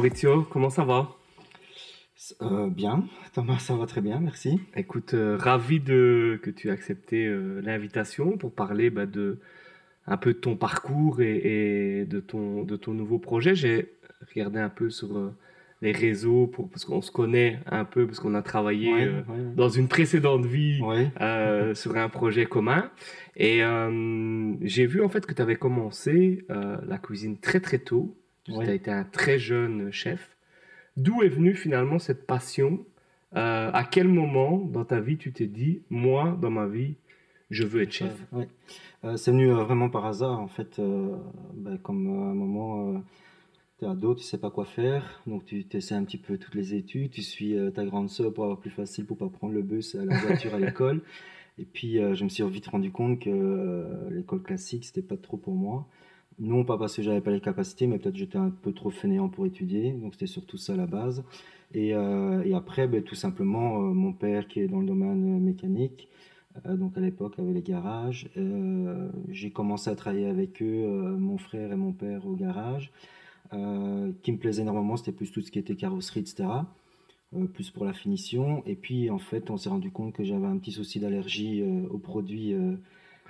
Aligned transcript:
Fabrizio, 0.00 0.44
comment 0.44 0.70
ça 0.70 0.82
va? 0.82 1.10
Euh, 2.40 2.70
Bien, 2.70 3.04
Thomas, 3.34 3.58
ça 3.58 3.74
va 3.74 3.84
très 3.84 4.00
bien, 4.00 4.18
merci. 4.18 4.58
Écoute, 4.74 5.12
euh, 5.12 5.36
ravi 5.36 5.78
de, 5.78 6.40
que 6.42 6.48
tu 6.48 6.68
aies 6.68 6.70
accepté 6.70 7.26
euh, 7.26 7.60
l'invitation 7.62 8.38
pour 8.38 8.50
parler 8.54 8.88
bah, 8.88 9.04
de 9.04 9.40
un 10.06 10.16
peu 10.16 10.32
de 10.32 10.38
ton 10.38 10.56
parcours 10.56 11.20
et, 11.20 12.06
de, 12.08 12.18
ton, 12.18 12.62
de 12.62 12.76
ton 12.76 12.94
nouveau 12.94 13.18
projet. 13.18 13.54
J'ai 13.54 13.90
regardé 14.34 14.58
un 14.58 14.70
peu 14.70 14.88
sur 14.88 15.34
les 15.82 15.92
réseaux 15.92 16.46
pour, 16.46 16.70
parce 16.70 16.86
qu'on 16.86 17.02
se 17.02 17.10
connaît 17.10 17.58
un 17.66 17.84
peu, 17.84 18.06
parce 18.06 18.20
qu'on 18.20 18.34
a 18.34 18.42
travaillé 18.42 19.10
dans 19.54 19.68
une 19.68 19.88
précédente 19.88 20.46
vie 20.46 20.80
sur 21.74 21.96
un 21.98 22.08
projet 22.08 22.46
commun. 22.46 22.90
Et 23.36 23.60
j'ai 24.62 24.86
vu 24.86 25.02
en 25.04 25.10
fait 25.10 25.26
que 25.26 25.34
tu 25.34 25.42
avais 25.42 25.56
commencé 25.56 26.46
la 26.48 26.96
cuisine 26.96 27.36
très 27.38 27.60
très 27.60 27.78
tôt. 27.78 28.16
Tu 28.50 28.68
as 28.68 28.74
été 28.74 28.90
un 28.90 29.04
très 29.04 29.38
jeune 29.38 29.90
chef. 29.92 30.36
D'où 30.96 31.22
est 31.22 31.28
venue 31.28 31.54
finalement 31.54 31.98
cette 31.98 32.26
passion 32.26 32.84
euh, 33.36 33.70
À 33.72 33.84
quel 33.84 34.08
moment 34.08 34.58
dans 34.58 34.84
ta 34.84 35.00
vie 35.00 35.16
tu 35.16 35.32
t'es 35.32 35.46
dit, 35.46 35.82
moi, 35.88 36.36
dans 36.40 36.50
ma 36.50 36.66
vie, 36.66 36.96
je 37.50 37.64
veux 37.64 37.82
être 37.82 37.92
chef? 37.92 38.26
Euh, 39.04 39.16
C'est 39.16 39.30
venu 39.30 39.50
euh, 39.50 39.62
vraiment 39.62 39.88
par 39.88 40.04
hasard, 40.06 40.40
en 40.40 40.48
fait. 40.48 40.80
Ben, 41.54 41.78
comme 41.78 42.06
à 42.06 42.30
un 42.30 42.34
moment, 42.34 43.02
tu 43.78 43.84
es 43.84 43.88
ado, 43.88 44.14
tu 44.14 44.24
sais 44.24 44.38
pas 44.38 44.50
quoi 44.50 44.64
faire, 44.64 45.22
donc 45.26 45.44
tu 45.44 45.64
essaies 45.72 45.94
un 45.94 46.04
petit 46.04 46.18
peu 46.18 46.36
toutes 46.36 46.54
les 46.54 46.74
études, 46.74 47.10
tu 47.12 47.22
suis 47.22 47.56
ta 47.74 47.84
grande 47.84 48.10
sœur 48.10 48.32
pour 48.34 48.44
avoir 48.44 48.58
plus 48.58 48.70
facile, 48.70 49.06
pour 49.06 49.16
pas 49.16 49.28
prendre 49.28 49.54
le 49.54 49.62
bus 49.62 49.94
à 49.94 50.04
la 50.04 50.18
voiture 50.18 50.54
à 50.54 50.58
l'école. 50.60 51.00
Et 51.58 51.64
puis, 51.64 51.98
je 52.14 52.24
me 52.24 52.28
suis 52.28 52.42
vite 52.48 52.66
rendu 52.66 52.90
compte 52.90 53.20
que 53.20 54.08
l'école 54.10 54.42
classique, 54.42 54.84
c'était 54.84 55.02
pas 55.02 55.16
trop 55.16 55.36
pour 55.36 55.54
moi. 55.54 55.86
Non, 56.40 56.64
pas 56.64 56.78
parce 56.78 56.96
que 56.96 57.02
j'avais 57.02 57.20
pas 57.20 57.30
les 57.30 57.40
capacités, 57.40 57.86
mais 57.86 57.98
peut-être 57.98 58.16
j'étais 58.16 58.38
un 58.38 58.50
peu 58.50 58.72
trop 58.72 58.88
fainéant 58.90 59.28
pour 59.28 59.44
étudier. 59.44 59.92
Donc 59.92 60.14
c'était 60.14 60.26
surtout 60.26 60.56
ça 60.56 60.74
la 60.74 60.86
base. 60.86 61.22
Et, 61.74 61.94
euh, 61.94 62.56
après, 62.56 62.88
ben, 62.88 63.02
tout 63.02 63.14
simplement, 63.14 63.82
euh, 63.82 63.92
mon 63.92 64.12
père 64.12 64.48
qui 64.48 64.60
est 64.60 64.68
dans 64.68 64.80
le 64.80 64.86
domaine 64.86 65.36
euh, 65.36 65.40
mécanique, 65.40 66.08
donc 66.64 66.96
à 66.98 67.00
l'époque 67.00 67.38
avait 67.38 67.52
les 67.52 67.62
garages, 67.62 68.28
j'ai 69.28 69.50
commencé 69.52 69.88
à 69.88 69.94
travailler 69.94 70.26
avec 70.26 70.60
eux, 70.60 71.16
mon 71.16 71.38
frère 71.38 71.70
et 71.72 71.76
mon 71.76 71.92
père 71.92 72.26
au 72.26 72.34
garage. 72.34 72.90
qui 74.22 74.32
me 74.32 74.36
plaisait 74.36 74.62
énormément, 74.62 74.96
c'était 74.96 75.12
plus 75.12 75.30
tout 75.30 75.42
ce 75.42 75.50
qui 75.52 75.60
était 75.60 75.76
carrosserie, 75.76 76.20
etc. 76.20 76.48
plus 77.54 77.70
pour 77.70 77.84
la 77.84 77.92
finition. 77.92 78.64
Et 78.66 78.74
puis 78.74 79.10
en 79.10 79.18
fait, 79.18 79.48
on 79.48 79.56
s'est 79.56 79.68
rendu 79.68 79.92
compte 79.92 80.12
que 80.12 80.24
j'avais 80.24 80.46
un 80.46 80.58
petit 80.58 80.72
souci 80.72 80.98
d'allergie 80.98 81.62
aux 81.88 81.98
produits 81.98 82.52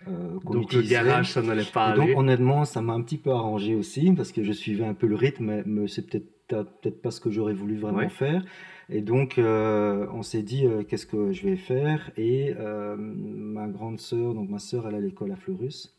euh, 0.09 0.39
Donc 0.45 0.73
le 0.73 0.83
garage, 0.83 1.33
ça 1.33 1.43
n'allait 1.43 1.65
pas 1.65 1.87
aller. 1.87 2.07
Donc 2.07 2.19
honnêtement, 2.19 2.65
ça 2.65 2.81
m'a 2.81 2.93
un 2.93 3.03
petit 3.03 3.19
peu 3.19 3.31
arrangé 3.31 3.75
aussi 3.75 4.13
parce 4.13 4.33
que 4.33 4.43
je 4.43 4.53
suivais 4.53 4.85
un 4.85 4.95
peu 4.95 5.07
le 5.07 5.17
rythme, 5.17 5.63
mais 5.67 5.89
c'est 5.89 6.09
peut-être 6.09 6.27
peut-être 6.49 7.01
pas 7.01 7.13
ce 7.13 7.21
que 7.21 7.31
j'aurais 7.31 7.55
voulu 7.55 7.77
vraiment 7.77 8.09
faire. 8.09 8.45
Et 8.89 9.03
donc 9.03 9.39
euh, 9.39 10.07
on 10.13 10.23
s'est 10.23 10.43
dit 10.43 10.67
euh, 10.67 10.83
qu'est-ce 10.83 11.07
que 11.07 11.31
je 11.33 11.47
vais 11.47 11.57
faire? 11.57 12.11
Et 12.17 12.53
ma 12.97 13.69
grande 13.69 14.01
sœur, 14.01 14.35
donc 14.35 14.49
ma 14.49 14.59
sœur, 14.59 14.89
elle 14.89 14.95
est 14.95 14.99
à 14.99 15.01
l'école 15.01 15.33
à 15.33 15.37
Fleurus 15.37 15.95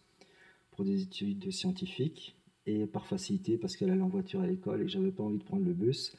pour 0.72 0.86
des 0.86 1.02
études 1.04 1.52
scientifiques 1.52 2.36
et 2.66 2.86
par 2.86 3.06
facilité 3.06 3.58
parce 3.58 3.76
qu'elle 3.76 3.90
allait 3.90 4.02
en 4.02 4.08
voiture 4.10 4.42
à 4.42 4.48
l'école 4.48 4.82
et 4.82 4.88
j'avais 4.88 5.12
pas 5.12 5.24
envie 5.24 5.38
de 5.38 5.44
prendre 5.44 5.66
le 5.66 5.74
bus. 5.74 6.16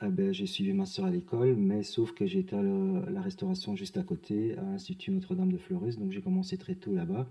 Ah 0.00 0.08
ben, 0.08 0.32
j'ai 0.32 0.46
suivi 0.46 0.72
ma 0.72 0.84
soeur 0.84 1.06
à 1.06 1.10
l'école, 1.10 1.56
mais 1.56 1.82
sauf 1.82 2.12
que 2.12 2.26
j'étais 2.26 2.56
à 2.56 2.62
la 2.62 3.20
restauration 3.22 3.76
juste 3.76 3.96
à 3.96 4.02
côté, 4.02 4.56
à 4.58 4.62
l'Institut 4.62 5.10
Notre-Dame 5.10 5.50
de 5.50 5.56
Fleurus, 5.56 5.98
donc 5.98 6.12
j'ai 6.12 6.20
commencé 6.20 6.58
très 6.58 6.74
tôt 6.74 6.92
là-bas. 6.92 7.26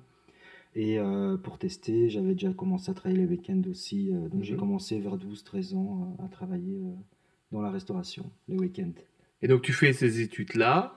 Et 0.73 0.99
euh, 0.99 1.37
pour 1.37 1.57
tester, 1.57 2.09
j'avais 2.09 2.33
déjà 2.33 2.51
commencé 2.51 2.91
à 2.91 2.93
travailler 2.93 3.21
les 3.21 3.27
week-ends 3.27 3.61
aussi, 3.69 4.11
euh, 4.11 4.27
donc 4.29 4.43
j'ai 4.43 4.53
mhm. 4.53 4.59
commencé 4.59 4.99
vers 4.99 5.15
12-13 5.15 5.75
ans 5.75 6.15
euh, 6.19 6.25
à 6.25 6.27
travailler 6.27 6.81
dans 7.51 7.61
la 7.61 7.71
restauration, 7.71 8.29
les 8.47 8.57
week-ends. 8.57 8.91
Et 9.41 9.47
donc 9.47 9.61
tu 9.61 9.71
fais 9.71 9.93
ces 9.93 10.21
études-là, 10.21 10.95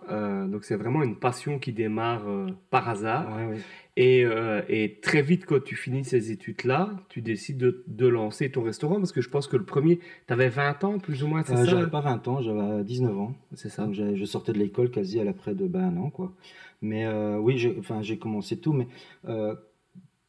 donc 0.51 0.65
c'est 0.65 0.77
vraiment 0.77 1.03
une 1.03 1.17
passion 1.17 1.59
qui 1.59 1.73
démarre 1.73 2.25
par 2.71 2.89
hasard. 2.89 3.37
Ouais, 3.37 3.47
ouais. 3.47 3.59
Euh, 3.99 4.63
et, 4.69 5.01
très 5.01 5.23
vite, 5.23 5.45
quand 5.45 5.63
tu 5.63 5.75
finis 5.75 6.05
ces 6.05 6.31
études-là, 6.31 6.91
tu 7.09 7.21
décides 7.21 7.59
de, 7.87 8.07
lancer 8.07 8.51
ton 8.51 8.63
restaurant 8.63 8.97
parce 8.97 9.13
que 9.13 9.21
je 9.21 9.29
pense 9.29 9.49
que 9.49 9.57
le 9.57 9.65
premier, 9.65 9.99
tu 10.27 10.33
avais 10.33 10.49
20 10.49 10.85
ans 10.85 10.99
plus 10.99 11.23
ou 11.25 11.27
moins, 11.27 11.43
c'est 11.43 11.55
euh, 11.55 11.57
ça? 11.57 11.65
J'avais 11.65 11.91
pas 11.91 12.01
20 12.01 12.29
ans, 12.29 12.41
j'avais 12.41 12.85
19 12.85 13.19
ans. 13.19 13.35
C'est 13.55 13.69
ça. 13.69 13.85
Donc 13.85 13.95
je 13.95 14.25
sortais 14.25 14.53
de 14.53 14.59
l'école 14.59 14.91
quasi 14.91 15.19
à 15.19 15.25
l'après 15.25 15.55
de 15.55 15.67
ben, 15.67 15.81
un 15.81 15.97
an, 15.97 16.11
quoi. 16.11 16.33
Mais 16.81 17.07
euh, 17.07 17.39
oui, 17.39 17.59
j'ai 17.59 18.19
commencé 18.19 18.59
tout, 18.59 18.73
mais 18.73 18.87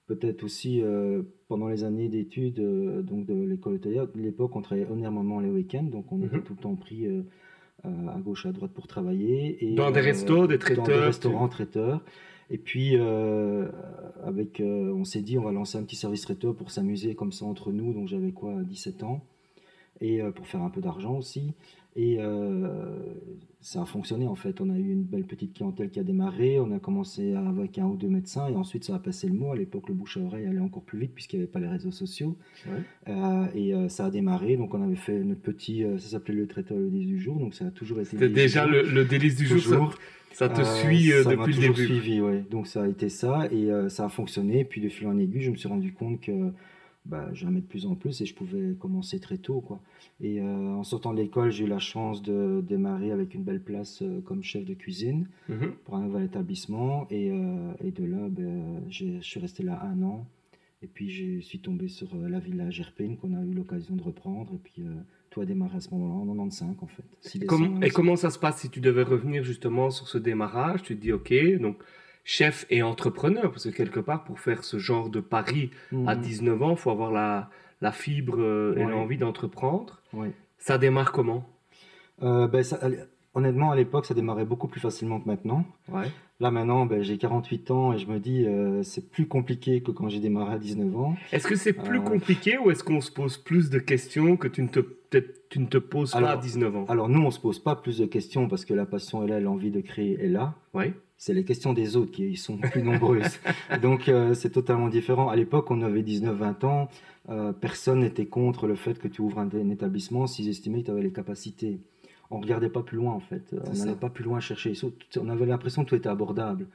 peut-être 0.07 0.43
aussi 0.43 0.81
pendant 1.47 1.67
les 1.67 1.83
années 1.83 2.09
d'études 2.09 2.59
donc 3.05 3.25
de 3.25 3.35
l'école 3.35 3.75
hôtelière, 3.75 4.07
de 4.07 4.19
l'époque, 4.19 4.55
on 4.55 4.61
travaillait 4.61 4.87
énormément 4.91 5.39
les 5.39 5.49
week-ends, 5.49 5.83
donc 5.83 6.11
on 6.11 6.23
était 6.23 6.37
mhm. 6.37 6.43
tout 6.43 6.53
le 6.55 6.61
temps 6.61 6.75
pris 6.75 7.05
à 7.83 8.19
gauche, 8.19 8.47
à 8.47 8.51
droite 8.51 8.71
pour 8.71 8.87
travailler. 8.87 9.63
Et, 9.63 9.75
dans 9.75 9.91
des 9.91 10.01
restos, 10.01 10.47
des 10.47 10.57
traiteurs 10.57 10.85
Dans 10.85 10.91
des 10.91 10.99
restaurants, 10.99 11.47
traiteurs. 11.47 12.01
Et 12.49 12.57
puis, 12.57 12.95
euh, 12.95 13.69
avec, 14.23 14.59
euh, 14.59 14.91
on 14.93 15.05
s'est 15.05 15.21
dit, 15.21 15.37
on 15.37 15.43
va 15.43 15.51
lancer 15.51 15.77
un 15.77 15.83
petit 15.83 15.95
service 15.95 16.21
traiteur 16.21 16.55
pour 16.55 16.71
s'amuser 16.71 17.13
comme 17.15 17.31
ça 17.31 17.45
entre 17.45 17.71
nous. 17.71 17.93
Donc, 17.93 18.07
j'avais 18.07 18.31
quoi, 18.31 18.53
17 18.63 19.03
ans. 19.03 19.23
Et 20.01 20.21
euh, 20.21 20.31
pour 20.31 20.47
faire 20.47 20.61
un 20.61 20.69
peu 20.69 20.81
d'argent 20.81 21.15
aussi. 21.15 21.53
Et 21.95 22.19
ça 23.61 23.81
a 23.81 23.85
fonctionné 23.85 24.25
en 24.25 24.35
fait. 24.35 24.61
On 24.61 24.69
a 24.69 24.77
eu 24.77 24.91
une 24.91 25.03
belle 25.03 25.25
petite 25.25 25.53
clientèle 25.53 25.89
qui 25.89 25.99
a 25.99 26.03
démarré. 26.03 26.59
On 26.59 26.71
a 26.71 26.79
commencé 26.79 27.33
avec 27.33 27.77
un 27.77 27.85
ou 27.85 27.97
deux 27.97 28.07
médecins. 28.07 28.47
Et 28.47 28.55
ensuite, 28.55 28.85
ça 28.85 28.95
a 28.95 28.99
passé 28.99 29.27
le 29.27 29.33
mot. 29.33 29.51
À 29.51 29.55
l'époque, 29.55 29.89
le 29.89 29.93
bouche 29.93 30.17
à 30.17 30.21
oreille 30.21 30.45
allait 30.45 30.59
encore 30.59 30.83
plus 30.83 30.99
vite 30.99 31.13
puisqu'il 31.13 31.37
n'y 31.37 31.43
avait 31.43 31.51
pas 31.51 31.59
les 31.59 31.67
réseaux 31.67 31.91
sociaux. 31.91 32.37
et 33.07 33.73
ça 33.89 34.05
a 34.05 34.09
démarré. 34.09 34.55
Donc, 34.55 34.73
on 34.73 34.81
avait 34.81 34.95
fait 34.95 35.19
notre 35.23 35.41
petit. 35.41 35.83
ça 35.97 36.09
s'appelait 36.09 36.35
le 36.35 36.47
traiteur 36.47 36.77
le 36.77 36.89
délice 36.89 37.07
du 37.07 37.19
jour. 37.19 37.37
Donc, 37.37 37.53
ça 37.53 37.65
a 37.65 37.71
toujours 37.71 37.99
été. 37.99 38.11
C'était 38.11 38.29
déjà 38.29 38.65
le, 38.65 39.03
délice 39.03 39.35
du 39.35 39.47
jour. 39.47 39.93
Ça 40.39 40.47
te 40.47 40.61
euh, 40.61 40.63
suit 40.63 41.11
euh, 41.11 41.23
depuis 41.23 41.53
le 41.53 41.59
début. 41.59 41.85
suivi, 41.85 42.21
ouais. 42.21 42.43
Donc 42.49 42.67
ça 42.67 42.83
a 42.83 42.87
été 42.87 43.09
ça 43.09 43.47
et 43.51 43.69
euh, 43.71 43.89
ça 43.89 44.05
a 44.05 44.09
fonctionné. 44.09 44.59
Et 44.59 44.63
puis 44.63 44.81
de 44.81 44.89
fil 44.89 45.07
en 45.07 45.17
aiguille, 45.17 45.41
je 45.41 45.51
me 45.51 45.55
suis 45.55 45.67
rendu 45.67 45.91
compte 45.91 46.21
que 46.21 46.51
bah, 47.09 47.29
j'aimais 47.33 47.61
de 47.61 47.65
plus 47.65 47.85
en 47.85 47.95
plus 47.95 48.21
et 48.21 48.25
je 48.25 48.33
pouvais 48.33 48.75
commencer 48.79 49.19
très 49.19 49.37
tôt. 49.37 49.61
Quoi. 49.61 49.81
Et 50.21 50.41
en 50.41 50.83
sortant 50.83 51.13
de 51.13 51.19
l'école, 51.19 51.51
j'ai 51.51 51.65
eu 51.65 51.67
la 51.67 51.79
chance 51.79 52.21
de 52.21 52.63
démarrer 52.65 53.11
avec 53.11 53.33
une 53.33 53.43
belle 53.43 53.61
place 53.61 54.03
comme 54.25 54.43
chef 54.43 54.65
de 54.65 54.73
cuisine 54.73 55.27
mhm. 55.47 55.73
pour 55.83 55.95
un 55.95 56.01
nouvel 56.01 56.23
établissement. 56.23 57.07
Et, 57.09 57.27
et 57.83 57.91
de 57.91 58.05
là, 58.05 58.27
ben, 58.29 58.81
je 58.89 59.19
suis 59.21 59.39
resté 59.39 59.63
là 59.63 59.81
un 59.83 60.01
an. 60.03 60.25
Et 60.81 60.87
puis 60.87 61.09
je 61.09 61.41
suis 61.41 61.59
tombé 61.59 61.89
sur 61.89 62.15
la 62.15 62.39
villa 62.39 62.69
Gerpine 62.69 63.17
qu'on 63.17 63.33
a 63.33 63.43
eu 63.43 63.53
l'occasion 63.53 63.95
de 63.95 64.03
reprendre. 64.03 64.53
Et 64.53 64.59
puis 64.63 64.83
tout 65.29 65.41
a 65.41 65.45
démarré 65.45 65.77
à 65.77 65.79
ce 65.79 65.89
moment-là, 65.91 66.13
en 66.13 66.25
95 66.25 66.75
en 66.81 66.87
fait. 66.87 67.85
et 67.85 67.89
comment 67.89 68.15
ça 68.15 68.29
se 68.29 68.39
passe 68.39 68.61
si 68.61 68.69
tu 68.69 68.79
devais 68.79 69.03
revenir 69.03 69.43
justement 69.43 69.89
sur 69.89 70.07
ce 70.07 70.17
démarrage? 70.17 70.83
Tu 70.83 70.95
te 70.95 71.01
dis, 71.01 71.11
ok, 71.11 71.33
donc 71.59 71.77
chef 72.23 72.65
et 72.69 72.83
entrepreneur, 72.83 73.51
parce 73.51 73.63
que 73.63 73.69
quelque 73.69 73.99
part, 73.99 74.23
pour 74.23 74.39
faire 74.39 74.63
ce 74.63 74.77
genre 74.77 75.09
de 75.09 75.19
pari 75.19 75.71
à 76.07 76.15
19 76.15 76.55
mhm. 76.55 76.63
ans, 76.63 76.71
il 76.71 76.77
faut 76.77 76.91
avoir 76.91 77.11
la, 77.11 77.49
la 77.81 77.91
fibre 77.91 78.39
euh, 78.39 78.75
et 78.77 78.83
l'envie 78.83 79.17
d'entreprendre. 79.17 80.01
Ça 80.57 80.77
démarre 80.77 81.11
comment? 81.11 81.49
Euh, 82.21 82.47
ben, 82.47 82.63
ça, 82.63 82.79
honnêtement, 83.33 83.71
à 83.71 83.75
l'époque, 83.75 84.05
ça 84.05 84.13
démarrait 84.13 84.45
beaucoup 84.45 84.67
plus 84.67 84.81
facilement 84.81 85.19
que 85.19 85.27
maintenant. 85.27 85.65
Là, 86.41 86.51
maintenant, 86.51 86.85
ben, 86.85 87.03
j'ai 87.03 87.17
48 87.17 87.71
ans 87.71 87.91
et 87.91 87.97
je 87.97 88.07
me 88.07 88.17
dis, 88.17 88.45
euh, 88.45 88.81
c'est 88.81 89.09
plus 89.09 89.27
compliqué 89.27 89.81
que 89.81 89.91
quand 89.91 90.07
j'ai 90.07 90.21
démarré 90.21 90.53
à 90.53 90.57
19 90.57 90.95
ans. 90.95 91.15
Est-ce 91.33 91.45
que 91.45 91.55
c'est 91.55 91.73
plus 91.73 91.99
euh, 91.99 92.01
compliqué 92.03 92.57
ou 92.57 92.71
est-ce 92.71 92.81
qu'on 92.81 93.01
se 93.01 93.11
pose 93.11 93.37
plus 93.37 93.69
de 93.69 93.77
questions 93.77 94.37
que 94.37 94.47
tu 94.47 94.61
ne 94.61 94.69
te, 94.69 94.79
tu 95.49 95.59
ne 95.59 95.65
te 95.65 95.77
poses 95.77 96.11
pas 96.11 96.31
à 96.31 96.37
19 96.37 96.77
ans? 96.77 96.85
Alors, 96.87 97.09
nous, 97.09 97.19
on 97.19 97.25
ne 97.25 97.31
se 97.31 97.41
pose 97.41 97.59
pas 97.59 97.75
plus 97.75 97.97
de 97.97 98.05
questions 98.05 98.47
parce 98.47 98.63
que 98.63 98.73
la 98.73 98.85
passion 98.85 99.25
est 99.25 99.27
là, 99.27 99.41
l'envie 99.41 99.69
de 99.69 99.81
créer 99.81 100.17
est 100.23 100.29
là. 100.29 100.55
Ouais. 100.73 100.93
C'est 101.17 101.33
les 101.33 101.43
questions 101.43 101.73
des 101.73 101.97
autres 101.97 102.11
qui 102.11 102.37
sont 102.37 102.57
plus 102.57 102.83
nombreuses. 102.83 103.41
Donc, 103.81 104.07
euh, 104.07 104.33
c'est 104.33 104.51
totalement 104.51 104.87
différent. 104.87 105.27
À 105.27 105.35
l'époque, 105.35 105.69
on 105.71 105.81
avait 105.81 106.03
19-20 106.03 106.65
ans. 106.65 106.87
personne 107.59 107.99
n'était 107.99 108.27
contre 108.27 108.65
le 108.65 108.75
fait 108.75 108.97
que 108.97 109.09
tu 109.09 109.21
ouvres 109.21 109.39
un, 109.39 109.49
un 109.53 109.69
établissement 109.71 110.25
s'ils 110.25 110.47
estimaient 110.47 110.79
que 110.79 110.85
tu 110.85 110.91
avais 110.91 111.03
les 111.03 111.11
capacités 111.11 111.79
on 112.31 112.39
regardait 112.39 112.69
pas 112.69 112.83
plus 112.83 112.97
loin 112.97 113.13
en 113.13 113.19
fait. 113.19 113.55
On 113.65 113.73
n'allait 113.73 113.95
pas 113.95 114.09
plus 114.09 114.23
loin 114.23 114.39
chercher. 114.39 114.73
On 115.19 115.29
avait 115.29 115.45
l'impression 115.45 115.83
que 115.83 115.89
tout 115.89 115.95
était 115.95 116.09
abordable. 116.09 116.67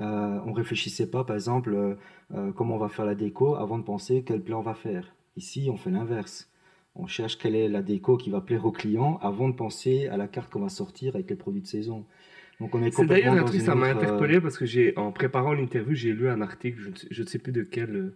Euh, 0.00 0.38
on 0.46 0.52
réfléchissait 0.52 1.10
pas, 1.10 1.24
par 1.24 1.36
exemple, 1.36 1.74
euh, 1.74 1.94
euh, 2.34 2.52
comment 2.52 2.76
on 2.76 2.78
va 2.78 2.88
faire 2.88 3.04
la 3.04 3.14
déco 3.14 3.56
avant 3.56 3.78
de 3.78 3.82
penser 3.82 4.22
quel 4.24 4.40
plan 4.40 4.60
on 4.60 4.62
va 4.62 4.74
faire. 4.74 5.14
Ici, 5.36 5.68
on 5.70 5.76
fait 5.76 5.90
l'inverse. 5.90 6.48
On 6.94 7.06
cherche 7.06 7.38
quelle 7.38 7.54
est 7.54 7.68
la 7.68 7.82
déco 7.82 8.16
qui 8.16 8.30
va 8.30 8.40
plaire 8.40 8.64
au 8.64 8.72
client 8.72 9.18
avant 9.22 9.48
de 9.48 9.54
penser 9.54 10.08
à 10.08 10.16
la 10.16 10.26
carte 10.26 10.50
qu'on 10.50 10.60
va 10.60 10.68
sortir 10.68 11.14
avec 11.14 11.30
les 11.30 11.36
produits 11.36 11.60
de 11.60 11.66
saison. 11.66 12.04
Donc 12.60 12.74
on 12.74 12.82
est, 12.82 12.90
c'est 12.90 13.06
d'ailleurs 13.06 13.34
un 13.34 13.44
truc, 13.44 13.60
ça 13.60 13.74
m'a 13.74 13.86
interpellé 13.86 14.40
parce 14.40 14.58
que 14.58 14.66
j'ai, 14.66 14.96
en 14.98 15.12
préparant 15.12 15.54
l'interview, 15.54 15.94
j'ai 15.94 16.12
lu 16.12 16.28
un 16.28 16.42
article, 16.42 16.92
je 17.10 17.22
ne 17.22 17.26
sais 17.26 17.38
plus 17.38 17.52
de 17.52 17.62
quel 17.62 18.12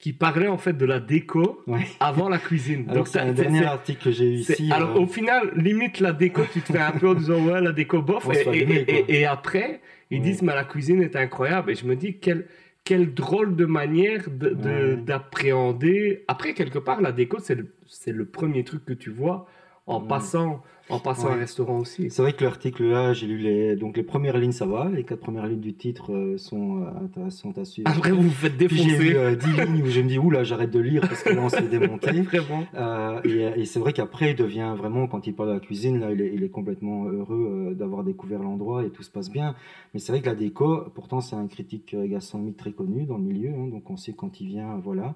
qui 0.00 0.14
parlait 0.14 0.48
en 0.48 0.56
fait 0.56 0.72
de 0.72 0.86
la 0.86 0.98
déco 0.98 1.62
avant 2.00 2.30
la 2.30 2.38
cuisine. 2.38 2.86
Donc 2.86 3.06
c'est 3.06 3.20
un 3.20 3.32
dernier 3.32 3.64
article 3.64 4.04
que 4.04 4.10
j'ai 4.10 4.24
eu 4.24 4.36
ici. 4.36 4.70
Alors 4.72 4.96
euh, 4.96 5.00
au 5.00 5.06
final, 5.06 5.52
limite 5.54 6.00
la 6.00 6.14
déco, 6.14 6.42
tu 6.50 6.62
te 6.62 6.72
fais 6.72 6.78
un 6.78 6.92
peu 6.92 7.10
en 7.10 7.14
disant 7.14 7.44
ouais 7.44 7.60
la 7.60 7.72
déco 7.72 8.00
bof. 8.00 8.26
et, 8.34 9.26
après, 9.26 9.82
ils 10.10 10.22
disent 10.22 10.40
mais 10.40 10.54
la 10.54 10.64
cuisine 10.64 11.02
est 11.02 11.16
incroyable. 11.16 11.70
Et 11.70 11.74
je 11.74 11.84
me 11.84 11.94
dis 11.94 12.16
quelle 12.16 12.46
quelle 12.82 13.12
drôle 13.12 13.56
de 13.56 13.66
manière 13.66 14.24
d'appréhender. 14.30 16.24
Après 16.28 16.54
quelque 16.54 16.78
part, 16.78 17.02
la 17.02 17.12
déco 17.12 17.38
c'est 17.38 17.54
le, 17.54 17.66
c'est 17.86 18.12
le 18.12 18.24
premier 18.24 18.64
truc 18.64 18.86
que 18.86 18.94
tu 18.94 19.10
vois 19.10 19.46
en 19.90 20.00
passant, 20.00 20.62
en 20.88 20.98
passant 20.98 21.28
un 21.28 21.36
restaurant 21.36 21.78
aussi. 21.78 22.10
C'est 22.10 22.22
vrai 22.22 22.32
que 22.32 22.44
l'article 22.44 22.84
là, 22.84 23.12
j'ai 23.12 23.26
lu 23.26 23.38
les, 23.38 23.76
donc 23.76 23.96
les 23.96 24.02
premières 24.02 24.38
lignes, 24.38 24.52
ça 24.52 24.66
va, 24.66 24.88
les 24.88 25.04
quatre 25.04 25.20
premières 25.20 25.46
lignes 25.46 25.60
du 25.60 25.74
titre 25.74 26.12
euh, 26.12 26.38
sont 26.38 26.82
euh, 26.82 27.04
intéressantes 27.04 27.58
à 27.58 27.64
suivre. 27.64 27.90
Après, 27.90 28.10
vous 28.10 28.22
vous 28.22 28.30
faites 28.30 28.56
défoncer. 28.56 28.82
J'ai 28.82 28.96
vu 28.96 29.16
euh, 29.16 29.34
10 29.34 29.46
lignes 29.52 29.82
où 29.82 29.86
je 29.86 30.00
me 30.00 30.08
dis, 30.08 30.18
oula, 30.18 30.44
j'arrête 30.44 30.70
de 30.70 30.80
lire 30.80 31.02
parce 31.02 31.22
que 31.22 31.30
là, 31.30 31.42
on 31.42 31.48
se 31.48 31.56
fait 31.56 31.68
démonter. 31.68 32.10
Vraiment. 32.22 32.64
Euh, 32.74 33.20
et, 33.24 33.60
et 33.60 33.64
c'est 33.64 33.80
vrai 33.80 33.92
qu'après, 33.92 34.30
il 34.30 34.36
devient 34.36 34.74
vraiment, 34.76 35.06
quand 35.06 35.26
il 35.26 35.34
parle 35.34 35.50
de 35.50 35.54
la 35.54 35.60
cuisine, 35.60 36.00
là, 36.00 36.12
il 36.12 36.20
est, 36.20 36.32
il 36.34 36.42
est 36.42 36.50
complètement 36.50 37.06
heureux 37.06 37.74
d'avoir 37.78 38.04
découvert 38.04 38.40
l'endroit 38.40 38.84
et 38.84 38.90
tout 38.90 39.02
se 39.02 39.10
passe 39.10 39.30
bien. 39.30 39.54
Mais 39.94 40.00
c'est 40.00 40.12
vrai 40.12 40.20
que 40.20 40.26
la 40.26 40.34
déco, 40.34 40.84
pourtant, 40.94 41.20
c'est 41.20 41.36
un 41.36 41.46
critique 41.46 41.96
gastronomique 41.96 42.56
très 42.56 42.72
connu 42.72 43.04
dans 43.04 43.16
le 43.16 43.24
milieu, 43.24 43.50
hein, 43.50 43.68
donc 43.68 43.90
on 43.90 43.96
sait 43.96 44.12
quand 44.12 44.40
il 44.40 44.46
vient, 44.46 44.80
voilà. 44.82 45.14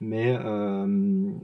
Mais 0.00 0.36
euh, 0.38 0.86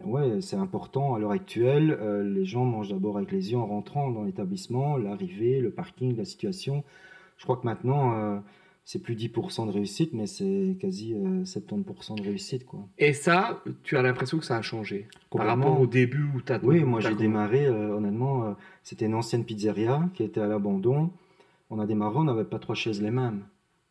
ouais, 0.05 0.41
c'est 0.43 0.57
important 0.57 1.15
à 1.15 1.19
l'heure 1.19 1.31
actuelle. 1.31 1.97
Euh, 2.01 2.23
les 2.23 2.45
gens 2.45 2.65
mangent 2.65 2.91
d'abord 2.91 3.17
avec 3.17 3.33
les 3.33 3.53
yeux 3.53 3.59
en 3.59 3.67
rentrant 3.67 4.11
dans 4.11 4.25
l'établissement, 4.25 4.97
l'arrivée, 4.99 5.61
le 5.61 5.71
parking, 5.71 6.17
la 6.17 6.27
situation. 6.27 6.85
Je 7.39 7.45
crois 7.45 7.57
que 7.57 7.65
maintenant, 7.65 8.15
euh, 8.15 8.39
c'est 8.85 9.03
plus 9.03 9.15
10% 9.15 9.67
de 9.69 9.73
réussite, 9.73 10.13
mais 10.13 10.27
c'est 10.27 10.77
quasi 10.79 11.15
70% 11.15 12.17
de 12.17 12.23
réussite. 12.23 12.67
Quoi. 12.67 12.81
Et 12.99 13.15
ça, 13.15 13.63
tu 13.85 13.97
as 13.97 14.03
l'impression 14.03 14.39
que 14.39 14.45
ça 14.45 14.59
a 14.59 14.63
changé 14.63 15.09
par 15.31 15.47
rapport 15.47 15.81
au 15.81 15.87
début 15.87 16.25
où 16.35 16.43
tu 16.43 16.53
as 16.53 16.63
Oui, 16.63 16.85
moi 16.85 17.01
j'ai 17.01 17.15
démarré, 17.15 17.69
honnêtement, 17.69 18.57
c'était 18.83 19.07
une 19.07 19.15
ancienne 19.15 19.45
pizzeria 19.45 20.09
qui 20.15 20.25
était 20.25 20.41
à 20.41 20.47
l'abandon. 20.47 21.11
On 21.71 21.79
a 21.79 21.87
démarré, 21.87 22.19
on 22.19 22.25
n'avait 22.25 22.45
pas 22.45 22.59
trois 22.59 22.75
chaises 22.75 23.01
les 23.01 23.13
mêmes. 23.13 23.45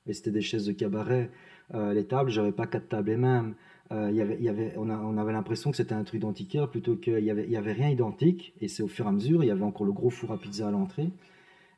Et 0.08 0.14
c'était 0.14 0.32
des 0.32 0.42
chaises 0.42 0.66
de 0.66 0.74
cabaret. 0.74 1.32
les 1.74 2.06
tables, 2.06 2.30
j'avais 2.30 2.52
pas 2.52 2.68
quatre 2.68 2.90
tables 2.90 3.10
les 3.10 3.18
mêmes. 3.18 3.56
Euh, 3.92 4.10
y 4.12 4.22
avait, 4.22 4.74
on, 4.78 5.18
avait 5.18 5.34
l'impression 5.34 5.72
que 5.72 5.78
c'était 5.78 5.94
un 5.94 6.04
truc 6.04 6.22
d'antiquaire 6.22 6.70
plutôt 6.70 6.96
qu'il 6.96 7.22
n'y 7.24 7.30
avait, 7.30 7.48
y 7.50 7.58
avait 7.58 7.74
rien 7.74 7.90
identique. 7.90 8.54
Et 8.62 8.68
c'est 8.68 8.84
au 8.84 8.88
fur 8.88 9.06
et 9.06 9.10
à 9.10 9.12
mesure, 9.12 9.44
il 9.44 9.48
y 9.48 9.52
avait 9.52 9.64
encore 9.64 9.86
le 9.86 9.92
gros 9.92 10.10
four 10.10 10.32
à 10.32 10.38
pizza 10.38 10.68
à 10.68 10.72
l'entrée. 10.72 11.10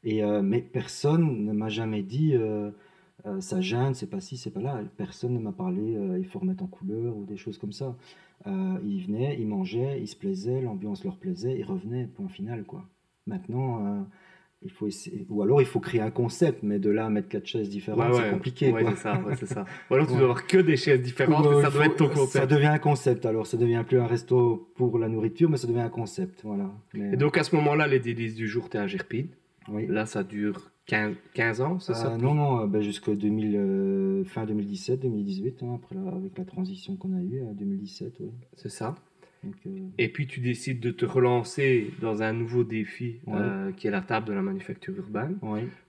Et, 0.04 0.24
euh, 0.24 0.42
mais 0.42 0.62
personne 0.62 1.46
ne 1.46 1.54
m'a 1.54 1.70
jamais 1.70 2.04
dit 2.04 2.36
euh, 2.36 2.72
ça 3.40 3.62
gêne, 3.62 3.94
c'est 3.96 4.10
pas 4.10 4.20
ci, 4.20 4.38
c'est 4.38 4.52
pas 4.52 4.62
là. 4.62 4.82
Personne 4.98 5.34
ne 5.34 5.40
m'a 5.40 5.54
parlé 5.54 5.98
il 6.20 6.26
faut 6.26 6.40
en 6.40 6.68
couleur 6.68 7.16
ou 7.18 7.26
des 7.26 7.38
choses 7.38 7.58
comme 7.58 7.72
ça. 7.72 7.96
ils 8.46 9.06
venaient, 9.08 9.38
ils 9.40 9.48
mangeaient, 9.48 10.00
ils 10.02 10.08
se 10.08 10.16
plaisaient, 10.16 10.62
l'ambiance 10.62 11.04
leur 11.04 11.18
plaisait, 11.18 11.58
ils 11.58 11.64
revenaient, 11.64 12.08
point 12.08 12.28
final. 12.28 12.64
quoi. 12.66 12.84
Maintenant, 13.26 14.06
il 14.64 14.72
faut 14.72 14.88
essayer, 14.88 15.26
ou 15.30 15.42
alors 15.42 15.62
il 15.62 15.68
faut 15.68 15.80
créer 15.80 16.02
un 16.02 16.12
concept, 16.12 16.64
mais 16.64 16.80
de 16.80 16.90
là 16.90 17.06
à 17.06 17.10
mettre 17.10 17.30
quatre 17.30 17.48
chaises 17.48 17.70
différentes, 17.70 18.16
c'est 18.16 18.32
compliqué. 18.32 18.72
Ouais, 18.72 18.86
c'est 18.90 18.98
ça, 18.98 19.22
c'est 19.38 19.46
ça. 19.46 19.66
Ou 19.90 19.94
alors 19.96 20.08
tu 20.08 20.14
dois 20.14 20.24
avoir 20.24 20.48
que 20.48 20.58
des 20.58 20.78
chaises 20.78 21.02
différentes, 21.02 21.62
ça 21.62 21.70
doit 21.70 21.86
être 21.86 21.96
ton 21.96 22.10
concept. 22.10 22.32
Ça 22.32 22.46
devient 22.46 22.68
un 22.68 22.80
concept, 22.80 23.26
alors 23.26 23.48
ça 23.48 23.58
devient 23.58 23.84
plus 23.88 24.00
un 24.00 24.08
resto 24.08 24.72
pour 24.76 24.98
la 25.00 25.10
nourriture, 25.10 25.50
mais 25.50 25.58
ça 25.58 25.68
devient 25.68 25.82
un 25.82 25.90
concept, 25.90 26.42
voilà. 26.44 26.72
Et 26.96 27.18
donc 27.18 27.38
à 27.38 27.44
ce 27.44 27.56
moment-là, 27.56 27.88
les 27.88 28.00
délices 28.00 28.36
du 28.36 28.48
jour, 28.48 28.70
tu 28.70 28.78
es 28.78 28.80
à 28.80 28.88
Gerpine. 28.88 29.28
Oui. 29.70 29.88
Là, 29.88 30.06
ça 30.06 30.24
dure 30.24 30.72
15, 30.88 31.16
15 31.34 31.62
ans, 31.62 31.80
c'est 31.80 31.94
ça 31.94 32.14
euh, 32.14 32.18
Non, 32.18 32.34
non, 32.34 32.62
euh, 32.62 32.68
ben, 32.68 32.82
jusqu'à 32.82 33.16
2000, 33.16 33.56
euh, 33.56 34.24
fin 34.26 34.46
2017, 34.46 35.00
2018, 35.00 35.64
hein, 35.64 35.76
après 35.76 35.96
avec 35.96 36.38
la 36.38 36.46
transition 36.46 36.96
qu'on 36.98 37.14
a 37.14 37.22
eue, 37.22 37.42
2017, 37.54 38.16
oui. 38.20 38.32
C'est 38.58 38.70
ça. 38.70 38.96
Euh, 39.46 39.70
et 39.98 40.10
puis 40.10 40.28
tu 40.28 40.40
décides 40.40 40.80
de 40.80 40.92
te 40.92 41.06
relancer 41.06 41.92
dans 42.02 42.24
un 42.24 42.34
nouveau 42.34 42.64
défi 42.64 43.20
euh, 43.28 43.72
qui 43.72 43.88
est 43.88 43.92
la 43.92 44.02
table 44.02 44.28
de 44.28 44.34
la 44.34 44.42
manufacture 44.42 44.96
urbaine. 44.98 45.38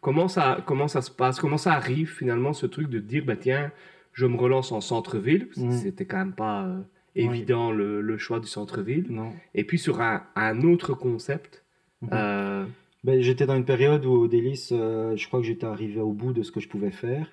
Comment, 0.00 0.28
ça, 0.28 0.62
comment 0.66 0.88
ça 0.88 1.02
se 1.02 1.10
passe? 1.10 1.40
Comment 1.40 1.58
ça 1.58 1.72
arrive 1.72 2.10
finalement 2.10 2.52
ce 2.52 2.66
truc 2.66 2.88
de 2.88 2.98
dire 2.98 3.24
bah, 3.24 3.36
tiens, 3.36 3.70
je 4.12 4.26
me 4.26 4.36
relance 4.36 4.72
en 4.72 4.80
centre-ville? 4.80 5.48
Mm. 5.56 5.70
C'était 5.72 6.04
quand 6.04 6.18
même 6.18 6.32
pas 6.32 6.64
euh, 6.64 6.80
évident 7.14 7.70
le, 7.70 8.00
le, 8.00 8.18
choix 8.18 8.40
du 8.40 8.48
centre-ville. 8.48 9.06
Et 9.54 9.64
puis 9.64 9.78
sur 9.78 10.00
un, 10.00 10.22
un 10.36 10.62
autre 10.62 10.94
concept. 10.94 11.64
Mhm. 12.02 12.68
Ben, 13.04 13.20
j'étais 13.20 13.44
dans 13.44 13.54
une 13.56 13.66
période 13.66 14.06
où 14.06 14.12
au 14.12 14.28
Délice, 14.28 14.70
je 14.70 15.26
crois 15.26 15.40
que 15.40 15.46
j'étais 15.46 15.66
arrivé 15.66 16.00
au 16.00 16.12
bout 16.12 16.32
de 16.32 16.42
ce 16.42 16.50
que 16.50 16.58
je 16.58 16.68
pouvais 16.68 16.90
faire. 16.90 17.26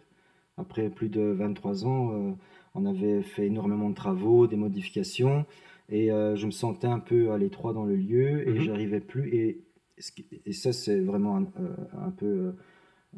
Après 0.58 0.90
plus 0.90 1.08
de 1.08 1.22
23 1.22 1.86
ans, 1.86 2.36
on 2.76 2.86
avait 2.86 3.22
fait 3.22 3.48
énormément 3.48 3.90
de 3.90 3.96
travaux, 3.96 4.48
des 4.48 4.58
modifications. 4.58 5.46
Et 5.92 6.10
euh, 6.10 6.38
je 6.38 6.46
me 6.46 6.52
sentais 6.52 6.88
un 6.88 7.00
peu 7.00 7.32
à 7.32 7.38
l'étroit 7.38 7.74
dans 7.74 7.84
le 7.84 7.96
lieu 7.96 8.48
et 8.48 8.54
mhm. 8.54 8.62
j'arrivais 8.62 9.02
plus. 9.02 9.36
Et, 9.36 9.62
et 10.46 10.54
ça, 10.54 10.72
c'est 10.72 11.00
vraiment 11.02 11.36
un, 11.36 11.44
euh, 11.60 12.10
peu 12.18 12.54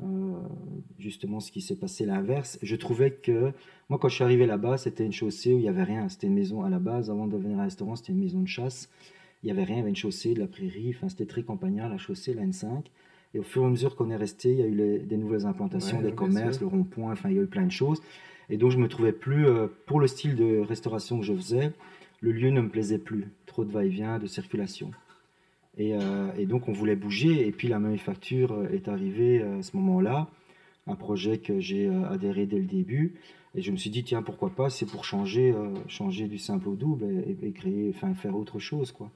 euh, 0.02 0.34
justement 0.98 1.40
ce 1.40 1.52
qui 1.52 1.62
s'est 1.62 1.78
passé 1.78 2.06
l'inverse. 2.06 2.58
Je 2.64 2.76
trouvais 2.76 3.12
que 3.12 3.52
moi, 3.90 4.00
quand 4.00 4.10
je 4.10 4.16
suis 4.16 4.24
arrivé 4.24 4.48
là-bas, 4.48 4.78
c'était 4.78 5.06
une 5.06 5.14
chaussée 5.14 5.54
où 5.54 5.60
il 5.60 5.62
n'y 5.62 5.70
avait 5.70 5.84
rien. 5.84 6.10
C'était 6.10 6.26
une 6.26 6.34
maison 6.34 6.64
à 6.64 6.70
la 6.70 6.80
base. 6.80 7.12
Avant 7.12 7.28
de 7.28 7.34
devenir 7.34 7.60
un 7.60 7.64
restaurant, 7.64 7.96
c'était 7.96 8.12
une 8.12 8.20
maison 8.20 8.42
de 8.42 8.48
chasse. 8.48 8.90
Il 9.44 9.48
n'y 9.48 9.52
avait 9.52 9.66
rien. 9.66 9.76
Il 9.76 9.80
y 9.80 9.82
avait 9.82 9.90
une 9.90 9.96
chaussée, 9.96 10.34
de 10.34 10.40
la 10.40 10.48
prairie. 10.48 10.96
Enfin, 10.96 11.10
c'était 11.10 11.28
très 11.28 11.44
campagnard, 11.44 11.90
la 11.90 12.00
chaussée, 12.00 12.34
la 12.34 12.44
N5. 12.44 12.86
Et 13.36 13.40
au 13.40 13.44
fur 13.44 13.62
et 13.62 13.66
à 13.66 13.70
mesure 13.70 13.96
qu'on 13.96 14.10
est 14.10 14.16
resté, 14.16 14.52
il 14.52 14.58
y 14.58 14.64
a 14.64 14.68
eu 14.68 15.00
des 15.00 15.18
nouvelles 15.18 15.46
implantations, 15.46 16.02
des 16.02 16.14
commerces, 16.14 16.60
le 16.60 16.68
rond-point. 16.68 17.12
Enfin, 17.12 17.30
il 17.30 17.36
y 17.36 17.40
a 17.40 17.44
eu 17.44 17.48
plein 17.48 17.66
de 17.66 17.72
choses. 17.72 18.02
Et 18.50 18.58
donc, 18.58 18.72
je 18.72 18.78
me 18.78 18.88
trouvais 18.88 19.14
plus, 19.14 19.46
pour 19.86 20.00
le 20.00 20.08
style 20.08 20.36
de 20.36 20.60
restauration 20.60 21.20
que 21.20 21.26
je 21.26 21.34
faisais, 21.34 21.72
le 22.24 22.32
lieu 22.32 22.52
ne 22.52 22.62
me 22.62 22.70
plaisait 22.70 23.00
plus. 23.00 23.26
Trop 23.46 23.66
de 23.66 23.72
va-et-vient, 23.72 24.18
de 24.18 24.28
circulation. 24.28 24.92
Euh, 25.82 26.32
et, 26.38 26.46
donc 26.46 26.70
on 26.70 26.72
voulait 26.72 26.96
bouger. 26.96 27.46
Et 27.46 27.52
puis 27.52 27.68
la 27.68 27.80
manufacture 27.80 28.54
euh, 28.54 28.70
est 28.70 28.88
arrivée 28.88 29.42
euh, 29.42 29.60
à 29.60 29.62
ce 29.62 29.76
moment-là. 29.76 30.30
Un 30.88 30.96
projet 30.96 31.40
que 31.40 31.60
j'ai 31.60 31.90
adhéré 32.10 32.46
dès 32.46 32.60
le 32.60 32.66
début. 32.66 33.16
Et 33.56 33.62
je 33.62 33.72
me 33.72 33.78
suis 33.78 33.90
dit, 33.90 34.04
tiens, 34.04 34.22
pourquoi 34.22 34.52
pas, 34.52 34.70
c'est 34.70 34.86
pour 34.86 35.06
changer, 35.06 35.54
changer 35.88 36.28
du 36.28 36.38
simple 36.38 36.68
au 36.68 36.76
double 36.76 37.06
et, 37.42 37.52
créer, 37.52 37.94
enfin, 37.96 38.14
faire 38.16 38.36
autre 38.36 38.60
chose. 38.60 38.92
quoi. 38.92 39.10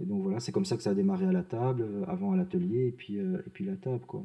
Et 0.00 0.04
donc 0.04 0.22
voilà, 0.22 0.38
c'est 0.38 0.52
comme 0.52 0.64
ça 0.64 0.76
que 0.76 0.82
ça 0.84 0.90
a 0.90 0.94
démarré 0.94 1.26
à 1.26 1.32
la 1.32 1.42
table, 1.42 1.84
avant 2.06 2.32
à 2.32 2.36
l'atelier, 2.36 2.86
et 2.86 2.92
puis, 2.92 3.16
et 3.16 3.50
puis 3.52 3.64
la 3.64 3.74
table. 3.74 4.04
quoi. 4.06 4.22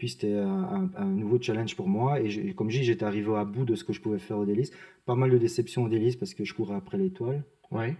Puis 0.00 0.08
c'était 0.08 0.32
un, 0.32 1.04
nouveau 1.04 1.38
challenge 1.38 1.76
pour 1.76 1.86
moi. 1.86 2.20
Et 2.20 2.54
comme 2.54 2.70
je 2.70 2.78
dis, 2.78 2.84
j'étais 2.84 3.04
arrivé 3.04 3.36
à 3.36 3.44
bout 3.44 3.66
de 3.66 3.74
ce 3.74 3.84
que 3.84 3.92
je 3.92 4.00
pouvais 4.00 4.18
faire 4.18 4.38
au 4.38 4.46
délice. 4.46 4.70
Pas 5.04 5.14
mal 5.14 5.30
de 5.30 5.36
déceptions 5.36 5.84
au 5.84 5.88
délice 5.90 6.16
parce 6.16 6.32
que 6.32 6.42
je 6.42 6.54
courais 6.54 6.74
après 6.74 6.96
l'étoile. 6.96 7.44
Ouais. 7.70 7.96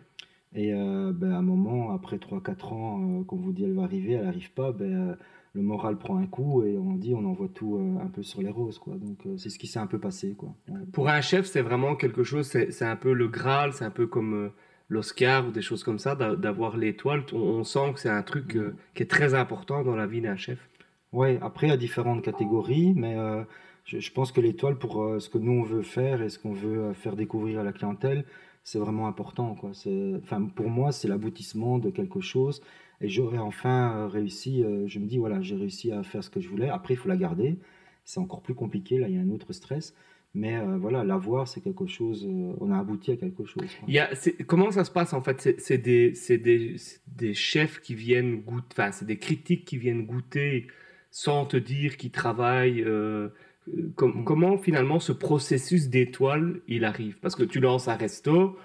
Et 0.54 0.72
euh, 0.72 1.12
ben, 1.14 1.32
à 1.32 1.36
un 1.36 1.42
moment, 1.42 1.92
après 1.92 2.16
3-4 2.16 2.72
ans, 2.72 3.20
euh, 3.20 3.24
qu'on 3.24 3.36
vous 3.36 3.52
dit 3.52 3.64
elle 3.64 3.74
va 3.74 3.82
arriver, 3.82 4.14
elle 4.14 4.24
n'arrive 4.24 4.50
pas, 4.52 4.72
ben, 4.72 5.10
euh, 5.10 5.14
le 5.52 5.60
moral 5.60 5.98
prend 5.98 6.16
un 6.16 6.26
coup 6.26 6.62
et 6.62 6.78
on 6.78 6.94
dit 6.94 7.14
on 7.14 7.26
envoie 7.26 7.48
tout 7.52 7.78
un 8.02 8.06
peu 8.06 8.22
sur 8.22 8.40
les 8.40 8.48
roses. 8.48 8.78
Quoi. 8.78 8.94
Donc 8.94 9.26
c'est 9.36 9.50
ce 9.50 9.58
qui 9.58 9.66
s'est 9.66 9.78
un 9.78 9.86
peu 9.86 9.98
passé. 9.98 10.34
Quoi. 10.38 10.54
Pour 10.92 11.10
un 11.10 11.20
chef, 11.20 11.44
c'est 11.44 11.60
vraiment 11.60 11.96
quelque 11.96 12.24
chose, 12.24 12.46
c'est 12.46 12.82
un 12.82 12.96
peu 12.96 13.12
le 13.12 13.28
Graal, 13.28 13.74
c'est 13.74 13.84
un 13.84 13.90
peu 13.90 14.06
comme 14.06 14.52
l'Oscar 14.88 15.46
ou 15.46 15.50
des 15.50 15.60
choses 15.60 15.84
comme 15.84 15.98
ça, 15.98 16.14
d'avoir 16.14 16.78
l'étoile. 16.78 17.24
On, 17.32 17.62
sent 17.64 17.92
que 17.94 18.00
c'est 18.00 18.08
un 18.08 18.22
truc 18.22 18.54
mm. 18.54 18.74
qui 18.94 19.02
est 19.02 19.10
très 19.10 19.34
important 19.34 19.82
dans 19.82 19.96
la 19.96 20.06
vie 20.06 20.22
d'un 20.22 20.36
chef. 20.36 20.69
Oui, 21.12 21.38
après, 21.40 21.66
il 21.66 21.70
y 21.70 21.72
a 21.72 21.76
différentes 21.76 22.22
catégories, 22.22 22.92
mais 22.94 23.16
euh, 23.16 23.42
je, 23.84 24.10
pense 24.12 24.30
que 24.30 24.40
l'étoile, 24.40 24.78
pour 24.78 25.02
euh, 25.02 25.18
ce 25.18 25.28
que 25.28 25.38
nous, 25.38 25.52
on 25.52 25.64
veut 25.64 25.82
faire 25.82 26.22
et 26.22 26.28
ce 26.28 26.38
qu'on 26.38 26.52
veut 26.52 26.84
euh, 26.84 26.94
faire 26.94 27.16
découvrir 27.16 27.60
à 27.60 27.64
la 27.64 27.72
clientèle, 27.72 28.24
c'est 28.62 28.78
vraiment 28.78 29.08
important. 29.08 29.54
Quoi. 29.56 29.72
Enfin, 30.22 30.42
pour 30.54 30.70
moi, 30.70 30.92
c'est 30.92 31.08
l'aboutissement 31.08 31.78
de 31.78 31.90
quelque 31.90 32.20
chose. 32.20 32.62
Et 33.00 33.08
j'aurais 33.08 33.38
enfin 33.38 34.06
réussi, 34.08 34.62
je 34.86 34.98
me 34.98 35.06
dis, 35.06 35.16
voilà, 35.16 35.40
j'ai 35.40 35.56
réussi 35.56 35.90
à 35.90 36.02
faire 36.02 36.22
ce 36.22 36.28
que 36.28 36.38
je 36.38 36.48
voulais. 36.50 36.68
Après, 36.68 36.92
il 36.92 36.96
faut 36.98 37.08
la 37.08 37.16
garder. 37.16 37.56
C'est 38.04 38.20
encore 38.20 38.42
plus 38.42 38.54
compliqué, 38.54 38.98
là, 38.98 39.08
il 39.08 39.14
y 39.14 39.18
a 39.18 39.22
un 39.22 39.30
autre 39.30 39.54
stress. 39.54 39.94
Mais 40.34 40.62
voilà, 40.76 41.02
l'avoir, 41.02 41.48
c'est 41.48 41.62
quelque 41.62 41.86
chose, 41.86 42.28
on 42.60 42.70
a 42.70 42.78
abouti 42.78 43.10
à 43.10 43.16
quelque 43.16 43.46
chose. 43.46 43.64
Comment 44.46 44.70
ça 44.70 44.84
se 44.84 44.90
passe 44.90 45.14
en 45.14 45.22
fait? 45.22 45.58
C'est 45.58 45.78
des, 45.78 47.32
chefs 47.32 47.80
qui 47.80 47.94
viennent 47.94 48.42
goûter, 48.42 48.66
enfin, 48.72 48.92
c'est 48.92 49.06
des 49.06 49.16
critiques 49.16 49.64
qui 49.64 49.78
viennent 49.78 50.04
goûter 50.04 50.66
sans 51.10 51.44
te 51.46 51.56
dire 51.56 51.96
qu'ils 51.96 52.10
travaillent. 52.10 52.82
Euh, 52.82 53.28
mm. 53.66 54.24
Comment 54.24 54.58
finalement 54.58 55.00
ce 55.00 55.12
processus 55.12 55.88
d'étoile 55.88 56.60
il 56.68 56.84
arrive? 56.84 57.18
Parce 57.20 57.36
que 57.36 57.44
tu 57.44 57.60
lances 57.60 57.88
un 57.88 57.96
resto, 57.96 58.56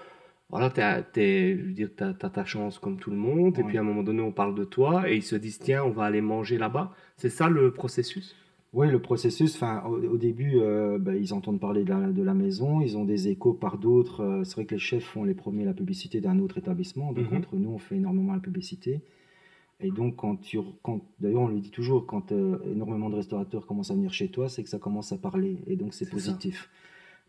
voilà, 0.49 0.69
tu 0.69 0.81
as, 0.81 1.01
ta 1.03 2.45
chance 2.45 2.79
comme 2.79 2.97
tout 2.97 3.09
le 3.09 3.17
monde, 3.17 3.57
et 3.59 3.63
puis 3.63 3.77
à 3.77 3.81
un 3.81 3.83
moment 3.83 4.03
donné 4.03 4.21
on 4.21 4.31
parle 4.31 4.55
de 4.55 4.63
toi, 4.63 5.09
et 5.09 5.15
ils 5.15 5.23
se 5.23 5.35
disent 5.35 5.59
tiens, 5.59 5.83
on 5.83 5.89
va 5.89 6.03
aller 6.03 6.21
manger 6.21 6.57
là-bas. 6.57 6.93
C'est 7.17 7.29
ça 7.29 7.49
le 7.49 7.71
processus? 7.71 8.35
Oui, 8.75 8.91
le 8.91 8.99
processus, 8.99 9.55
enfin, 9.55 9.83
au, 9.85 10.17
début, 10.17 10.55
euh, 10.57 10.97
bah, 10.99 11.15
ils 11.15 11.33
entendent 11.33 11.61
parler 11.61 11.85
de 11.85 12.23
la, 12.23 12.33
maison, 12.33 12.81
ils 12.81 12.97
ont 12.97 13.05
des 13.05 13.29
échos 13.29 13.53
par 13.53 13.77
d'autres. 13.77 14.21
Euh, 14.21 14.43
c'est 14.43 14.55
vrai 14.55 14.65
que 14.65 14.73
les 14.73 14.79
chefs 14.79 15.05
font 15.05 15.23
les 15.23 15.33
premiers 15.33 15.63
la 15.63 15.73
publicité 15.73 16.19
d'un 16.19 16.39
autre 16.39 16.57
établissement, 16.57 17.13
donc 17.13 17.31
mm-hmm. 17.31 17.37
entre 17.37 17.55
nous, 17.55 17.69
on 17.69 17.77
fait 17.77 17.95
énormément 17.95 18.33
la 18.33 18.41
publicité. 18.41 18.99
Et 19.79 19.91
donc, 19.91 20.15
quand 20.15 20.38
tu, 20.38 20.58
quand, 20.84 21.01
d'ailleurs, 21.20 21.41
on 21.41 21.48
le 21.48 21.60
dit 21.60 21.72
toujours, 21.72 22.05
quand 22.05 22.32
euh, 22.32 22.60
énormément 22.72 23.10
de 23.10 23.15
restaurateurs 23.15 23.65
commencent 23.65 23.91
à 23.91 23.96
venir 23.96 24.13
chez 24.13 24.29
toi, 24.29 24.48
c'est 24.48 24.63
que 24.63 24.70
ça 24.70 24.79
commence 24.79 25.12
à 25.12 25.17
parler. 25.17 25.58
Et 25.67 25.75
donc, 25.75 25.94
c'est 25.94 26.10
positif. 26.10 26.70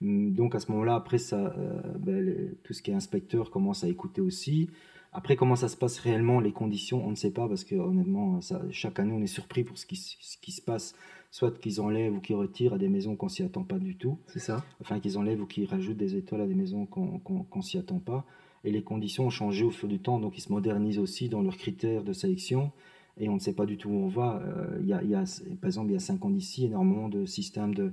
Hum, 0.02 0.32
donc, 0.32 0.54
à 0.54 0.60
ce 0.60 0.70
moment-là, 0.72 0.94
après, 0.94 1.18
ça, 1.18 1.54
euh, 1.58 1.80
ben, 1.98 2.54
tout 2.62 2.72
ce 2.72 2.82
qui 2.82 2.92
est 2.92 2.94
inspecteur 2.94 3.50
commence 3.50 3.82
à 3.82 3.88
écouter 3.88 4.20
aussi. 4.20 4.70
Après, 5.12 5.34
comment 5.34 5.56
ça 5.56 5.68
se 5.68 5.76
passe 5.76 5.98
réellement, 5.98 6.40
les 6.40 6.52
conditions, 6.52 7.04
on 7.04 7.10
ne 7.10 7.16
sait 7.16 7.30
pas, 7.30 7.48
parce 7.48 7.64
que 7.64 7.74
honnêtement, 7.74 8.40
ça, 8.42 8.62
chaque 8.70 9.00
année, 9.00 9.12
on 9.12 9.22
est 9.22 9.26
surpris 9.26 9.64
pour 9.64 9.78
ce 9.78 9.86
qui, 9.86 9.96
ce 9.96 10.36
qui 10.38 10.52
se 10.52 10.62
passe. 10.62 10.94
Soit 11.32 11.58
qu'ils 11.58 11.80
enlèvent 11.80 12.14
ou 12.14 12.20
qu'ils 12.20 12.36
retirent 12.36 12.74
à 12.74 12.78
des 12.78 12.88
maisons 12.88 13.16
qu'on 13.16 13.28
s'y 13.28 13.42
attend 13.42 13.64
pas 13.64 13.78
du 13.78 13.96
tout. 13.96 14.18
C'est 14.28 14.38
ça. 14.38 14.64
Enfin, 14.80 15.00
qu'ils 15.00 15.18
enlèvent 15.18 15.40
ou 15.40 15.46
qu'ils 15.46 15.66
rajoutent 15.66 15.96
des 15.96 16.16
étoiles 16.16 16.42
à 16.42 16.46
des 16.46 16.54
maisons 16.54 16.86
qu'on 16.86 17.18
qu 17.18 17.62
s'y 17.62 17.78
attend 17.78 17.98
pas. 17.98 18.24
Et 18.64 18.70
les 18.70 18.82
conditions 18.82 19.26
ont 19.26 19.30
changé 19.30 19.64
au 19.64 19.70
fil 19.70 19.88
du 19.88 19.98
temps, 19.98 20.18
donc 20.18 20.36
ils 20.38 20.42
se 20.42 20.52
modernisent 20.52 20.98
aussi 20.98 21.28
dans 21.28 21.42
leurs 21.42 21.56
critères 21.56 22.02
de 22.02 22.12
sélection 22.12 22.72
et 23.18 23.28
on 23.28 23.34
ne 23.34 23.38
sait 23.40 23.54
pas 23.54 23.66
du 23.66 23.76
tout 23.76 23.88
où 23.88 24.04
on 24.04 24.08
va. 24.08 24.42
Euh, 24.44 24.80
y, 24.84 24.92
a, 24.92 25.02
y, 25.02 25.14
a, 25.14 25.24
par 25.60 25.68
exemple, 25.68 25.90
il 25.90 25.94
y 25.94 25.96
a 25.96 26.00
cinq 26.00 26.24
ans 26.24 26.30
d'ici, 26.30 26.66
énormément 26.66 27.08
de 27.08 27.24
systèmes 27.24 27.74
de, 27.74 27.92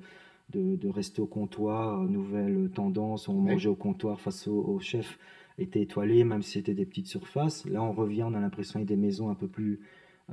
de, 0.51 0.75
de 0.75 0.89
rester 0.89 1.21
au 1.21 1.25
comptoir, 1.27 2.01
nouvelles 2.03 2.69
tendances, 2.73 3.29
on 3.29 3.33
mangeait 3.33 3.69
au 3.69 3.75
comptoir 3.75 4.19
face 4.19 4.47
au, 4.47 4.61
au, 4.61 4.79
chef, 4.79 5.17
étaient 5.57 5.81
étoilés, 5.81 6.23
même 6.23 6.41
si 6.41 6.53
c'était 6.53 6.73
des 6.73 6.85
petites 6.85 7.07
surfaces. 7.07 7.65
Là, 7.65 7.81
on 7.81 7.93
revient, 7.93 8.23
on 8.23 8.33
a 8.33 8.39
l'impression 8.39 8.79
qu'il 8.79 8.89
y 8.89 8.93
a 8.93 8.95
des 8.95 9.01
maisons 9.01 9.29
un 9.29 9.35
peu 9.35 9.47
plus, 9.47 9.79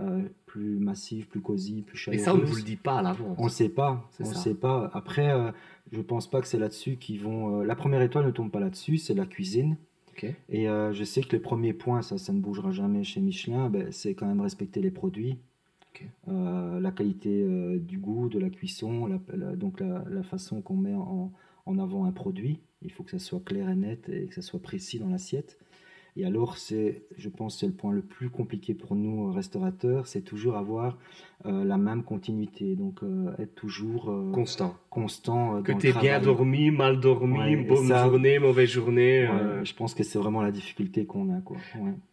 euh, 0.00 0.22
plus 0.46 0.78
massives, 0.78 1.26
plus 1.28 1.40
cosy, 1.40 1.82
plus 1.82 1.96
chaleureuses. 1.96 2.22
Et 2.22 2.24
ça, 2.24 2.34
on 2.34 2.38
ne 2.38 2.44
vous 2.44 2.56
le 2.56 2.62
dit 2.62 2.76
pas 2.76 2.98
à 2.98 3.02
l'avance. 3.02 3.36
On 3.38 3.44
ne 3.44 3.48
sait 3.50 3.68
pas. 3.68 4.08
On 4.18 4.28
ne 4.28 4.34
sait 4.34 4.54
pas. 4.54 4.90
Après, 4.92 5.30
euh, 5.30 5.52
je 5.92 5.98
ne 5.98 6.02
pense 6.02 6.28
pas 6.28 6.40
que 6.40 6.48
c'est 6.48 6.58
là-dessus 6.58 6.96
qu'ils 6.96 7.20
vont. 7.20 7.60
Euh, 7.60 7.64
la 7.64 7.76
première 7.76 8.02
étoile 8.02 8.26
ne 8.26 8.30
tombe 8.30 8.50
pas 8.50 8.60
là-dessus, 8.60 8.98
c'est 8.98 9.14
la 9.14 9.26
cuisine. 9.26 9.76
Et 10.48 10.68
euh, 10.68 10.92
je 10.92 11.04
sais 11.04 11.22
que 11.22 11.32
les 11.32 11.40
premiers 11.40 11.72
points, 11.72 12.02
ça, 12.02 12.18
ça 12.18 12.32
ne 12.32 12.40
bougera 12.40 12.72
jamais 12.72 13.04
chez 13.04 13.20
Michelin, 13.20 13.70
ben, 13.70 13.90
c'est 13.92 14.14
quand 14.14 14.26
même 14.26 14.40
respecter 14.40 14.80
les 14.80 14.90
produits. 14.90 15.38
Euh, 16.28 16.80
la 16.80 16.92
qualité 16.92 17.42
euh, 17.42 17.78
du 17.78 17.98
goût, 17.98 18.28
de 18.28 18.38
la 18.38 18.50
cuisson, 18.50 19.06
la, 19.06 19.18
donc 19.56 19.80
la, 19.80 20.04
la 20.08 20.22
façon 20.22 20.62
qu'on 20.62 20.76
met 20.76 20.94
en, 20.94 21.32
en, 21.66 21.78
avant 21.78 22.04
un 22.04 22.12
produit. 22.12 22.60
Il 22.82 22.92
faut 22.92 23.02
que 23.02 23.10
ça 23.10 23.18
soit 23.18 23.44
clair 23.44 23.68
et 23.68 23.74
net 23.74 24.08
et 24.08 24.26
que 24.26 24.34
ça 24.34 24.42
soit 24.42 24.60
précis 24.60 24.98
dans 24.98 25.08
l'assiette. 25.08 25.58
Et 26.16 26.24
alors, 26.24 26.58
c'est, 26.58 27.02
je 27.16 27.28
pense, 27.28 27.58
c'est 27.58 27.66
le 27.66 27.72
point 27.72 27.92
le 27.92 28.02
plus 28.02 28.30
compliqué 28.30 28.74
pour 28.74 28.96
nous 28.96 29.30
restaurateurs, 29.30 30.06
c'est 30.06 30.22
toujours 30.22 30.56
avoir 30.56 30.98
euh, 31.46 31.64
la 31.64 31.78
même 31.78 32.02
continuité, 32.02 32.76
donc 32.76 33.02
euh, 33.02 33.32
être 33.38 33.54
toujours 33.54 34.10
euh, 34.10 34.30
constant. 34.30 34.76
Constant. 34.90 35.62
que 35.62 35.72
tu 35.72 35.90
bien 35.98 36.20
dormi, 36.20 36.70
mal 36.70 37.00
dormi, 37.00 37.56
bonne 37.64 37.86
journée, 37.86 38.38
mauvaise 38.38 38.68
journée. 38.68 39.26
je 39.62 39.72
pense 39.72 39.94
que 39.94 40.02
c'est 40.02 40.18
vraiment 40.18 40.42
la 40.42 40.50
difficulté 40.50 41.06
qu'on 41.06 41.34
a, 41.34 41.40
quoi. 41.40 41.56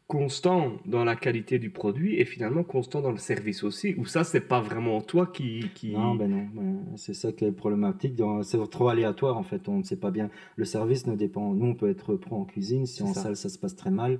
Constant 0.07 0.71
dans 0.85 1.03
la 1.03 1.17
qualité 1.17 1.59
du 1.59 1.69
produit 1.69 2.15
et 2.17 2.23
finalement 2.23 2.63
constant 2.63 3.01
dans 3.01 3.11
le 3.11 3.17
service 3.17 3.65
aussi. 3.65 3.93
Ou 3.97 4.05
ça, 4.05 4.23
c'est 4.23 4.47
pas 4.47 4.61
vraiment 4.61 5.01
toi 5.01 5.27
qui. 5.27 5.65
qui... 5.75 5.91
Non, 5.91 6.15
ben 6.15 6.31
non. 6.31 6.77
c'est 6.95 7.13
ça 7.13 7.33
qui 7.33 7.43
est 7.43 7.51
problématique. 7.51 8.13
C'est 8.43 8.69
trop 8.69 8.87
aléatoire 8.87 9.37
en 9.37 9.43
fait. 9.43 9.67
On 9.67 9.79
ne 9.79 9.83
sait 9.83 9.97
pas 9.97 10.11
bien. 10.11 10.29
Le 10.55 10.63
service 10.63 11.07
ne 11.07 11.15
dépend. 11.17 11.53
Nous, 11.53 11.65
on 11.65 11.75
peut 11.75 11.89
être 11.89 12.15
pro 12.15 12.37
en 12.37 12.45
cuisine. 12.45 12.85
Si 12.85 13.03
en 13.03 13.13
salle 13.13 13.35
ça 13.35 13.49
se 13.49 13.59
passe 13.59 13.75
très 13.75 13.91
mal, 13.91 14.19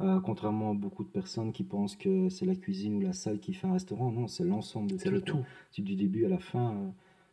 euh, 0.00 0.18
contrairement 0.20 0.72
à 0.72 0.74
beaucoup 0.74 1.04
de 1.04 1.08
personnes 1.08 1.52
qui 1.52 1.62
pensent 1.62 1.94
que 1.94 2.28
c'est 2.28 2.46
la 2.46 2.56
cuisine 2.56 2.96
ou 2.96 3.00
la 3.00 3.12
salle 3.12 3.38
qui 3.38 3.54
fait 3.54 3.68
un 3.68 3.74
restaurant, 3.74 4.10
non, 4.10 4.26
c'est 4.26 4.44
l'ensemble 4.44 4.90
de 4.90 4.98
C'est 4.98 5.10
le 5.10 5.20
tout. 5.20 5.44
Du 5.78 5.94
début 5.94 6.24
à 6.24 6.28
la 6.28 6.38
fin, 6.38 6.72
euh, 6.72 6.88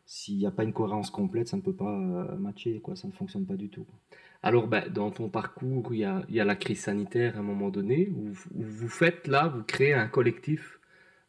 s'il 0.05 0.37
n'y 0.37 0.45
a 0.45 0.51
pas 0.51 0.63
une 0.63 0.73
cohérence 0.73 1.09
complète, 1.09 1.47
ça 1.47 1.57
ne 1.57 1.63
peut 1.63 1.73
pas 1.73 1.97
euh, 1.97 2.37
matcher, 2.37 2.79
quoi, 2.79 2.95
ça 2.95 3.07
ne 3.07 3.13
fonctionne 3.13 3.45
pas 3.45 3.55
du 3.55 3.69
tout. 3.69 3.85
Alors, 4.43 4.67
ben, 4.67 4.87
dans 4.89 5.09
ton 5.09 5.27
parcours, 5.27 5.93
il 5.93 5.99
y 5.99 6.03
a, 6.03 6.23
y 6.29 6.39
a, 6.39 6.45
la 6.45 6.55
crise 6.55 6.81
sanitaire 6.81 7.35
à 7.35 7.39
un 7.39 7.43
moment 7.43 7.69
donné, 7.69 8.09
où, 8.09 8.31
vous 8.53 8.89
faites 8.89 9.27
là, 9.27 9.47
vous 9.47 9.63
créez 9.63 9.93
un 9.93 10.07
collectif 10.07 10.79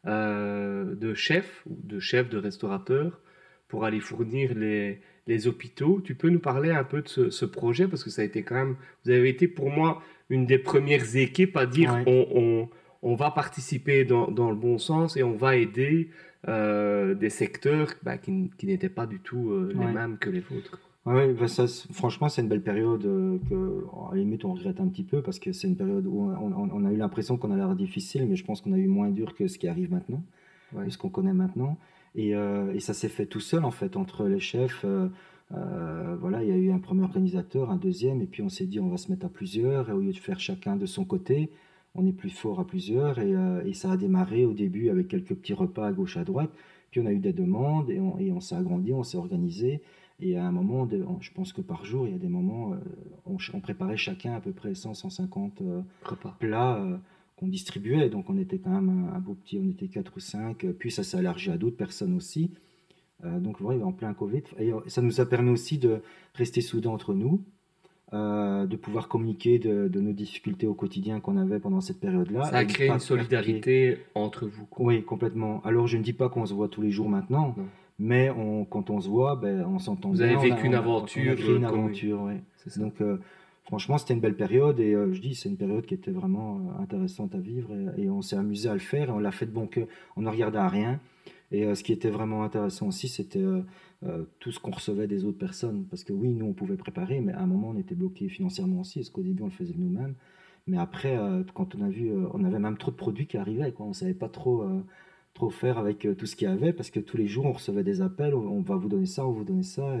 de 0.05 1.13
chefs, 1.13 1.63
de 1.67 1.99
chefs 1.99 2.29
de 2.29 2.37
restaurateurs, 2.37 3.21
pour 3.67 3.85
aller 3.85 4.01
fournir 4.01 4.53
les, 4.53 4.99
les 5.27 5.47
hôpitaux. 5.47 6.01
Tu 6.03 6.15
peux 6.15 6.29
nous 6.29 6.39
parler 6.39 6.71
un 6.71 6.83
peu 6.83 7.01
de 7.01 7.07
ce, 7.07 7.29
ce, 7.29 7.45
projet? 7.45 7.87
Parce 7.87 8.03
que 8.03 8.09
ça 8.09 8.21
a 8.21 8.25
été 8.25 8.43
quand 8.43 8.55
même, 8.55 8.75
vous 9.05 9.11
avez 9.11 9.29
été 9.29 9.47
pour 9.47 9.69
moi 9.69 10.01
une 10.33 10.45
des 10.45 10.57
premières 10.57 11.15
équipes 11.15 11.55
à 11.57 11.65
dire 11.65 12.03
on, 12.07 12.27
on, 12.35 12.69
on, 13.03 13.15
va 13.15 13.31
participer 13.31 14.05
dans, 14.05 14.31
dans, 14.31 14.49
le 14.49 14.55
bon 14.55 14.77
sens 14.77 15.15
et 15.17 15.23
on 15.23 15.35
va 15.35 15.55
aider 15.55 16.09
euh, 16.47 17.13
des 17.13 17.29
secteurs 17.29 17.89
bah, 18.03 18.17
qui, 18.17 18.51
qui 18.57 18.65
n'étaient 18.65 18.89
pas 18.89 19.05
du 19.05 19.19
tout 19.19 19.51
euh, 19.51 19.73
les 19.77 19.85
mêmes 19.85 20.17
que 20.17 20.29
les 20.29 20.39
vôtres. 20.39 20.79
Oui, 21.05 21.33
bah 21.33 21.49
ça, 21.49 21.65
franchement, 21.91 22.29
c'est 22.29 22.41
une 22.41 22.47
belle 22.47 22.61
période 22.61 23.05
euh, 23.05 23.37
que, 23.49 23.85
à 24.09 24.15
la 24.15 24.21
limite, 24.21 24.45
on 24.45 24.53
regrette 24.53 24.79
un 24.79 24.87
petit 24.87 25.03
peu 25.03 25.21
parce 25.21 25.37
que 25.37 25.51
c'est 25.51 25.67
une 25.67 25.75
période 25.75 26.05
où 26.07 26.21
on, 26.21 26.69
on 26.71 26.85
a 26.85 26.91
eu 26.91 26.95
l'impression 26.95 27.37
qu'on 27.37 27.51
a 27.51 27.57
l'air 27.57 27.75
difficile, 27.75 28.25
mais 28.25 28.37
je 28.37 28.45
pense 28.45 28.61
qu'on 28.61 28.71
a 28.71 28.77
eu 28.77 28.87
moins 28.87 29.09
dur 29.09 29.35
que 29.35 29.47
ce 29.47 29.59
qui 29.59 29.67
arrive 29.67 29.91
maintenant, 29.91 30.23
ce 30.87 30.97
qu'on 30.97 31.09
connaît 31.09 31.33
maintenant. 31.33 31.77
Et, 32.15 32.35
euh, 32.35 32.73
et 32.73 32.79
ça 32.79 32.93
s'est 32.93 33.09
fait 33.09 33.25
tout 33.25 33.39
seul, 33.39 33.65
en 33.65 33.71
fait, 33.71 33.97
entre 33.97 34.25
les 34.25 34.39
chefs. 34.39 34.81
Euh, 34.85 35.09
euh, 35.51 36.15
voilà, 36.19 36.43
il 36.43 36.49
y 36.49 36.51
a 36.51 36.57
eu 36.57 36.71
un 36.71 36.79
premier 36.79 37.03
organisateur, 37.03 37.69
un 37.69 37.77
deuxième, 37.77 38.21
et 38.21 38.25
puis 38.25 38.41
on 38.41 38.49
s'est 38.49 38.65
dit 38.65 38.79
on 38.79 38.89
va 38.89 38.97
se 38.97 39.11
mettre 39.11 39.25
à 39.25 39.29
plusieurs, 39.29 39.89
et 39.89 39.93
au 39.93 39.99
lieu 39.99 40.11
de 40.11 40.17
faire 40.17 40.39
chacun 40.39 40.75
de 40.75 40.85
son 40.85 41.05
côté, 41.05 41.51
on 41.95 42.05
est 42.05 42.13
plus 42.13 42.29
fort 42.29 42.59
à 42.59 42.65
plusieurs, 42.65 43.19
et, 43.19 43.35
euh, 43.35 43.63
et 43.65 43.73
ça 43.73 43.91
a 43.91 43.97
démarré 43.97 44.45
au 44.45 44.53
début 44.53 44.89
avec 44.89 45.07
quelques 45.07 45.35
petits 45.35 45.53
repas 45.53 45.87
à 45.87 45.91
gauche 45.91 46.17
à 46.17 46.23
droite, 46.23 46.51
puis 46.91 47.01
on 47.01 47.05
a 47.05 47.11
eu 47.11 47.19
des 47.19 47.33
demandes, 47.33 47.89
et 47.89 47.99
on, 47.99 48.17
et 48.17 48.31
on 48.31 48.39
s'est 48.39 48.55
agrandi, 48.55 48.93
on 48.93 49.03
s'est 49.03 49.17
organisé, 49.17 49.81
et 50.19 50.37
à 50.37 50.45
un 50.45 50.51
moment, 50.51 50.87
je 51.19 51.31
pense 51.31 51.53
que 51.53 51.61
par 51.61 51.85
jour, 51.85 52.07
il 52.07 52.13
y 52.13 52.15
a 52.15 52.19
des 52.19 52.29
moments, 52.29 52.73
euh, 52.73 52.77
on, 53.25 53.37
on, 53.53 53.59
préparait 53.59 53.97
chacun 53.97 54.33
à 54.33 54.39
peu 54.39 54.53
près 54.53 54.73
100, 54.73 54.93
150 54.93 55.61
euh, 55.61 55.81
repas. 56.03 56.35
plats 56.39 56.99
qu'on 57.35 57.47
distribuait, 57.47 58.09
donc 58.09 58.29
on 58.29 58.37
était 58.37 58.59
quand 58.59 58.69
même 58.69 59.07
un, 59.07 59.15
un 59.15 59.19
beau 59.19 59.33
petit, 59.33 59.59
on 59.59 59.69
était 59.69 59.87
4 59.87 60.13
ou 60.15 60.19
5, 60.19 60.65
puis 60.79 60.91
ça 60.91 61.03
s'est 61.03 61.19
élargi 61.19 61.51
à 61.51 61.57
d'autres 61.57 61.77
personnes 61.77 62.15
aussi. 62.15 62.51
Euh, 63.25 63.39
donc, 63.39 63.59
ouais, 63.61 63.81
en 63.81 63.91
plein 63.91 64.13
Covid. 64.13 64.43
Et 64.59 64.71
ça 64.87 65.01
nous 65.01 65.21
a 65.21 65.25
permis 65.25 65.49
aussi 65.49 65.77
de 65.77 66.01
rester 66.35 66.61
soudés 66.61 66.87
entre 66.87 67.13
nous, 67.13 67.41
euh, 68.13 68.65
de 68.65 68.75
pouvoir 68.75 69.07
communiquer 69.07 69.59
de, 69.59 69.87
de, 69.87 69.99
nos 69.99 70.11
difficultés 70.11 70.67
au 70.67 70.73
quotidien 70.73 71.19
qu'on 71.19 71.37
avait 71.37 71.59
pendant 71.59 71.81
cette 71.81 71.99
période-là. 71.99 72.43
Ça 72.45 72.57
a 72.57 72.65
créé 72.65 72.89
une 72.89 72.99
solidarité 72.99 73.99
entre 74.15 74.45
vous. 74.45 74.67
Oui, 74.77 75.03
complètement. 75.03 75.61
Alors, 75.63 75.87
je 75.87 75.97
ne 75.97 76.03
dis 76.03 76.13
pas 76.13 76.29
qu'on 76.29 76.45
se 76.45 76.53
voit 76.53 76.67
tous 76.67 76.81
les 76.81 76.91
jours 76.91 77.09
maintenant, 77.09 77.55
non. 77.57 77.65
mais 77.97 78.29
on, 78.29 78.65
quand 78.65 78.89
on 78.89 78.99
se 78.99 79.07
voit, 79.07 79.35
ben, 79.35 79.65
on 79.67 79.79
s'entend 79.79 80.09
bien. 80.09 80.17
Vous 80.17 80.21
avez 80.21 80.49
vécu 80.49 80.61
on 80.61 80.65
a, 80.65 80.67
une 80.67 80.75
aventure. 80.75 81.23
On 81.27 81.33
a 81.33 81.35
créé 81.35 81.55
une 81.55 81.65
aventure, 81.65 82.21
oui. 82.23 82.33
Donc, 82.77 83.01
euh, 83.01 83.17
franchement, 83.63 83.97
c'était 83.97 84.13
une 84.13 84.19
belle 84.19 84.35
période 84.35 84.79
et 84.79 84.93
euh, 84.93 85.13
je 85.13 85.21
dis, 85.21 85.35
c'est 85.35 85.49
une 85.49 85.57
période 85.57 85.85
qui 85.85 85.93
était 85.93 86.11
vraiment 86.11 86.57
euh, 86.57 86.83
intéressante 86.83 87.35
à 87.35 87.39
vivre 87.39 87.69
et, 87.97 88.03
et 88.03 88.09
on 88.09 88.21
s'est 88.21 88.37
amusé 88.37 88.69
à 88.69 88.73
le 88.73 88.79
faire 88.79 89.09
et 89.09 89.11
on 89.11 89.19
l'a 89.19 89.31
fait 89.31 89.45
de 89.45 89.51
bon 89.51 89.67
cœur. 89.67 89.87
On 90.17 90.21
ne 90.21 90.29
regardait 90.29 90.59
à 90.59 90.69
rien. 90.69 90.99
Et 91.53 91.65
euh, 91.65 91.75
ce 91.75 91.83
qui 91.83 91.93
était 91.93 92.09
vraiment 92.09 92.43
intéressant 92.43 92.87
aussi, 92.87 93.07
c'était 93.07 93.39
euh, 93.39 93.61
euh, 94.05 94.23
tout 94.39 94.51
ce 94.51 94.59
qu'on 94.59 94.71
recevait 94.71 95.07
des 95.07 95.23
autres 95.23 95.37
personnes. 95.37 95.85
Parce 95.89 96.03
que 96.03 96.11
oui, 96.11 96.33
nous, 96.33 96.47
on 96.47 96.53
pouvait 96.53 96.75
préparer, 96.75 97.21
mais 97.21 97.31
à 97.31 97.41
un 97.41 97.45
moment, 97.45 97.69
on 97.69 97.77
était 97.77 97.95
bloqué 97.95 98.27
financièrement 98.27 98.81
aussi, 98.81 98.99
parce 98.99 99.11
qu'au 99.11 99.21
début, 99.21 99.43
on 99.43 99.45
le 99.45 99.51
faisait 99.51 99.75
nous-mêmes. 99.77 100.15
Mais 100.65 100.77
après, 100.77 101.19
quand 101.53 101.75
on 101.75 101.81
a 101.81 101.89
vu, 101.89 102.09
on 102.33 102.45
avait 102.45 102.57
même 102.57 102.77
trop 102.77 102.89
de 102.89 102.95
produits 102.95 103.27
qui 103.27 103.37
arrivaient, 103.37 103.73
quoi. 103.73 103.85
on 103.85 103.91
savait 103.91 104.13
pas 104.13 104.29
trop, 104.29 104.63
trop 105.33 105.49
faire 105.49 105.77
avec 105.77 106.07
tout 106.17 106.25
ce 106.25 106.37
qu'il 106.37 106.47
y 106.47 106.51
avait, 106.51 106.71
parce 106.71 106.89
que 106.89 107.01
tous 107.01 107.17
les 107.17 107.27
jours, 107.27 107.45
on 107.45 107.51
recevait 107.51 107.83
des 107.83 108.01
appels, 108.01 108.33
on, 108.33 108.61
va 108.61 108.77
vous 108.77 108.87
donner 108.87 109.05
ça, 109.05 109.27
on 109.27 109.31
vous 109.33 109.43
donner 109.43 109.63
ça. 109.63 109.97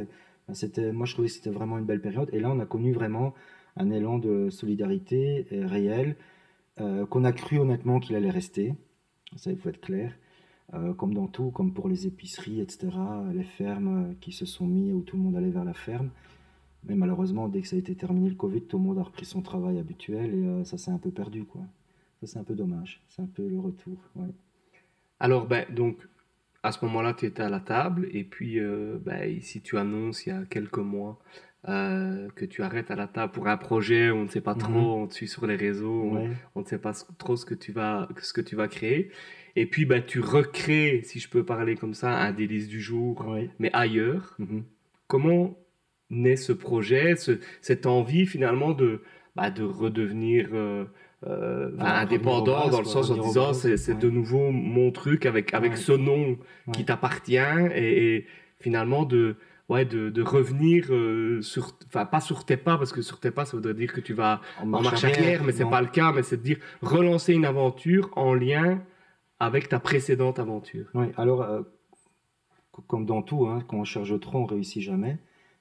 Ben, 0.47 0.53
c'était, 0.53 0.93
moi, 0.93 1.05
je 1.05 1.13
trouvais 1.13 1.27
que 1.27 1.33
c'était 1.33 1.49
vraiment 1.49 1.77
une 1.77 1.85
belle 1.85 1.99
période. 1.99 2.29
Et 2.31 2.39
là, 2.39 2.49
on 2.49 2.59
a 2.59 2.65
connu 2.65 2.93
vraiment 2.93 3.33
un 3.75 3.91
élan 3.91 4.19
de 4.19 4.49
solidarité 4.49 5.45
réel, 5.51 6.15
qu'on 6.77 7.25
a 7.25 7.33
cru 7.33 7.59
honnêtement 7.59 7.99
qu'il 7.99 8.15
allait 8.15 8.29
rester. 8.29 8.73
Ça, 9.35 9.51
il 9.51 9.57
faut 9.57 9.67
être 9.67 9.81
clair. 9.81 10.13
Euh, 10.73 10.93
comme 10.93 11.13
dans 11.13 11.27
tout, 11.27 11.51
comme 11.51 11.71
pour 11.73 11.87
les 11.87 12.07
épiceries, 12.07 12.59
etc., 12.59 12.89
les 13.33 13.43
fermes 13.43 14.15
qui 14.21 14.31
se 14.31 14.45
sont 14.45 14.65
mis 14.65 14.91
où 14.91 15.01
tout 15.01 15.17
le 15.17 15.23
monde 15.23 15.35
allait 15.35 15.51
vers 15.51 15.65
la 15.65 15.73
ferme. 15.73 16.09
Mais 16.85 16.95
malheureusement, 16.95 17.47
dès 17.47 17.61
que 17.61 17.67
ça 17.67 17.75
a 17.75 17.79
été 17.79 17.95
terminé 17.95 18.29
le 18.29 18.35
Covid, 18.35 18.61
tout 18.61 18.77
le 18.77 18.83
monde 18.83 18.99
a 18.99 19.03
repris 19.03 19.25
son 19.25 19.41
travail 19.41 19.79
habituel 19.79 20.33
et 20.33 20.45
euh, 20.45 20.63
ça 20.63 20.77
s'est 20.77 20.91
un 20.91 20.97
peu 20.97 21.11
perdu. 21.11 21.45
Quoi. 21.45 21.61
Ça, 22.19 22.27
c'est 22.27 22.39
un 22.39 22.43
peu 22.43 22.55
dommage. 22.55 23.01
C'est 23.09 23.21
un 23.21 23.27
peu 23.27 23.47
le 23.47 23.59
retour. 23.59 23.97
Ouais. 24.15 24.27
Alors, 25.19 25.47
ben, 25.47 25.65
donc, 25.73 25.97
à 26.61 26.71
ce 26.71 26.83
moment-là, 26.85 27.13
tu 27.13 27.25
étais 27.25 27.43
à 27.43 27.49
la 27.49 27.61
table 27.61 28.07
et 28.11 28.23
puis, 28.23 28.59
euh, 28.59 28.97
ben, 29.03 29.39
si 29.41 29.61
tu 29.61 29.77
annonces 29.77 30.25
il 30.25 30.29
y 30.29 30.31
a 30.33 30.43
quelques 30.43 30.77
mois 30.77 31.19
euh, 31.69 32.27
que 32.35 32.43
tu 32.43 32.61
arrêtes 32.63 32.91
à 32.91 32.95
la 32.95 33.07
table 33.07 33.31
pour 33.31 33.47
un 33.47 33.57
projet, 33.57 34.11
on 34.11 34.23
ne 34.23 34.27
sait 34.27 34.41
pas 34.41 34.55
trop, 34.55 34.71
mm 34.71 34.75
-hmm. 34.75 35.03
on 35.03 35.07
te 35.07 35.13
suit 35.13 35.29
sur 35.29 35.45
les 35.47 35.55
réseaux, 35.55 36.03
ouais. 36.11 36.29
on, 36.55 36.59
on, 36.59 36.61
ne 36.63 36.65
sait 36.65 36.79
pas 36.79 36.93
trop 37.17 37.37
ce 37.37 37.45
que 37.45 37.55
tu 37.55 37.71
vas, 37.71 38.09
ce 38.21 38.33
que 38.33 38.41
tu 38.41 38.55
vas 38.57 38.67
créer. 38.67 39.11
Et 39.55 39.65
puis, 39.65 39.85
bah, 39.85 40.01
tu 40.01 40.19
recrées, 40.19 41.01
si 41.03 41.19
je 41.19 41.29
peux 41.29 41.43
parler 41.43 41.75
comme 41.75 41.93
ça, 41.93 42.09
un 42.17 42.31
délice 42.31 42.67
du 42.67 42.81
jour, 42.81 43.23
oui. 43.27 43.49
mais 43.59 43.69
ailleurs. 43.73 44.35
Mm 44.39 44.45
-hmm. 44.45 44.63
Comment 45.07 45.57
naît 46.09 46.35
ce 46.35 46.53
projet, 46.53 47.15
ce, 47.15 47.39
cette 47.61 47.85
envie 47.85 48.25
finalement 48.25 48.71
de, 48.71 49.01
bah, 49.35 49.49
de 49.49 49.63
redevenir 49.63 50.49
euh, 50.53 50.85
euh, 51.27 51.71
ah, 51.79 52.01
indépendant, 52.01 52.69
dans 52.69 52.79
le 52.79 52.85
sens 52.85 53.09
en 53.09 53.17
disant 53.17 53.53
c'est 53.53 53.87
ouais. 53.87 53.93
de 53.95 54.09
nouveau 54.09 54.51
mon 54.51 54.91
truc 54.91 55.25
avec, 55.25 55.53
avec 55.53 55.71
ouais. 55.71 55.77
ce 55.77 55.93
nom 55.93 56.29
ouais. 56.29 56.37
qui 56.73 56.85
t'appartient 56.85 57.37
et, 57.75 58.15
et, 58.15 58.27
finalement 58.59 59.03
de, 59.05 59.35
ouais, 59.69 59.85
de, 59.85 60.09
de 60.09 60.21
revenir 60.21 60.87
euh, 60.89 61.41
sur, 61.41 61.77
enfin 61.87 62.05
pas 62.05 62.21
sur 62.21 62.45
tes 62.45 62.57
pas, 62.57 62.77
parce 62.77 62.91
que 62.91 63.01
sur 63.01 63.19
tes 63.19 63.31
pas 63.31 63.45
ça 63.45 63.57
voudrait 63.57 63.73
dire 63.73 63.93
que 63.93 64.01
tu 64.01 64.13
vas 64.13 64.41
en 64.61 64.65
marche, 64.65 64.85
en 64.85 64.89
marche 64.89 65.03
arrière, 65.03 65.19
arrière, 65.19 65.43
mais 65.45 65.51
c'est 65.53 65.69
pas 65.69 65.81
le 65.81 65.87
cas, 65.87 66.11
mais 66.13 66.23
c'est 66.23 66.37
de 66.37 66.43
dire 66.43 66.57
relancer 66.81 67.33
une 67.33 67.45
aventure 67.45 68.09
en 68.15 68.33
lien 68.33 68.81
avec 69.39 69.69
ta 69.69 69.79
précédente 69.79 70.39
aventure. 70.39 70.87
Oui, 70.93 71.07
alors, 71.17 71.41
euh, 71.41 71.61
comme 72.87 73.05
dans 73.05 73.21
tout, 73.21 73.47
hein, 73.47 73.63
quand 73.67 73.77
on 73.77 73.83
cherche 73.83 74.19
trop, 74.19 74.39
on 74.39 74.45
réussit 74.45 74.81
jamais. 74.81 75.17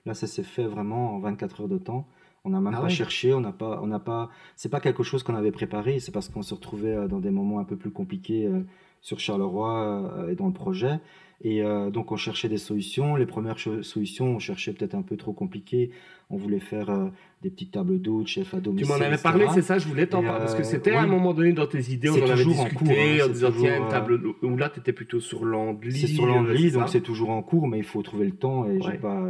Là, 0.07 0.15
ça 0.15 0.27
s'est 0.27 0.43
fait 0.43 0.67
vraiment 0.67 1.15
en 1.15 1.21
24 1.21 1.63
heures 1.63 1.69
de 1.69 1.79
temps. 1.79 2.09
On 2.45 2.51
n'a 2.51 2.61
même 2.61 2.75
ah 2.75 2.79
pas 2.79 2.85
ouais. 2.85 2.91
cherché, 2.91 3.33
on 3.35 3.41
n'a 3.41 3.53
pas, 3.53 3.81
on 3.83 3.87
n'a 3.87 4.01
pas. 4.01 4.31
C'est 4.57 4.69
pas 4.69 4.81
quelque 4.81 5.05
chose 5.05 5.23
qu'on 5.23 5.37
avait 5.37 5.53
préparé. 5.53 6.01
C'est 6.01 6.11
parce 6.11 6.29
qu'on 6.29 6.43
se 6.43 6.55
retrouvait 6.55 6.95
euh, 6.95 7.07
dans 7.07 7.21
des 7.21 7.31
moments 7.31 7.61
un 7.61 7.65
peu 7.65 7.77
plus 7.77 7.93
compliqués 7.93 8.47
euh, 8.47 8.65
sur 9.03 9.21
Charleroi 9.21 10.15
euh, 10.17 10.31
et 10.31 10.35
dans 10.35 10.47
le 10.47 10.53
projet. 10.53 11.01
Et 11.45 11.63
euh, 11.63 11.91
donc 11.91 12.13
on 12.13 12.17
cherchait 12.17 12.49
des 12.49 12.57
solutions. 12.57 13.17
Les 13.17 13.27
premières 13.27 13.59
solutions, 13.59 14.37
on 14.37 14.39
cherchait 14.39 14.73
peut-être 14.73 14.95
un 14.95 15.03
peu 15.03 15.17
trop 15.17 15.33
compliqué. 15.33 15.91
On 16.31 16.37
voulait 16.37 16.61
faire 16.61 16.89
euh, 16.89 17.09
des 17.43 17.51
petites 17.51 17.73
tables 17.73 18.01
d'eau, 18.01 18.25
chef 18.25 18.55
à 18.55 18.61
domicile. 18.61 18.87
Tu 18.87 18.93
m'en 18.93 19.05
avais 19.05 19.19
parlé, 19.19 19.47
c'est 19.53 19.63
ça, 19.63 19.77
je 19.79 19.89
voulais 19.89 20.07
t'en 20.07 20.23
parler. 20.23 20.39
parce 20.39 20.55
que 20.55 20.63
c'était 20.63 20.93
à 20.93 21.03
un 21.03 21.09
moment 21.09 21.35
donné 21.35 21.53
dans 21.53 21.67
tes 21.67 21.91
idées, 21.91 22.11
on 22.11 22.15
en 22.15 22.31
avait 22.31 22.45
discuté 22.45 22.61
en, 22.61 22.79
cours, 22.79 22.89
hein, 22.89 23.25
en 23.25 23.29
disant 23.29 23.53
tiens, 23.59 23.83
une 23.83 23.89
table 23.89 24.21
où 24.41 24.57
là 24.57 24.71
tu 24.71 24.79
étais 24.79 24.93
plutôt 24.93 25.19
sur 25.19 25.45
l'anglais. 25.45 25.91
C'est 25.91 26.07
sur 26.07 26.27
l'anglais, 26.27 26.71
donc 26.71 26.89
c'est 26.89 27.03
toujours 27.03 27.31
en 27.31 27.43
cours, 27.43 27.67
mais 27.67 27.79
il 27.79 27.85
faut 27.85 28.03
trouver 28.03 28.27
le 28.27 28.37
temps 28.37 28.69
et 28.69 28.79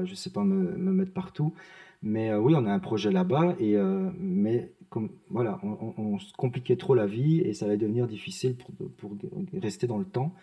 je 0.05 0.14
sais 0.14 0.31
pas 0.31 0.45
me, 0.45 0.76
me 0.76 0.93
mettre 0.93 1.12
partout. 1.12 1.55
Mais 2.02 2.35
oui, 2.35 2.54
on 2.56 2.66
a 2.66 2.73
un 2.73 2.78
projet 2.78 3.12
là-bas, 3.12 3.54
et 3.61 3.76
mais 4.18 4.73
comme, 4.92 5.09
voilà, 5.30 5.59
on, 5.62 6.18
se 6.18 6.35
compliquait 6.35 6.76
trop 6.76 6.94
la 6.94 7.06
vie 7.06 7.40
et 7.40 7.54
ça 7.54 7.64
allait 7.64 7.78
devenir 7.78 8.06
difficile 8.06 8.56
pour, 8.56 8.90
pour 8.99 9.16
rester 9.61 9.87
dans 9.87 9.97
le 9.97 10.04
temps. 10.04 10.35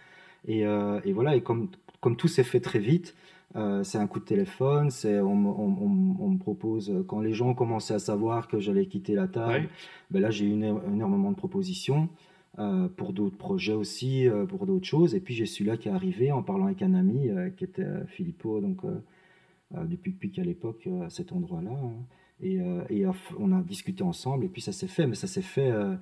Et, 0.48 0.66
euh, 0.66 1.00
et, 1.06 1.14
voilà, 1.14 1.36
et 1.36 1.42
comme, 1.42 1.70
comme 2.02 2.16
tout 2.16 2.28
s'est 2.28 2.44
fait 2.44 2.60
très 2.60 2.80
vite, 2.80 3.16
euh, 3.56 3.84
c'est 3.84 4.00
un 4.00 4.08
coup 4.08 4.20
de 4.20 4.26
téléphone, 4.26 4.90
c'est 4.90 5.20
on, 5.20 5.32
on, 5.32 6.30
me 6.30 6.40
propose, 6.40 6.92
quand 7.08 7.20
les 7.20 7.34
gens 7.34 7.54
commençaient 7.54 7.94
à 7.94 8.00
savoir 8.00 8.48
que 8.48 8.60
j'allais 8.60 8.88
quitter 8.88 9.14
la 9.14 9.28
table, 9.28 9.70
ben 10.10 10.20
là 10.20 10.32
j'ai 10.32 10.46
eu 10.46 10.54
énormément 10.54 11.32
de 11.32 11.38
propositions. 11.38 12.10
Euh, 12.58 12.90
pour 12.90 13.14
d'autres 13.14 13.38
projets 13.38 13.74
aussi, 13.74 14.28
pour 14.50 14.66
d'autres 14.66 14.88
choses. 14.88 15.14
Et 15.14 15.20
puis 15.20 15.36
j'ai 15.36 15.46
celui-là 15.46 15.78
qui 15.78 15.88
est 15.88 15.92
arrivé 15.92 16.32
en 16.32 16.42
parlant 16.42 16.66
avec 16.66 16.82
un 16.82 16.96
ami 16.96 17.30
qui 17.56 17.64
était 17.64 17.86
Philippot, 18.08 18.60
donc 18.60 18.82
depuis 19.72 20.12
Pic 20.12 20.40
à 20.40 20.44
l'époque, 20.44 20.88
à 21.06 21.10
cet 21.10 21.32
endroit-là. 21.32 21.72
Hein. 21.72 22.06
Et, 22.42 22.60
euh, 22.60 22.84
et, 22.90 23.06
on 23.38 23.52
a 23.52 23.62
discuté 23.62 24.04
ensemble, 24.04 24.46
et 24.46 24.50
puis 24.50 24.62
ça 24.62 24.72
s'est 24.72 24.88
fait, 24.88 25.08
mais 25.08 25.16
ça 25.16 25.28
s'est 25.28 25.42
fait. 25.42 25.72
Euh, 25.72 25.96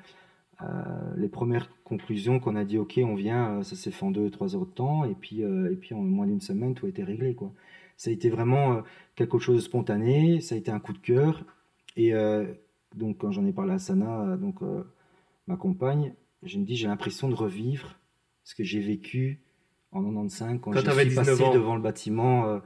euh, 0.64 1.14
les 1.18 1.30
premières 1.30 1.70
conclusions 1.84 2.40
qu'on 2.40 2.56
a 2.56 2.64
dit, 2.64 2.78
ok, 2.78 3.00
on 3.04 3.16
vient, 3.16 3.62
ça 3.64 3.76
s'est 3.76 3.92
fait 3.92 4.06
en 4.06 4.12
deux, 4.12 4.30
trois 4.30 4.56
heures 4.56 4.66
de 4.66 4.72
temps, 4.72 5.04
et 5.06 5.14
puis, 5.14 5.42
et 5.42 5.76
puis 5.76 5.94
en 5.94 6.02
moins 6.02 6.26
d'une 6.26 6.42
semaine, 6.42 6.74
tout 6.74 6.86
a 6.88 6.90
été 6.90 7.04
réglé. 7.04 7.36
Quoi. 7.36 7.52
Ça 7.96 8.10
a 8.10 8.14
été 8.14 8.30
vraiment 8.30 8.82
quelque 9.16 9.38
chose 9.38 9.58
de 9.58 9.62
spontané, 9.62 10.42
ça 10.42 10.56
a 10.56 10.58
été 10.58 10.72
un 10.72 10.80
coup 10.80 10.94
de 10.94 10.98
cœur. 10.98 11.44
Et 11.96 12.12
donc, 12.96 13.20
quand 13.20 13.32
j'en 13.32 13.46
ai 13.46 13.54
parlé 13.54 13.74
à 13.74 13.80
Sana, 13.80 14.36
donc, 14.38 14.62
ma 15.46 15.58
compagne, 15.58 16.14
je 16.42 16.58
me 16.58 16.66
dis, 16.66 16.76
j'ai 16.76 16.88
l'impression 16.88 17.30
de 17.30 17.36
revivre 17.36 18.00
ce 18.44 18.56
que 18.56 18.64
j'ai 18.64 18.80
vécu 18.80 19.40
en 19.92 20.02
95 20.04 20.60
quand, 20.60 20.72
quand 20.72 20.80
j'ai 20.80 21.16
passé 21.16 21.44
devant 21.54 21.76
le 21.76 21.82
bâtiment 21.82 22.60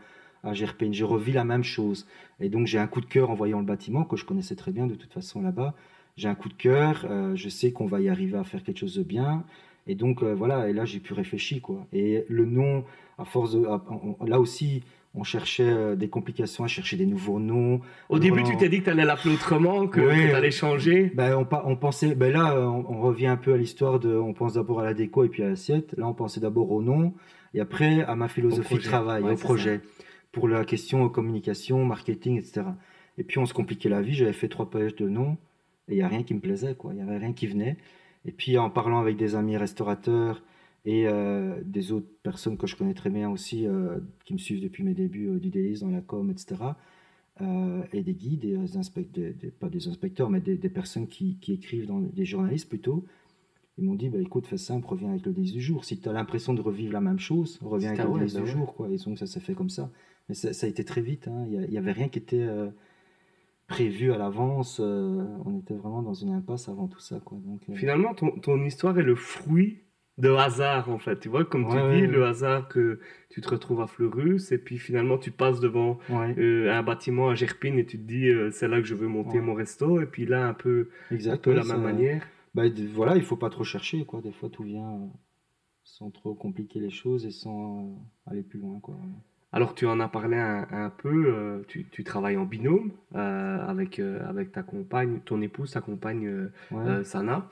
à 0.43 0.53
Gerpine. 0.53 0.93
J'ai 0.93 1.03
revu 1.03 1.31
la 1.31 1.43
même 1.43 1.63
chose. 1.63 2.07
Et 2.39 2.49
donc 2.49 2.67
j'ai 2.67 2.79
un 2.79 2.87
coup 2.87 3.01
de 3.01 3.05
cœur 3.05 3.29
en 3.29 3.35
voyant 3.35 3.59
le 3.59 3.65
bâtiment, 3.65 4.03
que 4.03 4.17
je 4.17 4.25
connaissais 4.25 4.55
très 4.55 4.71
bien 4.71 4.87
de 4.87 4.95
toute 4.95 5.13
façon 5.13 5.41
là-bas. 5.41 5.73
J'ai 6.17 6.27
un 6.27 6.35
coup 6.35 6.49
de 6.49 6.53
cœur, 6.53 7.05
euh, 7.09 7.35
je 7.35 7.49
sais 7.49 7.71
qu'on 7.71 7.85
va 7.85 8.01
y 8.01 8.09
arriver 8.09 8.37
à 8.37 8.43
faire 8.43 8.63
quelque 8.63 8.79
chose 8.79 8.95
de 8.95 9.03
bien. 9.03 9.43
Et 9.87 9.95
donc 9.95 10.23
euh, 10.23 10.33
voilà, 10.33 10.69
et 10.69 10.73
là 10.73 10.85
j'ai 10.85 10.99
pu 10.99 11.13
réfléchir. 11.13 11.61
quoi. 11.61 11.85
Et 11.93 12.25
le 12.27 12.45
nom, 12.45 12.83
à 13.17 13.25
force 13.25 13.53
de... 13.53 13.65
là 14.27 14.39
aussi, 14.39 14.83
on 15.13 15.23
cherchait 15.23 15.63
euh, 15.63 15.95
des 15.95 16.07
complications 16.07 16.63
à 16.63 16.67
chercher 16.67 16.97
des 16.97 17.05
nouveaux 17.05 17.39
noms. 17.39 17.81
Au 18.09 18.19
début, 18.19 18.43
tu 18.43 18.55
t'es 18.57 18.69
dit 18.69 18.79
que 18.79 18.85
tu 18.85 18.89
allais 18.89 19.05
l'appeler 19.05 19.33
autrement, 19.33 19.87
que 19.87 19.99
tu 19.99 20.33
allais 20.33 20.51
changer 20.51 21.11
ben, 21.15 21.35
on, 21.35 21.47
on, 21.65 21.75
pensait, 21.75 22.15
ben 22.15 22.31
là, 22.31 22.57
on, 22.59 23.01
revient 23.01 23.27
un 23.27 23.37
peu 23.37 23.53
à 23.53 23.57
l'histoire 23.57 23.99
de. 23.99 24.13
On 24.15 24.33
pense 24.33 24.53
d'abord 24.53 24.79
à 24.79 24.83
la 24.83 24.93
déco 24.93 25.23
et 25.23 25.29
puis 25.29 25.43
à 25.43 25.49
l'assiette. 25.49 25.95
Là, 25.97 26.07
on 26.07 26.13
pensait 26.13 26.39
d'abord 26.39 26.71
au 26.71 26.81
nom 26.81 27.13
et 27.53 27.59
après 27.59 28.03
à 28.03 28.15
ma 28.15 28.27
philosophie 28.27 28.75
de 28.75 28.81
travail, 28.81 29.23
au 29.23 29.35
projet 29.35 29.81
pour 30.31 30.47
la 30.47 30.65
question 30.65 31.07
communication, 31.09 31.85
marketing, 31.85 32.37
etc. 32.37 32.63
Et 33.17 33.23
puis 33.23 33.39
on 33.39 33.45
se 33.45 33.53
compliquait 33.53 33.89
la 33.89 34.01
vie, 34.01 34.13
j'avais 34.13 34.33
fait 34.33 34.47
trois 34.47 34.69
pages 34.69 34.95
de 34.95 35.07
noms 35.07 35.37
et 35.87 35.93
il 35.93 35.95
n'y 35.95 36.01
a 36.01 36.07
rien 36.07 36.23
qui 36.23 36.33
me 36.33 36.39
plaisait, 36.39 36.75
quoi. 36.75 36.93
Il 36.93 36.97
n'y 36.97 37.01
avait 37.01 37.17
rien 37.17 37.33
qui 37.33 37.47
venait. 37.47 37.77
Et 38.25 38.31
puis 38.31 38.57
en 38.57 38.69
parlant 38.69 38.99
avec 38.99 39.17
des 39.17 39.35
amis 39.35 39.57
restaurateurs 39.57 40.43
et 40.85 41.07
euh, 41.07 41.61
des 41.63 41.91
autres 41.91 42.09
personnes 42.23 42.57
que 42.57 42.67
je 42.67 42.75
connais 42.75 42.93
très 42.93 43.09
bien 43.09 43.29
aussi, 43.29 43.67
euh, 43.67 43.99
qui 44.25 44.33
me 44.33 44.39
suivent 44.39 44.61
depuis 44.61 44.83
mes 44.83 44.93
débuts 44.93 45.29
euh, 45.29 45.39
du 45.39 45.49
délice 45.49 45.81
dans 45.81 45.91
la 45.91 46.01
com, 46.01 46.29
etc. 46.31 46.61
et 47.93 48.03
des 48.03 48.13
guides, 48.13 48.41
des, 48.41 49.51
pas 49.51 49.69
des 49.69 49.87
inspecteurs, 49.87 50.29
mais 50.29 50.41
des, 50.41 50.69
personnes 50.69 51.07
qui, 51.07 51.37
qui, 51.39 51.53
écrivent, 51.53 51.87
dans, 51.87 51.99
des 51.99 52.25
journalistes 52.25 52.69
plutôt, 52.69 53.05
ils 53.77 53.83
m'ont 53.83 53.95
dit, 53.95 54.09
bah, 54.09 54.19
écoute, 54.19 54.45
fais 54.45 54.57
simple, 54.57 54.85
reviens 54.85 55.09
avec 55.09 55.25
le 55.25 55.33
délice 55.33 55.53
du 55.53 55.61
jour. 55.61 55.83
Si 55.83 55.99
tu 55.99 56.07
as 56.07 56.13
l'impression 56.13 56.53
de 56.53 56.61
revivre 56.61 56.93
la 56.93 57.01
même 57.01 57.19
chose, 57.19 57.59
reviens 57.63 57.91
avec 57.91 58.05
le 58.05 58.19
délice 58.19 58.35
du 58.35 58.47
jour. 58.47 58.75
Quoi. 58.75 58.89
Et 58.89 58.97
donc 58.97 59.17
ça 59.17 59.25
s'est 59.25 59.39
fait 59.39 59.55
comme 59.55 59.69
ça. 59.69 59.89
Mais 60.31 60.53
ça, 60.53 60.65
a 60.65 60.69
été 60.69 60.85
très 60.85 61.01
vite. 61.01 61.27
Hein. 61.27 61.45
Il 61.49 61.69
n'y 61.69 61.77
avait 61.77 61.91
rien 61.91 62.07
qui 62.07 62.17
était 62.17 62.37
euh, 62.37 62.69
prévu 63.67 64.13
à 64.13 64.17
l'avance. 64.17 64.79
Euh, 64.79 65.25
on 65.45 65.59
était 65.59 65.73
vraiment 65.73 66.01
dans 66.01 66.13
une 66.13 66.31
impasse 66.31 66.69
avant 66.69 66.87
tout 66.87 67.01
ça. 67.01 67.19
Quoi. 67.25 67.37
Donc, 67.43 67.63
euh, 67.69 67.75
Finalement, 67.75 68.13
ton, 68.13 68.31
ton, 68.39 68.63
histoire 68.63 68.97
est 68.97 69.03
le 69.03 69.15
fruit 69.15 69.79
de 70.17 70.29
hasard, 70.29 70.89
en 70.89 70.99
fait. 70.99 71.19
Tu 71.19 71.27
vois, 71.27 71.43
comme 71.43 71.67
tu 71.67 71.75
dis, 71.97 72.07
le 72.07 72.25
hasard 72.25 72.69
que 72.69 73.01
tu 73.29 73.41
te 73.41 73.49
retrouves 73.49 73.81
à 73.81 73.87
Fleurus, 73.87 74.53
et 74.53 74.57
puis 74.57 74.77
finalement, 74.77 75.17
tu 75.17 75.31
passes 75.31 75.59
devant 75.59 75.99
un 76.09 76.81
bâtiment 76.83 77.27
à 77.27 77.35
Gerpine 77.35 77.77
et 77.77 77.85
tu 77.85 77.97
te 77.97 78.03
dis, 78.03 78.31
c'est 78.53 78.69
là 78.69 78.79
que 78.79 78.87
je 78.87 78.95
veux 78.95 79.09
monter 79.09 79.41
mon 79.41 79.53
resto. 79.53 79.99
Et 79.99 80.05
puis 80.05 80.25
là, 80.25 80.47
un 80.47 80.53
peu, 80.53 80.91
un 81.11 81.37
peu 81.37 81.51
la 81.51 81.65
même 81.65 81.81
manière. 81.81 82.25
Bah, 82.55 82.63
voilà, 82.93 83.17
il 83.17 83.23
faut 83.23 83.35
pas 83.35 83.49
trop 83.49 83.65
chercher. 83.65 84.05
Quoi. 84.05 84.21
Des 84.21 84.31
fois, 84.31 84.49
tout 84.49 84.63
vient 84.63 84.97
sans 85.83 86.09
trop 86.09 86.33
compliquer 86.35 86.79
les 86.79 86.89
choses 86.89 87.25
et 87.25 87.31
sans 87.31 88.01
aller 88.25 88.43
plus 88.43 88.59
loin. 88.59 88.79
Quoi. 88.79 88.95
Alors 89.53 89.75
tu 89.75 89.85
en 89.85 89.99
as 89.99 90.07
parlé 90.07 90.37
un, 90.37 90.91
peu, 90.97 91.25
euh, 91.27 91.59
tu, 91.67 92.03
travailles 92.05 92.37
en 92.37 92.45
binôme 92.45 92.91
euh, 93.15 93.57
avec, 93.67 93.99
euh, 93.99 94.19
avec 94.29 94.53
ta 94.53 94.63
compagne, 94.63 95.19
ton 95.25 95.41
épouse, 95.41 95.71
ta 95.71 95.81
compagne 95.81 96.47
Sana. 97.03 97.49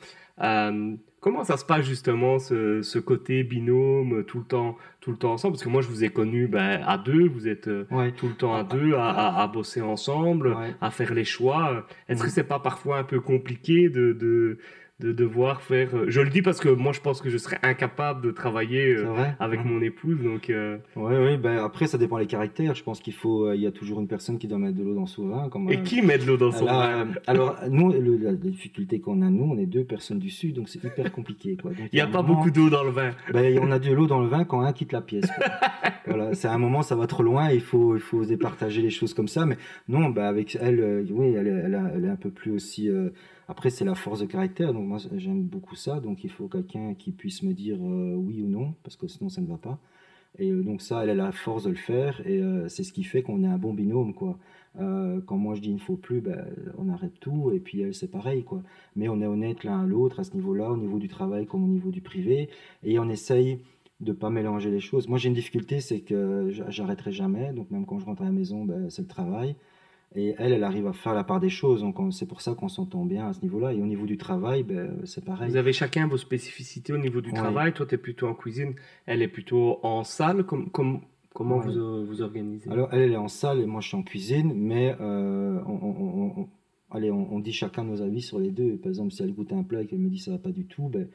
comment 1.19 1.43
ça 1.43 1.57
se 1.57 1.65
passe 1.65 1.85
justement 1.85 2.39
ce, 2.39 2.99
côté 2.99 3.43
binôme 3.43 4.23
tout 4.23 4.39
le 4.39 4.45
temps, 4.45 4.77
tout 5.01 5.11
le 5.11 5.17
temps 5.17 5.33
ensemble? 5.33 5.55
Parce 5.55 5.63
que 5.65 5.69
moi 5.69 5.81
je 5.81 5.89
vous 5.89 6.05
ai 6.05 6.09
connu 6.09 6.47
ben, 6.47 6.81
à 6.87 6.97
deux, 6.97 7.27
vous 7.27 7.49
êtes 7.49 7.69
tout 8.15 8.27
le 8.27 8.35
temps 8.35 8.55
à 8.55 8.63
deux, 8.63 8.93
à, 8.95 9.45
bosser 9.53 9.81
ensemble, 9.81 10.55
à 10.79 10.91
faire 10.91 11.13
les 11.13 11.25
choix. 11.25 11.85
Est-ce 12.07 12.23
que 12.23 12.29
c'est 12.29 12.45
pas 12.45 12.59
parfois 12.59 12.99
un 12.99 13.03
peu 13.03 13.19
compliqué 13.19 13.89
de 13.89 14.13
de 14.13 14.57
devoir 14.99 15.61
faire. 15.61 15.95
Euh, 15.95 16.05
je 16.07 16.19
le 16.21 16.29
dis 16.29 16.41
parce 16.41 16.59
que 16.59 16.69
moi, 16.69 16.91
je 16.91 16.99
pense 16.99 17.21
que 17.21 17.29
je 17.29 17.37
serais 17.37 17.57
incapable 17.63 18.21
de 18.21 18.31
travailler 18.31 18.95
euh, 18.95 19.05
avec 19.39 19.63
mon 19.63 19.81
épouse. 19.81 20.21
Donc. 20.21 20.49
Euh... 20.49 20.77
Oui, 20.95 21.13
oui. 21.17 21.37
Ben 21.37 21.63
après, 21.63 21.87
ça 21.87 21.97
dépend 21.97 22.19
des 22.19 22.25
caractères. 22.25 22.75
Je 22.75 22.83
pense 22.83 22.99
qu'il 22.99 23.13
faut. 23.13 23.47
Euh, 23.47 23.55
il 23.55 23.61
y 23.61 23.67
a 23.67 23.71
toujours 23.71 24.01
une 24.01 24.07
personne 24.07 24.37
qui 24.37 24.47
doit 24.47 24.57
mettre 24.57 24.77
de 24.77 24.83
l'eau 24.83 24.95
dans 24.95 25.05
son 25.05 25.27
vin. 25.27 25.49
Comme, 25.49 25.71
Et 25.71 25.81
qui 25.83 26.01
met 26.01 26.17
de 26.17 26.25
l'eau 26.25 26.37
dans 26.37 26.51
son 26.51 26.65
vin? 26.65 27.07
Alors, 27.27 27.57
nous, 27.69 27.91
la 27.91 28.33
difficulté 28.33 28.99
qu'on 28.99 29.21
a, 29.21 29.29
nous, 29.29 29.45
on 29.45 29.57
est 29.57 29.65
deux 29.65 29.85
personnes 29.85 30.19
du 30.19 30.29
sud, 30.29 30.55
donc 30.55 30.67
c'est 30.67 30.83
hyper 30.83 31.11
compliqué. 31.13 31.55
Quoi. 31.61 31.71
il 31.77 31.89
n'y 31.93 32.01
a, 32.01 32.07
pas 32.07 32.21
beaucoup 32.21 32.51
d'eau 32.51 32.69
dans 32.69 32.83
le 32.83 32.91
vin. 32.91 33.11
Ben, 33.31 33.57
on 33.61 33.71
a 33.71 33.79
de 33.79 33.91
l'eau 33.91 34.07
dans 34.07 34.19
le 34.19 34.27
vin 34.27 34.43
quand 34.43 34.61
un 34.61 34.73
quitte 34.73 34.91
la 34.91 35.01
pièce. 35.01 35.29
voilà, 36.07 36.33
c'est 36.33 36.47
un 36.47 36.57
moment, 36.57 36.81
ça 36.81 36.95
va 36.95 37.07
trop 37.07 37.23
loin. 37.23 37.51
Il 37.51 37.61
faut, 37.61 37.95
il 37.95 38.01
faut 38.01 38.25
départager 38.25 38.81
les 38.81 38.89
choses 38.89 39.13
comme 39.13 39.29
ça. 39.29 39.45
Mais 39.45 39.57
non, 39.87 40.09
ben, 40.09 40.25
avec 40.25 40.57
elle, 40.59 41.05
oui, 41.09 41.33
elle, 41.37 41.47
elle, 41.47 41.81
elle, 41.95 42.05
est 42.05 42.09
un 42.09 42.17
peu 42.17 42.29
plus 42.29 42.51
aussi 42.51 42.89
après, 43.49 43.71
c'est 43.71 43.83
la 43.83 43.95
force 43.95 44.19
de 44.19 44.27
caractère, 44.27 44.73
donc 44.73 44.85
moi 44.85 44.99
j'aime 45.15 45.41
beaucoup 45.41 45.75
ça, 45.75 45.99
donc 45.99 46.23
il 46.23 46.29
faut 46.29 46.47
quelqu'un 46.47 46.93
qui 46.93 47.11
puisse 47.11 47.41
me 47.41 47.51
dire 47.53 47.77
euh, 47.81 48.13
oui 48.13 48.43
ou 48.43 48.47
non, 48.47 48.75
parce 48.83 48.95
que 48.95 49.07
sinon 49.07 49.27
ça 49.29 49.41
ne 49.41 49.47
va 49.47 49.57
pas. 49.57 49.79
Et 50.37 50.51
euh, 50.51 50.61
donc 50.61 50.83
ça, 50.83 51.03
elle 51.03 51.09
a 51.09 51.15
la 51.15 51.31
force 51.31 51.63
de 51.63 51.71
le 51.71 51.75
faire, 51.75 52.21
et 52.27 52.43
euh, 52.43 52.67
c'est 52.69 52.83
ce 52.83 52.93
qui 52.93 53.03
fait 53.03 53.23
qu'on 53.23 53.43
est 53.43 53.47
un 53.47 53.57
bon 53.57 53.73
binôme, 53.73 54.13
quoi. 54.13 54.37
quand 54.75 55.37
moi 55.37 55.55
je 55.55 55.61
dis 55.61 55.69
il 55.69 55.75
ne 55.75 55.79
faut 55.79 55.95
plus, 55.97 56.21
ben, 56.21 56.45
on 56.77 56.89
arrête 56.89 57.19
tout, 57.19 57.51
et 57.51 57.59
puis 57.59 57.81
elle 57.81 57.95
c'est 57.95 58.11
pareil, 58.11 58.43
quoi. 58.43 58.61
Mais 58.95 59.09
on 59.09 59.19
est 59.19 59.25
honnête 59.25 59.63
l'un 59.63 59.81
à 59.81 59.85
l'autre 59.87 60.19
à 60.19 60.23
ce 60.23 60.35
niveau-là, 60.35 60.71
au 60.71 60.77
niveau 60.77 60.99
du 60.99 61.07
travail 61.07 61.47
comme 61.47 61.63
au 61.63 61.67
niveau 61.67 61.89
du 61.89 62.01
privé, 62.01 62.49
et 62.83 62.99
on 62.99 63.09
essaye 63.09 63.61
de 63.99 64.13
pas 64.13 64.29
mélanger 64.29 64.69
les 64.69 64.79
choses. 64.79 65.07
Moi 65.07 65.17
j'ai 65.17 65.29
une 65.29 65.33
difficulté, 65.33 65.79
c'est 65.81 66.01
que 66.01 66.49
j'arrêterai 66.51 67.11
jamais, 67.11 67.51
donc 67.53 67.71
même 67.71 67.87
quand 67.87 67.97
je 67.97 68.05
rentre 68.05 68.21
à 68.21 68.25
la 68.25 68.31
maison, 68.31 68.63
ben, 68.63 68.91
c'est 68.91 69.01
le 69.01 69.07
travail. 69.07 69.55
Et 70.15 70.33
elle, 70.39 70.53
elle 70.53 70.63
arrive 70.63 70.87
à 70.87 70.93
faire 70.93 71.13
la 71.13 71.23
part 71.23 71.39
des 71.39 71.49
choses. 71.49 71.81
Donc, 71.81 71.97
c'est 72.11 72.25
pour 72.25 72.41
ça 72.41 72.55
qu'on 72.55 72.67
s'entend 72.67 73.05
bien 73.05 73.27
à 73.27 73.33
ce 73.33 73.41
niveau-là. 73.41 73.73
Et 73.73 73.81
au 73.81 73.85
niveau 73.85 74.07
du 74.07 74.17
travail, 74.17 74.63
ben, 74.63 74.99
c'est 75.05 75.23
pareil. 75.23 75.49
Vous 75.49 75.57
avez 75.57 75.73
chacun 75.73 76.07
vos 76.07 76.17
spécificités 76.17 76.93
au 76.93 76.97
niveau 76.97 77.21
du 77.21 77.31
travail. 77.31 77.73
Toi, 77.73 77.85
tu 77.85 77.95
es 77.95 77.97
plutôt 77.97 78.27
en 78.27 78.33
cuisine. 78.33 78.73
Elle 79.05 79.21
est 79.21 79.27
plutôt 79.27 79.79
en 79.83 80.03
salle. 80.03 80.43
Comme, 80.45 80.71
comme, 80.71 81.01
comment 81.33 81.59
vous 81.59 82.05
vous 82.05 82.21
organisez? 82.23 82.71
Alors, 82.71 82.89
elle, 82.91 83.01
elle 83.01 83.11
est 83.11 83.17
en 83.17 83.27
salle 83.27 83.59
et 83.59 83.67
moi, 83.67 83.81
je 83.81 83.89
suis 83.89 83.97
en 83.97 84.03
cuisine. 84.03 84.51
Mais 84.55 84.95
euh, 84.99 85.61
on, 85.67 86.47
allez, 86.89 87.11
on, 87.11 87.39
dit 87.39 87.53
chacun 87.53 87.83
nos 87.83 88.01
avis 88.01 88.21
sur 88.21 88.39
les 88.39 88.49
deux. 88.49 88.77
Par 88.77 88.89
exemple, 88.89 89.11
si 89.11 89.21
elle 89.21 89.33
goûte 89.33 89.53
un 89.53 89.61
plat 89.61 89.83
et 89.83 89.85
qu'elle 89.85 89.99
me 89.99 90.09
dit 90.09 90.19
ça 90.19 90.31
va 90.31 90.39
pas 90.39 90.51
du 90.51 90.65
tout, 90.65 90.89
ben, 90.89 91.07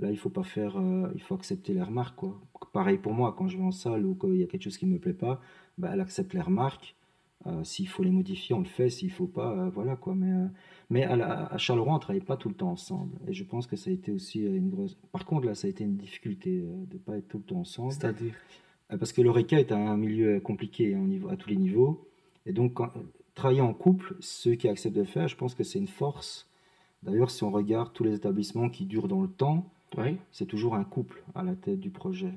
là, 0.00 0.10
il 0.10 0.18
faut 0.18 0.28
pas 0.28 0.42
faire. 0.42 0.76
Euh, 0.76 1.08
il 1.14 1.22
faut 1.22 1.36
accepter 1.36 1.72
les 1.72 1.82
remarques. 1.82 2.16
Quoi. 2.16 2.40
Pareil 2.72 2.98
pour 2.98 3.12
moi, 3.12 3.32
quand 3.38 3.46
je 3.46 3.56
vais 3.56 3.64
en 3.64 3.70
salle 3.70 4.04
ou 4.04 4.16
qu'il 4.16 4.36
y 4.36 4.42
a 4.42 4.46
quelque 4.46 4.64
chose 4.64 4.76
qui 4.76 4.86
me 4.86 4.98
plaît 4.98 5.12
pas, 5.12 5.40
ben, 5.78 5.90
elle 5.92 6.00
accepte 6.00 6.34
les 6.34 6.40
remarques. 6.40 6.96
Euh, 7.46 7.64
s'il 7.64 7.88
faut 7.88 8.02
les 8.02 8.10
modifier, 8.10 8.54
on 8.54 8.60
le 8.60 8.66
fait. 8.66 8.90
S'il 8.90 9.10
faut 9.10 9.26
pas, 9.26 9.52
euh, 9.52 9.70
voilà 9.70 9.96
quoi. 9.96 10.14
Mais, 10.14 10.30
euh, 10.30 10.46
mais 10.90 11.04
à, 11.04 11.56
Charleroi, 11.56 11.94
on 11.94 11.98
travaillait 11.98 12.24
pas 12.24 12.36
tout 12.36 12.48
le 12.48 12.54
temps 12.54 12.70
ensemble. 12.70 13.18
Et 13.28 13.32
je 13.32 13.44
pense 13.44 13.66
que 13.66 13.76
ça 13.76 13.90
a 13.90 13.92
été 13.92 14.12
aussi 14.12 14.40
une 14.40 14.68
grosse. 14.68 14.96
Par 15.12 15.24
contre, 15.24 15.46
là, 15.46 15.54
ça 15.54 15.66
a 15.66 15.70
été 15.70 15.84
une 15.84 15.96
difficulté 15.96 16.62
de 16.62 16.98
pas 16.98 17.16
être 17.16 17.28
tout 17.28 17.38
le 17.38 17.44
temps 17.44 17.60
ensemble. 17.60 17.92
C'est-à-dire? 17.92 18.34
Parce 18.88 19.12
que 19.12 19.22
l'ORECA 19.22 19.60
est 19.60 19.72
un 19.72 19.96
milieu 19.96 20.40
compliqué 20.40 20.94
hein, 20.94 20.98
niveau, 20.98 21.28
à 21.28 21.36
tous 21.36 21.48
les 21.48 21.56
niveaux. 21.56 22.08
Et 22.44 22.52
donc, 22.52 22.78
travailler 23.34 23.60
en 23.60 23.72
couple, 23.72 24.16
ceux 24.20 24.56
qui 24.56 24.68
acceptent 24.68 24.96
de 24.96 25.02
le 25.02 25.06
faire, 25.06 25.28
je 25.28 25.36
pense 25.36 25.54
que 25.54 25.62
c'est 25.62 25.78
une 25.78 25.86
force. 25.86 26.48
D'ailleurs, 27.04 27.30
si 27.30 27.44
on 27.44 27.50
regarde 27.50 27.92
tous 27.92 28.04
les 28.04 28.14
établissements 28.14 28.68
qui 28.68 28.84
durent 28.84 29.08
dans 29.08 29.22
le 29.22 29.28
temps, 29.28 29.70
c'est 30.32 30.46
toujours 30.46 30.74
un 30.74 30.84
couple 30.84 31.22
à 31.34 31.42
la 31.42 31.54
tête 31.54 31.80
du 31.80 31.90
projet. 31.90 32.34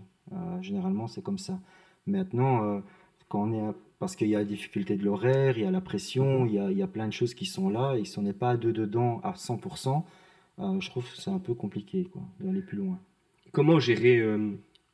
généralement, 0.62 1.08
c'est 1.08 1.24
comme 1.24 1.40
ça. 1.40 1.60
Maintenant, 2.06 2.82
quand 3.34 3.50
on 3.50 3.54
est 3.54 3.74
parce 3.98 4.16
qu'il 4.16 4.28
y 4.28 4.36
a 4.36 4.40
la 4.40 4.46
difficulté 4.46 4.96
de 4.96 5.04
l'horaire, 5.04 5.58
il 5.58 5.64
y 5.64 5.68
a 5.68 5.72
la 5.72 5.82
pression, 5.82 6.46
il 6.46 6.54
y 6.54 6.60
a, 6.60 6.70
il 6.70 6.78
y 6.78 6.84
a, 6.84 6.88
plein 6.88 7.08
de 7.08 7.14
choses 7.14 7.34
qui 7.34 7.46
sont 7.46 7.70
là, 7.70 7.96
et 7.96 8.06
si 8.06 8.20
on 8.20 8.22
n'est 8.22 8.34
pas 8.34 8.58
deux 8.58 8.74
dedans 8.74 9.22
à 9.24 9.32
100%, 9.32 10.04
je 10.60 10.90
trouve 10.90 11.10
que 11.10 11.18
c'est 11.18 11.32
un 11.32 11.40
peu 11.40 11.54
compliqué 11.54 12.10
d'aller 12.40 12.62
plus 12.62 12.78
loin. 12.78 13.00
Comment 13.54 13.80
gérer 13.80 14.22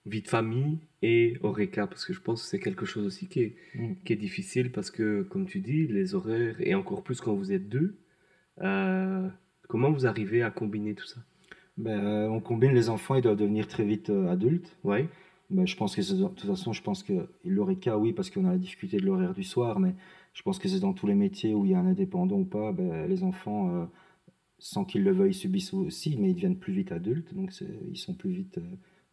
vie 0.06 0.22
de 0.22 0.28
famille 0.28 0.80
et 1.02 1.38
Oreca 1.44 1.88
Parce 1.88 2.06
que 2.06 2.14
je 2.14 2.22
pense 2.22 2.44
que 2.44 2.50
c'est 2.50 2.60
quelque 2.60 2.86
chose 2.86 3.06
aussi 3.06 3.28
qui 3.28 3.42
est, 3.42 3.56
mm. 3.76 3.96
qui 4.06 4.14
est 4.14 4.18
difficile 4.18 4.72
parce 4.72 4.92
que, 4.92 5.24
comme 5.24 5.46
tu 5.46 5.60
dis, 5.60 5.88
les 5.88 6.16
horaires, 6.16 6.56
et 6.60 6.76
encore 6.76 7.04
plus 7.04 7.22
quand 7.22 7.34
vous 7.34 7.52
êtes 7.52 7.70
deux, 7.70 7.98
euh, 8.62 9.28
comment 9.68 9.92
vous 9.92 10.06
arrivez 10.06 10.42
à 10.42 10.52
combiner 10.52 10.96
tout 10.96 11.06
ça? 11.06 11.22
Ben, 11.78 12.04
euh, 12.04 12.28
On 12.28 12.42
combine 12.42 12.74
les 12.74 12.90
enfants, 12.90 13.16
ils 13.16 13.22
doivent 13.22 13.38
devenir 13.38 13.68
très 13.68 13.86
vite 13.86 14.10
euh, 14.10 14.30
adultes. 14.30 14.78
Ouais. 14.84 15.08
Ben, 15.50 15.66
je 15.66 15.76
pense 15.76 15.96
que 15.96 16.02
de 16.02 16.28
toute 16.28 16.46
façon, 16.46 16.74
je 16.74 16.84
pense 16.84 17.04
que 17.04 17.28
l'Oreca, 17.44 17.98
oui, 17.98 18.14
parce 18.14 18.30
qu'on 18.30 18.46
a 18.46 18.52
la 18.52 18.58
difficulté 18.58 18.98
de 18.98 19.06
l'horaire 19.06 19.34
du 19.34 19.44
soir, 19.44 19.80
mais 19.80 19.96
je 20.34 20.44
pense 20.44 20.60
que 20.60 20.68
c'est 20.70 20.80
dans 20.80 20.94
tous 20.94 21.08
les 21.08 21.16
métiers 21.16 21.56
où 21.56 21.66
il 21.66 21.72
y 21.72 21.76
a 21.76 21.80
un 21.80 21.88
indépendant 21.88 22.38
ou 22.38 22.46
pas, 22.46 22.72
ben, 22.72 23.08
les 23.08 23.24
enfants, 23.24 23.90
sans 24.60 24.86
qu'ils 24.86 25.04
le 25.04 25.12
veuillent, 25.12 25.34
subissent 25.34 25.74
aussi, 25.74 26.18
mais 26.18 26.30
ils 26.30 26.36
deviennent 26.36 26.60
plus 26.60 26.74
vite 26.74 26.92
adultes, 26.92 27.34
donc 27.34 27.52
ils 27.90 27.98
sont 27.98 28.14
plus 28.14 28.30
vite, 28.30 28.60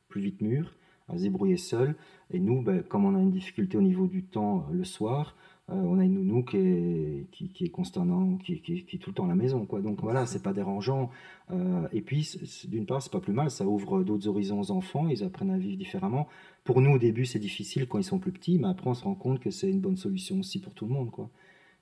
plus 0.08 0.20
vite 0.20 0.42
mûrs 0.42 0.76
à 1.08 1.16
se 1.16 1.22
débrouiller 1.22 1.56
seul. 1.56 1.94
Et 2.30 2.38
nous, 2.38 2.62
ben, 2.62 2.82
comme 2.82 3.04
on 3.04 3.14
a 3.14 3.20
une 3.20 3.30
difficulté 3.30 3.76
au 3.76 3.82
niveau 3.82 4.06
du 4.06 4.24
temps 4.24 4.66
euh, 4.68 4.74
le 4.74 4.84
soir, 4.84 5.36
euh, 5.36 5.55
on 5.68 5.98
a 5.98 6.04
une 6.04 6.14
nounou 6.14 6.44
qui 6.44 6.56
est, 6.58 7.26
qui, 7.32 7.48
qui 7.48 7.64
est 7.64 7.70
constamment, 7.70 8.36
qui, 8.36 8.60
qui, 8.60 8.84
qui, 8.84 8.96
est 8.96 8.98
tout 8.98 9.10
le 9.10 9.14
temps 9.14 9.24
à 9.24 9.28
la 9.28 9.34
maison. 9.34 9.66
Quoi. 9.66 9.80
Donc 9.80 10.00
voilà, 10.00 10.24
c'est 10.24 10.42
pas 10.42 10.52
dérangeant. 10.52 11.10
Euh, 11.50 11.88
et 11.92 12.02
puis, 12.02 12.38
d'une 12.68 12.86
part, 12.86 13.02
c'est 13.02 13.10
pas 13.10 13.20
plus 13.20 13.32
mal, 13.32 13.50
ça 13.50 13.66
ouvre 13.66 14.04
d'autres 14.04 14.28
horizons 14.28 14.60
aux 14.60 14.70
enfants, 14.70 15.08
ils 15.08 15.24
apprennent 15.24 15.50
à 15.50 15.58
vivre 15.58 15.76
différemment. 15.76 16.28
Pour 16.62 16.80
nous, 16.80 16.90
au 16.92 16.98
début, 16.98 17.24
c'est 17.24 17.40
difficile 17.40 17.88
quand 17.88 17.98
ils 17.98 18.04
sont 18.04 18.20
plus 18.20 18.32
petits, 18.32 18.58
mais 18.58 18.68
après, 18.68 18.90
on 18.90 18.94
se 18.94 19.04
rend 19.04 19.14
compte 19.14 19.40
que 19.40 19.50
c'est 19.50 19.68
une 19.68 19.80
bonne 19.80 19.96
solution 19.96 20.38
aussi 20.38 20.60
pour 20.60 20.72
tout 20.72 20.86
le 20.86 20.92
monde. 20.92 21.10
Quoi. 21.10 21.30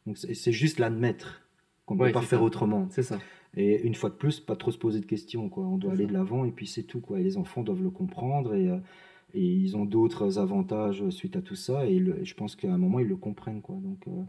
Donc 0.07 0.19
c'est 0.19 0.53
juste 0.53 0.79
l'admettre 0.79 1.43
qu'on 1.87 1.95
ne 1.95 2.05
peut 2.07 2.13
pas 2.13 2.23
faire 2.23 2.43
autrement. 2.43 2.87
C'est 2.91 3.03
ça. 3.03 3.19
Et 3.57 3.83
une 3.83 3.95
fois 3.95 4.11
de 4.11 4.15
plus, 4.15 4.41
pas 4.41 4.57
trop 4.57 4.71
se 4.71 4.79
poser 4.79 5.01
de 5.01 5.07
questions. 5.07 5.49
Quoi. 5.49 5.65
On 5.65 5.77
doit 5.77 5.93
aller 5.93 6.07
de 6.07 6.13
l'avant 6.13 6.45
et 6.45 6.51
puis 6.51 6.67
c'est 6.67 6.83
tout. 6.83 7.01
Quoi. 7.01 7.21
Et 7.21 7.23
les 7.23 7.37
enfants 7.37 7.63
doivent 7.63 7.83
le 7.83 7.91
comprendre 7.91 8.55
et, 8.55 8.69
et 9.35 9.45
ils 9.45 9.77
ont 9.77 9.85
d'autres 9.85 10.39
avantages 10.39 11.09
suite 11.11 11.37
à 11.37 11.43
tout 11.43 11.57
ça 11.57 11.87
et, 11.87 11.99
je 12.25 12.35
pense 12.35 12.57
qu'à 12.57 12.73
un 12.73 12.79
moment 12.79 13.01
ils 13.01 13.09
le 13.09 13.17
comprennent 13.17 13.61
quoi. 13.61 13.77
Donc 13.77 14.07
euh, 14.09 14.23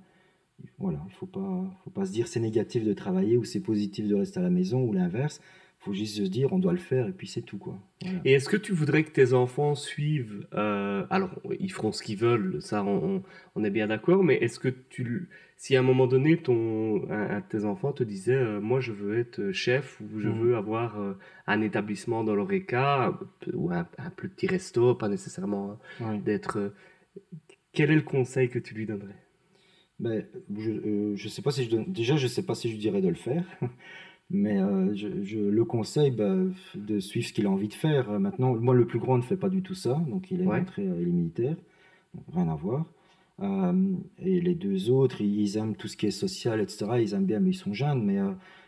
voilà 0.79 1.01
il 1.07 1.13
faut 1.13 1.27
pas 1.27 1.63
faut 1.83 1.91
pas 1.91 2.05
se 2.05 2.11
dire 2.11 2.27
c'est 2.27 2.39
négatif 2.39 2.83
de 2.83 2.93
travailler 2.93 3.37
ou 3.37 3.43
c'est 3.43 3.61
positif 3.61 4.07
de 4.07 4.15
rester 4.15 4.39
à 4.39 4.43
la 4.43 4.49
maison 4.49 4.81
ou 4.83 4.93
l'inverse 4.93 5.41
faut 5.85 5.93
juste 5.93 6.17
se 6.17 6.23
dire 6.23 6.51
on 6.51 6.57
doit 6.57 6.71
le 6.71 6.79
faire 6.79 7.07
et 7.07 7.11
puis 7.11 7.27
c'est 7.27 7.43
tout 7.43 7.59
quoi. 7.59 7.77
Et 8.23 8.33
est-ce 8.33 8.49
que 8.49 8.57
tu 8.57 8.73
voudrais 8.73 9.03
que 9.03 9.11
tes 9.11 9.33
enfants 9.33 9.75
suivent 9.75 10.47
euh, 10.53 11.05
alors 11.11 11.29
ils 11.59 11.71
feront 11.71 11.91
ce 11.91 12.01
qu'ils 12.01 12.17
veulent 12.17 12.61
ça 12.61 12.83
on, 12.83 13.21
on, 13.55 13.63
est 13.63 13.69
bien 13.69 13.87
d'accord 13.87 14.23
mais 14.23 14.35
est-ce 14.35 14.59
que 14.59 14.69
tu 14.69 15.29
si 15.57 15.75
à 15.75 15.79
un 15.79 15.83
moment 15.83 16.07
donné 16.07 16.37
ton 16.37 17.07
un, 17.11 17.39
de 17.39 17.43
tes 17.47 17.65
enfants 17.65 17.93
te 17.93 18.03
disait 18.03 18.33
euh, 18.33 18.59
moi 18.59 18.79
je 18.79 18.91
veux 18.91 19.19
être 19.19 19.51
chef 19.51 20.01
ou 20.01 20.19
je 20.19 20.27
mmh. 20.27 20.39
veux 20.39 20.55
avoir 20.57 20.99
euh, 20.99 21.13
un 21.45 21.61
établissement 21.61 22.23
dans 22.23 22.35
l'oreca 22.35 23.17
ou 23.53 23.71
un, 23.71 23.85
plus 24.15 24.29
petit 24.29 24.47
resto 24.47 24.95
pas 24.95 25.07
nécessairement 25.07 25.77
d'être 26.25 26.73
quel 27.73 27.91
est 27.91 27.95
le 27.95 28.01
conseil 28.01 28.49
que 28.49 28.57
tu 28.57 28.73
lui 28.73 28.85
donnerais? 28.85 29.21
Ben, 29.99 30.25
je, 30.57 31.13
je 31.15 31.27
sais 31.29 31.41
pas 31.41 31.51
si 31.51 31.69
je 31.69 31.77
déjà 31.87 32.17
je 32.17 32.27
sais 32.27 32.43
pas 32.43 32.55
si 32.55 32.71
je 32.71 32.77
dirais 32.77 33.01
de 33.01 33.07
le 33.07 33.15
faire 33.15 33.45
Mais 34.31 34.59
euh, 34.59 34.95
je, 34.95 35.37
le 35.37 35.65
conseille 35.65 36.11
bah, 36.11 36.35
de 36.73 36.99
suivre 36.99 37.27
ce 37.27 37.33
qu'il 37.33 37.45
a 37.45 37.49
envie 37.49 37.67
de 37.67 37.73
faire. 37.73 38.19
Maintenant, 38.19 38.55
moi, 38.55 38.73
le 38.73 38.87
plus 38.87 38.99
grand 38.99 39.17
ne 39.17 39.23
fait 39.23 39.37
pas 39.37 39.49
du 39.49 39.61
tout 39.61 39.75
ça, 39.75 40.03
donc 40.07 40.31
il 40.31 40.41
est 40.41 40.45
rentré, 40.45 40.87
euh, 40.87 40.97
il 40.99 41.07
est 41.07 41.11
militaire, 41.11 41.55
rien 42.33 42.49
à 42.49 42.55
voir. 42.55 42.85
Euh, 43.41 43.93
et 44.17 44.41
les 44.41 44.55
deux 44.55 44.89
autres, 44.89 45.21
ils 45.21 45.57
aiment 45.57 45.75
tout 45.75 45.87
ce 45.87 45.97
qui 45.97 46.07
est 46.07 46.11
social, 46.11 46.59
etc. 46.59 46.85
Ils 46.99 47.13
aiment 47.13 47.25
bien, 47.25 47.39
mais 47.39 47.51
ils 47.51 47.55
sont 47.55 47.73
jeunes. 47.73 48.03
Mais 48.03 48.17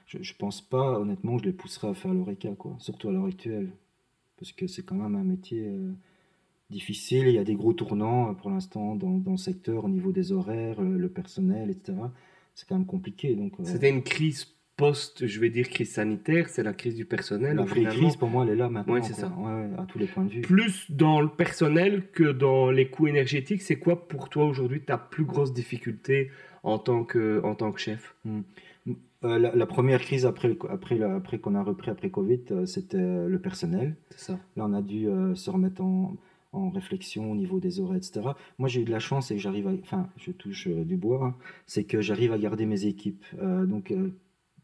je, 0.05 0.19
ne 0.19 0.37
pense 0.37 0.61
pas, 0.61 0.99
honnêtement, 0.99 1.37
que 1.37 1.43
je 1.43 1.47
les 1.47 1.53
pousserai 1.53 1.87
à 1.87 1.93
faire 1.93 2.13
l'ORECA, 2.13 2.51
quoi. 2.51 2.75
Surtout 2.79 3.09
à 3.09 3.11
l'heure 3.11 3.25
actuelle, 3.25 3.69
parce 4.37 4.51
que 4.51 4.67
c'est 4.67 4.83
quand 4.83 4.95
même 4.95 5.15
un 5.15 5.23
métier 5.23 5.71
difficile. 6.69 7.27
Il 7.27 7.33
y 7.33 7.39
a 7.39 7.43
des 7.43 7.55
gros 7.55 7.73
tournants 7.73 8.35
pour 8.35 8.51
l'instant 8.51 8.95
dans, 8.95 9.17
dans, 9.17 9.31
le 9.31 9.37
secteur 9.37 9.85
au 9.85 9.89
niveau 9.89 10.11
des 10.11 10.31
horaires, 10.31 10.81
le, 10.81 11.09
personnel, 11.09 11.71
etc. 11.71 11.97
C'est 12.53 12.67
quand 12.67 12.75
même 12.75 12.85
compliqué. 12.85 13.35
Donc, 13.35 13.53
C'était 13.63 13.89
une 13.89 14.03
crise 14.03 14.56
post, 14.77 15.25
je 15.25 15.39
vais 15.39 15.49
dire, 15.49 15.67
crise 15.67 15.91
sanitaire, 15.91 16.47
c'est 16.49 16.63
la 16.63 16.71
crise 16.71 16.95
du 16.95 17.03
personnel. 17.03 17.57
La 17.57 17.63
vraie 17.63 17.83
crise, 17.83 18.15
pour 18.15 18.29
moi, 18.29 18.45
elle 18.45 18.53
est 18.53 18.55
là 18.55 18.69
maintenant. 18.69 18.93
Oui, 18.93 19.01
c'est 19.03 19.13
ça. 19.13 19.33
à 19.77 19.85
tous 19.87 19.97
les 19.97 20.05
points 20.05 20.23
de 20.23 20.29
vue. 20.29 20.41
Plus 20.41 20.89
dans 20.89 21.19
le 21.19 21.27
personnel 21.27 22.09
que 22.11 22.31
dans 22.31 22.69
les 22.69 22.87
coûts 22.87 23.07
énergétiques, 23.07 23.63
c'est 23.63 23.77
quoi 23.77 24.07
pour 24.07 24.29
toi 24.29 24.45
aujourd'hui 24.45 24.81
ta 24.81 24.97
plus 24.97 25.25
grosse 25.25 25.51
difficulté 25.51 26.29
en 26.63 26.77
tant 26.77 27.03
que, 27.03 27.41
en 27.43 27.55
tant 27.55 27.71
que 27.71 27.81
chef? 27.81 28.15
Hmm. 28.23 28.41
euh, 29.23 29.51
la, 29.53 29.65
première 29.65 29.99
crise 29.99 30.27
après, 30.27 30.55
après, 30.69 31.01
après 31.01 31.39
qu'on 31.39 31.55
a 31.55 31.63
repris 31.63 31.89
après 31.89 32.11
Covid, 32.11 32.41
euh, 32.51 32.65
c'était 32.67 32.97
euh, 32.97 33.27
le 33.27 33.39
personnel. 33.39 33.95
C'est 34.11 34.31
ça. 34.31 34.39
Là, 34.55 34.65
on 34.67 34.73
a 34.73 34.83
dû 34.83 35.07
se 35.33 35.49
remettre 35.49 35.81
en, 35.81 36.15
en 36.53 36.69
réflexion 36.69 37.31
au 37.31 37.35
niveau 37.35 37.59
des 37.59 37.79
horaires, 37.79 37.97
etc. 37.97 38.21
Moi, 38.59 38.69
j'ai 38.69 38.81
eu 38.81 38.85
de 38.85 38.91
la 38.91 38.99
chance 38.99 39.31
et 39.31 39.39
j'arrive 39.39 39.67
à, 39.67 39.71
enfin, 39.81 40.07
je 40.17 40.31
touche 40.31 40.67
du 40.67 40.97
bois, 40.97 41.25
hein, 41.25 41.35
c'est 41.65 41.83
que 41.83 41.99
j'arrive 41.99 42.31
à 42.31 42.37
garder 42.37 42.67
mes 42.67 42.85
équipes. 42.85 43.25
donc, 43.41 43.91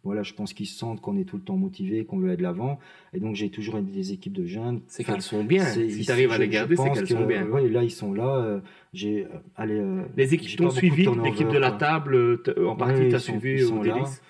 voilà, 0.04 0.22
je 0.22 0.34
pense 0.34 0.54
qu'ils 0.54 0.68
sentent 0.68 1.00
qu'on 1.00 1.18
est 1.18 1.24
tout 1.24 1.38
le 1.38 1.44
temps 1.44 1.56
motivé, 1.56 2.04
qu'on 2.04 2.18
veut 2.18 2.28
aller 2.28 2.38
de 2.38 2.44
l'avant. 2.44 2.78
Et 3.14 3.20
donc, 3.20 3.36
j'ai 3.36 3.50
toujours 3.50 3.82
des 3.82 4.12
équipes 4.12 4.34
de 4.34 4.46
jeunes. 4.46 4.82
C'est 4.88 5.06
qu'elles 5.06 5.22
sont 5.22 5.46
bien. 5.46 5.64
Si 5.64 6.06
tu 6.06 6.12
arrives 6.12 6.32
à 6.32 6.38
les 6.38 6.50
garder, 6.50 6.76
c'est 6.76 6.92
qu'elles 6.92 7.08
sont 7.08 7.26
bien. 7.26 7.48
Oui, 7.50 7.70
là, 7.70 7.84
ils 7.84 7.92
sont 7.92 8.14
là. 8.14 8.36
Euh, 8.36 8.60
j'ai, 8.94 9.24
euh, 9.24 9.30
allez, 9.56 9.80
euh, 9.80 10.04
les 10.18 10.34
équipes 10.34 10.58
t'ont 10.58 10.70
suivi, 10.70 11.08
l'équipe 11.24 11.48
de 11.48 11.58
la 11.58 11.72
table, 11.72 12.40
en 12.66 12.76
partie, 12.76 13.08
tu 13.08 13.16
as 13.16 13.20
suivi 13.20 13.64
au 13.64 13.82
délice. 13.82 14.22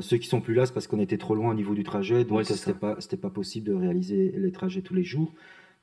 ceux 0.00 0.16
qui 0.16 0.26
sont 0.26 0.40
plus 0.40 0.54
là, 0.54 0.66
c'est 0.66 0.74
parce 0.74 0.88
qu'on 0.88 1.00
était 1.00 1.18
trop 1.18 1.36
loin 1.36 1.52
au 1.52 1.54
niveau 1.54 1.74
du 1.74 1.84
trajet, 1.84 2.24
donc 2.24 2.44
c'était 2.44 2.78
pas, 2.78 2.96
c'était 2.98 3.16
pas 3.16 3.30
possible 3.30 3.68
de 3.68 3.74
réaliser 3.74 4.34
les 4.36 4.52
trajets 4.52 4.82
tous 4.82 4.94
les 4.94 5.04
jours. 5.04 5.32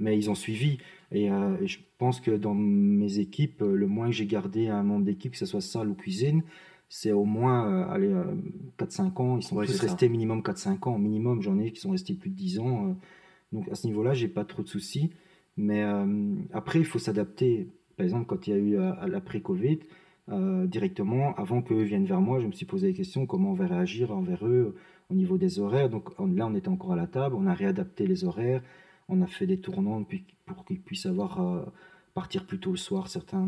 Mais 0.02 0.18
ils 0.18 0.30
ont 0.30 0.36
suivi. 0.36 0.78
Et, 1.12 1.26
et 1.26 1.68
je 1.68 1.80
pense 1.98 2.22
que 2.22 2.32
dans 2.32 2.54
mes 2.54 3.20
équipes, 3.20 3.62
le 3.62 3.88
moins 3.88 4.08
que 4.08 4.14
j'ai 4.14 4.26
gardé 4.26 4.68
un 4.68 4.84
membre 4.84 5.06
d'équipe, 5.06 5.34
que 5.34 5.38
ce 5.38 5.46
soit 5.46 5.62
salle 5.62 5.90
ou 5.90 5.94
cuisine, 5.94 6.42
c'est 6.90 7.12
au 7.12 7.24
moins 7.24 7.72
euh, 7.72 7.94
allez, 7.94 8.14
4-5 8.80 9.02
euh, 9.02 9.22
ans. 9.22 9.38
Ils 9.38 9.44
sont 9.44 9.56
tous 9.56 9.80
restés 9.80 10.10
minimum 10.10 10.42
4-5 10.42 10.90
ans. 10.90 10.98
Minimum, 10.98 11.42
j'en 11.42 11.60
ai 11.60 11.72
qui 11.72 11.80
sont 11.80 11.92
restés 11.92 12.16
plus 12.16 12.32
de 12.32 12.36
10 12.36 12.60
ans. 12.60 12.88
Euh. 12.88 12.94
donc 13.54 13.70
à 13.70 13.76
ce 13.76 13.86
niveau-là, 13.88 14.14
j'ai 14.14 14.28
pas 14.28 14.44
trop 14.44 14.64
de 14.64 14.68
soucis. 14.68 15.12
Mais 15.56 15.84
après, 16.54 16.80
il 16.80 16.86
faut 16.86 17.00
s'adapter. 17.00 17.68
Par 17.98 18.06
exemple, 18.06 18.28
quand 18.28 18.48
il 18.48 18.50
y 18.50 18.54
a 18.54 18.58
eu 18.58 18.78
l'après-Covid, 19.10 19.80
directement, 20.68 21.36
avant 21.36 21.62
qu'eux 21.62 21.82
viennent 21.82 22.06
vers 22.06 22.22
moi, 22.22 22.40
je 22.40 22.48
me 22.48 22.54
suis 22.54 22.66
posé 22.66 22.88
la 22.88 22.94
question 22.94 23.26
comment 23.26 23.52
on 23.52 23.56
va 23.56 23.68
réagir 23.68 24.16
envers 24.16 24.48
eux 24.48 24.76
au 25.10 25.16
niveau 25.16 25.38
des 25.38 25.60
horaires? 25.60 25.90
Donc 25.90 26.12
là, 26.18 26.48
on 26.48 26.56
était 26.56 26.70
encore 26.70 26.94
à 26.94 26.96
la 26.96 27.08
table, 27.08 27.36
on 27.36 27.46
a 27.46 27.54
réadapté 27.54 28.08
les 28.08 28.24
horaires, 28.24 28.64
on 29.10 29.22
a 29.22 29.28
fait 29.28 29.48
des 29.48 29.60
tournants 29.60 30.02
pour 30.46 30.64
qu'ils 30.64 30.80
puissent 30.80 31.08
avoir 31.08 31.70
partir 32.14 32.46
plus 32.46 32.60
tôt 32.60 32.72
le 32.72 32.78
soir, 32.78 33.10
certains, 33.10 33.46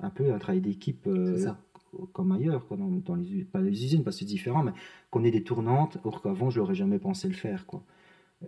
un 0.00 0.10
peu 0.10 0.32
un 0.32 0.38
travail 0.38 0.62
d'équipe 0.62 1.06
comme 2.12 2.32
ailleurs, 2.32 2.66
quoi, 2.66 2.76
dans, 2.76 3.14
les, 3.14 3.44
pas 3.44 3.60
les 3.60 3.84
usines, 3.84 4.04
parce 4.04 4.16
que 4.16 4.20
c'est 4.20 4.26
différent, 4.26 4.62
mais 4.62 4.72
qu'on 5.10 5.24
ait 5.24 5.30
des 5.30 5.42
tournantes, 5.42 5.98
or 6.04 6.22
qu'avant, 6.22 6.50
je 6.50 6.60
n'aurais 6.60 6.74
jamais 6.74 6.98
pensé 6.98 7.28
le 7.28 7.34
faire. 7.34 7.66
Quoi. 7.66 7.82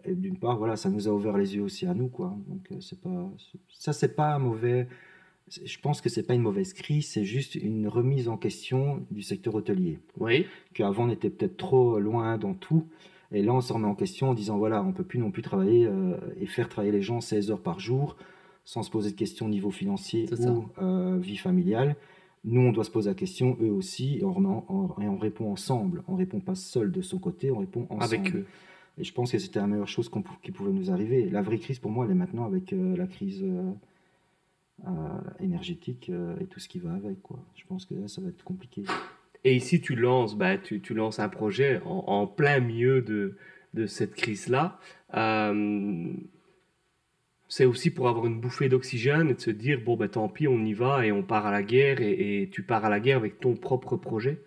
Et 0.05 0.15
d'une 0.15 0.39
part, 0.39 0.59
voilà, 0.59 0.77
ça 0.77 0.91
nous 0.91 1.09
a 1.09 1.11
ouvert 1.11 1.37
les 1.37 1.57
yeux 1.57 1.63
aussi 1.63 1.87
à 1.87 1.95
nous. 1.95 2.09
Quoi. 2.09 2.37
Donc, 2.49 2.69
euh, 2.73 2.81
c'est 2.81 3.01
pas, 3.01 3.31
ça, 3.69 3.93
c'est 3.93 4.15
pas 4.15 4.35
un 4.35 4.39
mauvais. 4.39 4.89
Je 5.49 5.79
pense 5.81 6.01
que 6.01 6.09
c'est 6.09 6.23
pas 6.23 6.35
une 6.35 6.43
mauvaise 6.43 6.73
crise, 6.73 7.09
c'est 7.09 7.25
juste 7.25 7.57
une 7.57 7.89
remise 7.89 8.29
en 8.29 8.37
question 8.37 9.05
du 9.11 9.23
secteur 9.23 9.55
hôtelier. 9.57 9.99
Oui. 10.19 10.47
Qu'avant, 10.75 11.07
on 11.07 11.11
était 11.11 11.31
peut-être 11.31 11.57
trop 11.57 11.99
loin 11.99 12.39
dans 12.39 12.55
tout. 12.55 12.87
Et 13.33 13.43
là, 13.43 13.53
on 13.53 13.61
se 13.61 13.73
remet 13.73 13.87
en 13.87 13.95
question 13.95 14.31
en 14.31 14.35
disant 14.35 14.59
voilà, 14.59 14.83
on 14.83 14.93
peut 14.93 15.05
plus 15.05 15.19
non 15.19 15.31
plus 15.31 15.43
travailler 15.43 15.87
euh, 15.87 16.17
et 16.41 16.47
faire 16.47 16.69
travailler 16.69 16.93
les 16.93 17.03
gens 17.03 17.21
16 17.21 17.51
heures 17.51 17.63
par 17.63 17.81
jour 17.81 18.17
sans 18.65 18.83
se 18.83 18.91
poser 18.91 19.11
de 19.11 19.17
questions 19.17 19.47
au 19.47 19.49
niveau 19.49 19.71
financier 19.71 20.27
ou 20.33 20.67
euh, 20.81 21.19
vie 21.21 21.37
familiale. 21.37 21.97
Nous, 22.45 22.61
on 22.61 22.73
doit 22.73 22.85
se 22.85 22.91
poser 22.91 23.11
la 23.11 23.15
question, 23.15 23.57
eux 23.61 23.71
aussi, 23.71 24.19
et 24.19 24.25
on, 24.25 25.17
répond 25.19 25.53
ensemble. 25.53 26.03
On 26.09 26.17
répond 26.17 26.41
pas 26.41 26.55
seul 26.55 26.91
de 26.91 27.03
son 27.03 27.19
côté, 27.19 27.51
on 27.51 27.59
répond 27.59 27.87
ensemble. 27.91 28.03
Avec 28.03 28.35
eux. 28.35 28.47
Et 28.99 29.05
je 29.05 29.13
pense 29.13 29.33
que 29.33 29.39
c'était 29.39 29.61
la 29.61 29.67
meilleure 29.67 29.89
chose 29.89 30.11
qui 30.43 30.51
pouvait 30.51 30.73
nous 30.73 30.91
arriver. 30.91 31.29
La 31.29 31.43
vraie 31.43 31.59
crise, 31.59 31.79
pour 31.79 31.91
moi, 31.91 32.07
elle 32.07 32.13
est 32.13 32.15
maintenant 32.15 32.45
avec 32.45 32.73
euh, 32.73 32.97
la 32.97 33.07
crise 33.07 33.43
euh, 33.43 33.73
euh, 34.87 34.91
énergétique 35.41 36.11
et 36.41 36.47
tout 36.47 36.61
ce 36.61 36.69
qui 36.69 36.79
va 36.79 36.95
avec. 36.95 37.21
Quoi. 37.23 37.39
Je 37.57 37.65
pense 37.67 37.85
que 37.85 37.95
là, 37.95 38.09
ça 38.09 38.23
va 38.23 38.29
être 38.29 38.43
compliqué. 38.43 38.85
Et 39.45 39.55
ici, 39.55 39.81
tu 39.81 39.95
lances, 39.95 40.37
bah, 40.37 40.57
tu, 40.59 40.81
lances 40.95 41.19
un 41.19 41.29
projet 41.29 41.81
en, 41.85 42.27
plein 42.27 42.61
milieu 42.61 43.03
de, 43.03 43.37
de 43.75 43.87
cette 43.87 44.15
crise-là 44.15 44.79
c'est 47.51 47.67
aussi 47.67 47.91
pour 47.91 48.09
avoir 48.09 48.27
une 48.27 48.41
bouffée 48.41 48.69
d'oxygène 48.69 49.29
et 49.29 49.35
de 49.35 49.41
se 49.41 49.51
dire 49.51 49.81
bon 49.85 49.97
ben 49.97 50.09
tant 50.09 50.29
pis 50.29 50.47
on 50.47 50.65
y 50.65 50.73
va 50.73 51.05
et 51.05 51.11
on 51.11 51.23
part 51.23 51.47
à 51.47 51.51
la 51.51 51.63
guerre 51.63 52.01
et, 52.01 52.49
tu 52.51 52.63
pars 52.63 52.85
à 52.85 52.89
la 52.89 53.01
guerre 53.01 53.19
avec 53.19 53.41
ton 53.41 53.55
propre 53.55 53.97
projet 53.97 54.39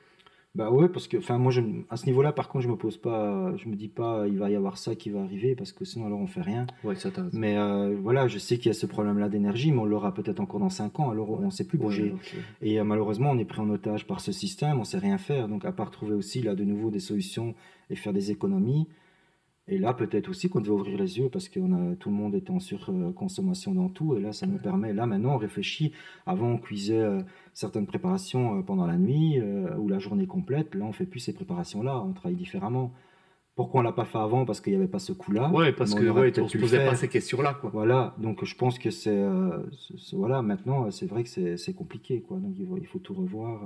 Bah 0.56 0.72
ouais, 0.72 0.88
parce 0.88 1.08
que, 1.08 1.18
enfin, 1.18 1.38
moi, 1.40 1.52
je, 1.52 1.62
à 1.90 1.98
ce 1.98 2.06
niveau-là, 2.06 2.32
par 2.32 2.48
contre, 2.48 2.64
je 2.64 2.70
me 2.70 2.76
pose 2.76 2.98
pas, 2.98 3.54
je 3.58 3.68
me 3.68 3.76
dis 3.76 3.88
pas, 3.88 4.26
il 4.28 4.38
va 4.38 4.52
y 4.52 4.56
avoir 4.56 4.78
ça 4.78 4.96
qui 4.96 5.10
va 5.10 5.22
arriver, 5.24 5.56
parce 5.56 5.72
que 5.72 5.84
sinon, 5.84 6.06
alors, 6.06 6.20
on 6.20 6.28
fait 6.28 6.44
rien. 6.44 6.68
Ouais, 6.84 6.96
ça. 6.96 7.10
Mais 7.34 7.58
euh, 7.58 7.98
voilà, 8.00 8.28
je 8.28 8.38
sais 8.38 8.58
qu'il 8.58 8.68
y 8.68 8.70
a 8.70 8.74
ce 8.74 8.86
problème-là 8.86 9.30
d'énergie, 9.30 9.72
mais 9.72 9.80
on 9.80 9.86
l'aura 9.86 10.14
peut-être 10.14 10.40
encore 10.40 10.60
dans 10.60 10.70
5 10.70 11.00
ans, 11.00 11.10
alors 11.10 11.32
on 11.32 11.46
ne 11.46 11.50
sait 11.50 11.66
plus 11.66 11.80
Ouais, 11.80 11.86
bouger. 11.86 12.14
Et 12.62 12.80
euh, 12.80 12.84
malheureusement, 12.84 13.32
on 13.32 13.40
est 13.40 13.46
pris 13.46 13.62
en 13.62 13.70
otage 13.72 14.06
par 14.06 14.22
ce 14.22 14.32
système, 14.32 14.80
on 14.80 14.84
sait 14.84 15.00
rien 15.00 15.18
faire. 15.18 15.48
Donc, 15.48 15.66
à 15.66 15.72
part 15.72 15.90
trouver 15.90 16.14
aussi, 16.14 16.44
là, 16.44 16.54
de 16.54 16.64
nouveau, 16.64 16.92
des 16.92 17.00
solutions 17.00 17.56
et 17.90 17.96
faire 17.96 18.14
des 18.14 18.30
économies. 18.30 18.88
Et 19.68 19.78
là, 19.78 19.94
peut-être 19.94 20.30
aussi 20.30 20.50
qu'on 20.50 20.60
devait 20.60 20.74
ouvrir 20.74 20.98
les 20.98 21.20
yeux 21.20 21.30
parce 21.30 21.48
que 21.48 21.60
tout 21.96 22.10
le 22.10 22.16
monde 22.16 22.36
était 22.36 22.52
en 22.52 22.60
surconsommation 22.60 23.74
dans 23.74 23.88
tout. 23.88 24.16
Et 24.18 24.20
là, 24.20 24.34
ça 24.34 24.46
nous 24.46 24.58
permet, 24.58 24.92
là, 24.92 25.06
maintenant, 25.06 25.36
on 25.36 25.38
réfléchit. 25.38 25.94
Avant, 26.26 26.50
on 26.50 26.58
cuisait 26.58 27.00
euh, 27.00 27.22
certaines 27.54 27.86
préparations 27.86 28.60
euh, 28.60 28.62
pendant 28.62 28.86
la 28.86 28.98
nuit 28.98 29.40
euh, 29.40 29.74
ou 29.78 29.88
la 29.88 30.00
journée 30.00 30.28
complète. 30.28 30.76
Là, 30.76 30.84
on 30.84 30.92
fait 30.92 31.06
plus 31.06 31.22
ces 31.22 31.34
préparations-là. 31.34 32.04
On 32.06 32.12
travaille 32.12 32.36
différemment. 32.36 32.92
Pourquoi 33.56 33.80
on 33.80 33.84
l'a 33.84 33.94
pas 33.94 34.04
fait 34.04 34.18
avant? 34.18 34.44
Parce 34.44 34.60
qu'il 34.60 34.74
n'y 34.74 34.80
avait 34.80 34.90
pas 34.90 35.00
ce 35.00 35.14
coup-là. 35.14 35.50
Ouais, 35.52 35.72
parce 35.72 35.96
Mais 35.96 36.02
que 36.02 36.08
on 36.08 36.12
aurait 36.12 36.22
ouais, 36.24 36.40
on 36.42 36.48
se 36.50 36.58
posait 36.58 36.86
pas 36.86 36.96
ces 36.96 37.08
questions-là, 37.08 37.54
quoi. 37.54 37.70
Voilà, 37.72 38.16
donc 38.18 38.44
je 38.44 38.56
pense 38.56 38.80
que 38.80 38.90
c'est. 38.90 39.24
voilà, 40.12 40.42
maintenant, 40.42 40.90
c'est 40.90 41.06
vrai 41.06 41.24
que 41.24 41.30
c'est 41.30 41.56
c'est 41.58 41.74
compliqué, 41.74 42.22
quoi. 42.22 42.38
Donc 42.38 42.56
il 42.58 42.66
faut, 42.66 42.78
il 42.78 42.88
faut 42.88 42.98
tout 42.98 43.14
revoir. 43.14 43.62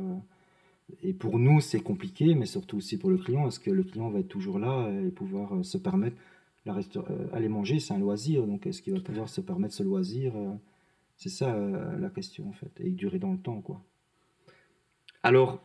Et 1.04 1.14
pour 1.14 1.38
nous, 1.38 1.60
c'est 1.62 1.82
compliqué, 1.82 2.34
mais 2.36 2.46
surtout 2.46 2.78
aussi 2.78 2.98
pour 2.98 3.10
le 3.10 3.18
client. 3.18 3.48
Est-ce 3.48 3.60
que 3.60 3.72
le 3.72 3.84
client 3.84 4.10
va 4.10 4.20
être 4.20 4.28
toujours 4.28 4.60
là 4.60 4.90
et 5.06 5.10
pouvoir 5.12 5.56
euh, 5.56 5.64
se 5.64 5.78
permettre. 5.78 6.18
La 6.66 6.74
resta- 6.74 7.04
euh, 7.10 7.28
aller 7.34 7.50
manger, 7.50 7.80
c'est 7.80 7.94
un 7.94 8.00
loisir, 8.00 8.46
donc 8.46 8.66
est-ce 8.68 8.82
qu'il 8.82 8.94
va 8.94 9.00
pouvoir 9.00 9.30
se 9.30 9.42
permettre 9.42 9.74
ce 9.74 9.84
loisir 9.84 10.34
euh, 10.36 10.54
C'est 11.18 11.30
ça 11.30 11.58
la 12.00 12.10
question, 12.10 12.48
en 12.50 12.54
fait. 12.54 12.72
Et 12.80 12.90
durer 12.90 13.20
dans 13.20 13.32
le 13.32 13.38
temps, 13.38 13.62
quoi. 13.62 13.82
Alors, 15.24 15.62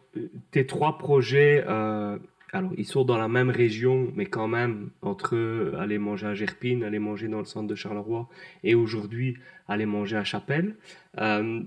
tes 0.50 0.66
trois 0.66 0.98
projets, 0.98 1.64
euh, 1.68 2.18
alors 2.52 2.72
ils 2.76 2.86
sont 2.86 3.04
dans 3.04 3.18
la 3.18 3.28
même 3.28 3.50
région, 3.50 4.10
mais 4.16 4.26
quand 4.26 4.48
même 4.48 4.90
entre 5.02 5.36
aller 5.78 5.98
manger 5.98 6.26
à 6.26 6.34
Gerpine, 6.34 6.82
aller 6.82 6.98
manger 6.98 7.28
dans 7.28 7.38
le 7.38 7.44
centre 7.44 7.68
de 7.68 7.74
Charleroi, 7.74 8.28
et 8.64 8.74
aujourd'hui 8.74 9.36
aller 9.68 9.86
manger 9.86 10.16
à 10.16 10.24
Chapelle. 10.24 10.74
Euh, 11.18 11.62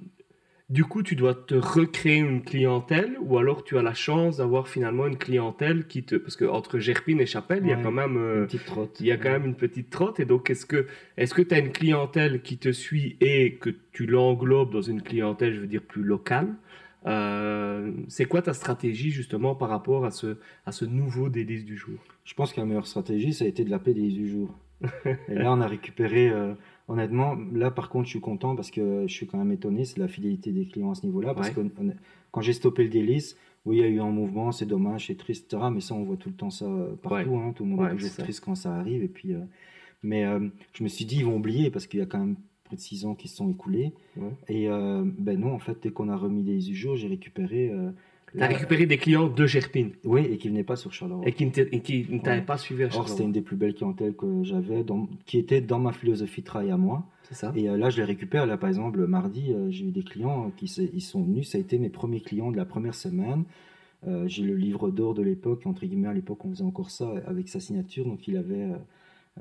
du 0.69 0.83
coup, 0.83 1.03
tu 1.03 1.15
dois 1.15 1.35
te 1.35 1.53
recréer 1.53 2.17
une 2.17 2.41
clientèle, 2.43 3.17
ou 3.21 3.37
alors 3.37 3.63
tu 3.63 3.77
as 3.77 3.83
la 3.83 3.93
chance 3.93 4.37
d'avoir 4.37 4.67
finalement 4.67 5.05
une 5.05 5.17
clientèle 5.17 5.85
qui 5.87 6.03
te, 6.03 6.15
parce 6.15 6.35
que 6.35 6.45
entre 6.45 6.79
Gerpine 6.79 7.19
et 7.21 7.27
Chapelle, 7.27 7.61
il 7.63 7.69
y 7.69 7.73
a 7.73 7.77
quand 7.77 7.91
même 7.91 8.17
euh, 8.17 8.39
Une 8.41 8.45
petite 8.47 8.65
trotte. 8.65 8.97
il 8.99 9.05
y 9.05 9.11
a 9.11 9.17
quand 9.17 9.29
même 9.29 9.45
une 9.45 9.55
petite 9.55 9.89
trotte. 9.91 10.19
Et 10.19 10.25
donc, 10.25 10.49
est-ce 10.49 10.65
que 10.65 10.87
est-ce 11.17 11.33
que 11.35 11.43
tu 11.43 11.53
as 11.53 11.59
une 11.59 11.71
clientèle 11.71 12.41
qui 12.41 12.57
te 12.57 12.71
suit 12.71 13.15
et 13.21 13.55
que 13.55 13.69
tu 13.91 14.07
l'englobes 14.07 14.71
dans 14.71 14.81
une 14.81 15.03
clientèle, 15.03 15.53
je 15.53 15.59
veux 15.59 15.67
dire, 15.67 15.83
plus 15.83 16.03
locale 16.03 16.47
Euh, 17.05 17.91
C'est 18.07 18.25
quoi 18.25 18.41
ta 18.41 18.53
stratégie 18.53 19.11
justement 19.11 19.53
par 19.53 19.69
rapport 19.69 20.05
à 20.05 20.09
ce, 20.11 20.37
à 20.65 20.71
ce 20.71 20.85
nouveau 20.85 21.29
délice 21.29 21.63
du 21.63 21.77
jour? 21.77 21.99
Je 22.23 22.33
pense 22.33 22.51
que 22.53 22.59
la 22.59 22.65
meilleure 22.65 22.87
stratégie, 22.87 23.33
ça 23.33 23.45
a 23.45 23.47
été 23.47 23.63
de 23.63 23.69
l'appeler 23.69 23.93
des 23.93 24.07
du 24.09 24.27
jour. 24.27 24.57
Et 25.29 25.35
là, 25.35 25.51
on 25.53 25.61
a 25.61 25.67
récupéré, 25.67 26.29
euh, 26.29 26.53
honnêtement, 26.87 27.35
là 27.53 27.71
par 27.71 27.89
contre, 27.89 28.05
je 28.05 28.11
suis 28.11 28.21
content 28.21 28.55
parce 28.55 28.71
que 28.71 29.05
je 29.07 29.13
suis 29.13 29.27
quand 29.27 29.37
même 29.37 29.51
étonné, 29.51 29.85
c'est 29.85 29.99
la 29.99 30.07
fidélité 30.07 30.51
des 30.51 30.65
clients 30.67 30.91
à 30.91 30.95
ce 30.95 31.05
niveau-là. 31.05 31.33
Parce 31.33 31.49
Ouais. 31.49 31.53
que 31.55 31.61
quand 32.31 32.41
j'ai 32.41 32.53
stoppé 32.53 32.83
le 32.83 32.89
délice, 32.89 33.37
oui, 33.65 33.77
il 33.77 33.81
y 33.81 33.83
a 33.83 33.87
eu 33.87 33.99
un 33.99 34.11
mouvement, 34.11 34.51
c'est 34.51 34.65
dommage, 34.67 35.07
c'est 35.07 35.15
triste, 35.17 35.45
etc. 35.51 35.69
Mais 35.73 35.81
ça, 35.81 35.95
on 35.95 36.03
voit 36.03 36.17
tout 36.17 36.29
le 36.29 36.35
temps 36.35 36.51
ça 36.51 36.65
euh, 36.65 36.95
partout. 37.01 37.35
hein, 37.37 37.51
tout 37.55 37.63
le 37.63 37.69
monde 37.71 37.79
Ouais, 37.79 37.87
est 37.87 37.95
toujours 37.95 38.11
triste 38.23 38.41
quand 38.45 38.55
ça 38.55 38.75
arrive. 38.75 39.01
Et 39.03 39.07
puis, 39.07 39.33
euh, 39.33 39.39
mais 40.03 40.23
euh, 40.25 40.47
je 40.73 40.83
me 40.83 40.87
suis 40.87 41.05
dit, 41.05 41.17
ils 41.17 41.25
vont 41.25 41.37
oublier 41.37 41.71
parce 41.71 41.87
qu'il 41.87 41.99
y 41.99 42.03
a 42.03 42.05
quand 42.05 42.19
même 42.19 42.35
près 42.63 42.75
de 42.75 42.81
6 42.81 43.05
ans 43.05 43.15
qui 43.15 43.27
se 43.27 43.37
sont 43.37 43.49
écoulés. 43.49 43.93
Et 44.47 44.69
euh, 44.69 45.03
ben 45.17 45.39
non, 45.39 45.51
en 45.53 45.59
fait, 45.59 45.77
dès 45.81 45.89
qu'on 45.89 46.09
a 46.09 46.15
remis 46.15 46.43
du 46.43 46.75
jour, 46.75 46.95
j'ai 46.95 47.07
récupéré. 47.07 47.71
Euh, 48.35 48.37
Tu 48.37 48.43
as 48.43 48.47
là- 48.49 48.53
récupéré 48.55 48.85
des 48.85 48.97
clients 48.97 49.27
de 49.27 49.45
Gerpine 49.45 49.91
Oui, 50.03 50.21
et 50.31 50.37
qui 50.37 50.49
venaient 50.49 50.63
pas 50.63 50.75
sur 50.75 50.93
Charleroi. 50.93 51.23
et 51.27 51.31
qui 51.31 51.45
ne 51.45 51.51
qui 51.51 52.19
t'avaient 52.23 52.39
Ouais. 52.39 52.45
pas 52.45 52.57
suivi 52.57 52.83
à 52.83 52.85
Or, 52.87 52.91
c'était 52.91 53.03
Charleroi. 53.07 53.25
une 53.25 53.31
des 53.31 53.41
plus 53.41 53.55
belles 53.55 53.73
clientèles 53.73 54.13
que 54.15 54.43
j'avais, 54.43 54.83
qui 55.25 55.37
était 55.37 55.61
dans 55.61 55.79
ma 55.79 55.91
philosophie 55.91 56.41
de 56.41 56.45
travail 56.45 56.71
à 56.71 56.77
moi. 56.77 57.05
C'est 57.23 57.35
ça 57.35 57.51
Et 57.55 57.67
euh, 57.69 57.75
là, 57.77 57.89
je 57.89 57.97
les 57.97 58.03
récupère. 58.03 58.45
Là, 58.45 58.55
par 58.57 58.69
exemple, 58.69 58.99
le 58.99 59.07
mardi, 59.07 59.51
euh, 59.51 59.71
j'ai 59.71 59.85
eu 59.85 59.91
des 59.91 60.03
clients 60.03 60.51
qui 60.57 60.67
s'est- 60.67 60.91
ils 60.93 61.01
sont 61.01 61.23
venus. 61.23 61.49
Ça 61.49 61.57
a 61.57 61.61
été 61.61 61.79
mes 61.79 61.89
premiers 61.89 62.21
clients 62.21 62.51
de 62.51 62.57
la 62.57 62.65
première 62.65 62.93
semaine. 62.93 63.45
Euh, 64.07 64.27
j'ai 64.27 64.43
le 64.43 64.53
livre 64.55 64.91
d'or 64.91 65.15
de 65.15 65.23
l'époque. 65.23 65.65
Entre 65.65 65.85
guillemets, 65.87 66.09
à 66.09 66.13
l'époque, 66.13 66.45
on 66.45 66.51
faisait 66.51 66.63
encore 66.63 66.91
ça 66.91 67.11
avec 67.25 67.47
sa 67.49 67.59
signature. 67.59 68.05
Donc, 68.05 68.27
il 68.27 68.37
avait. 68.37 68.67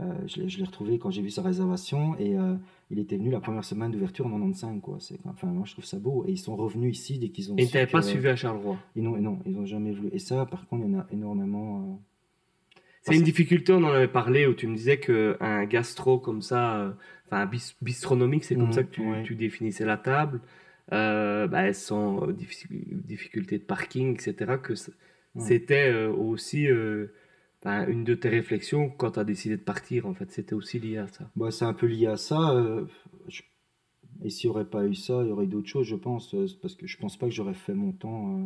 Euh, 0.00 0.02
euh, 0.02 0.26
je 0.26 0.40
l'ai 0.42 0.48
je 0.48 0.59
l'ai 0.59 0.64
retrouvé 0.64 0.98
quand 0.98 1.11
j'ai 1.11 1.22
vu 1.22 1.30
sa 1.30 1.42
réservation. 1.42 2.16
Et 2.18 2.37
euh, 2.38 2.57
il 2.90 2.98
était 2.98 3.16
venu 3.16 3.30
la 3.30 3.40
première 3.40 3.64
semaine 3.64 3.90
d'ouverture 3.92 4.26
en 4.26 4.30
95. 4.30 4.80
Quoi. 4.83 4.98
Enfin, 5.26 5.48
moi, 5.48 5.64
je 5.66 5.72
trouve 5.72 5.85
ça 5.85 5.98
beau. 5.98 6.24
Et 6.26 6.33
ils 6.33 6.38
sont 6.38 6.57
revenus 6.57 6.98
ici 6.98 7.18
dès 7.18 7.30
qu'ils 7.30 7.52
ont 7.52 7.57
Et 7.57 7.68
t'avaient 7.68 7.88
pas 7.88 8.00
suivi 8.00 8.28
à 8.28 8.37
Charleroi? 8.37 8.78
Ils 8.96 9.02
n'ont, 9.04 9.16
non, 9.18 9.38
ils 9.46 9.52
n'ont 9.52 9.66
jamais 9.66 9.92
voulu. 9.92 10.11
Et 10.12 10.18
ça, 10.18 10.46
par 10.46 10.66
contre, 10.68 10.85
il 10.87 10.92
y 10.92 10.96
en 10.96 11.00
a 11.00 11.07
énormément. 11.12 11.83
euh, 11.83 11.96
C'est 13.02 13.16
une 13.16 13.22
difficulté, 13.22 13.72
on 13.72 13.85
en 13.85 13.92
avait 13.92 14.09
parlé, 14.09 14.46
où 14.46 14.54
tu 14.54 14.66
me 14.66 14.76
disais 14.76 14.98
qu'un 14.98 15.64
gastro 15.66 16.18
comme 16.18 16.40
ça, 16.42 16.76
euh, 16.80 16.92
enfin 17.26 17.44
bis- 17.46 17.76
bistronomique, 17.83 18.44
c'est 18.44 18.57
comme 18.57 18.72
Mhm, 18.72 18.72
ça 18.72 18.83
que 18.85 18.90
tu, 18.90 19.02
ouais. 19.11 19.22
tu 19.22 19.35
définissais 19.37 19.85
la 19.85 19.98
table, 19.98 20.40
euh, 20.92 21.46
bah, 21.46 21.72
sans 21.74 22.26
euh, 22.28 22.33
diffic- 22.33 22.66
difficulté 23.07 23.59
de 23.59 23.64
parking, 23.64 24.14
etc., 24.14 24.57
que 24.59 24.74
c'était 25.38 25.90
euh, 25.92 26.11
aussi 26.12 26.66
une 27.64 28.05
de 28.05 28.14
tes 28.14 28.29
réflexions 28.29 28.90
quand 28.90 29.12
tu 29.12 29.20
as 29.20 29.24
décidé 29.24 29.57
de 29.57 29.62
partir, 29.62 30.07
en 30.07 30.14
fait, 30.14 30.31
c'était 30.31 30.55
aussi 30.55 30.79
lié 30.79 30.98
à 30.98 31.07
ça. 31.09 31.31
Bah, 31.37 31.50
c'est 31.50 31.64
un 31.64 31.72
peu 31.74 31.87
lié 31.87 32.07
à 32.07 32.16
ça. 32.16 32.50
euh, 32.53 32.85
je- 33.29 33.42
Et 34.22 34.31
s'il 34.31 34.48
n'y 34.50 34.55
aurait 34.57 34.64
pas 34.66 34.85
eu 34.87 34.94
ça, 34.94 35.22
il 35.22 35.29
y 35.29 35.33
aurait 35.33 35.46
d'autres 35.46 35.68
choses, 35.68 35.87
je 35.87 35.96
pense. 35.96 36.35
euh, 36.35 36.46
Parce 36.62 36.74
que 36.74 36.87
je 36.87 36.96
pense 36.98 37.16
pas 37.16 37.27
que 37.27 37.33
j'aurais 37.33 37.55
fait 37.55 37.74
mon 37.74 37.92
temps. 37.92 38.37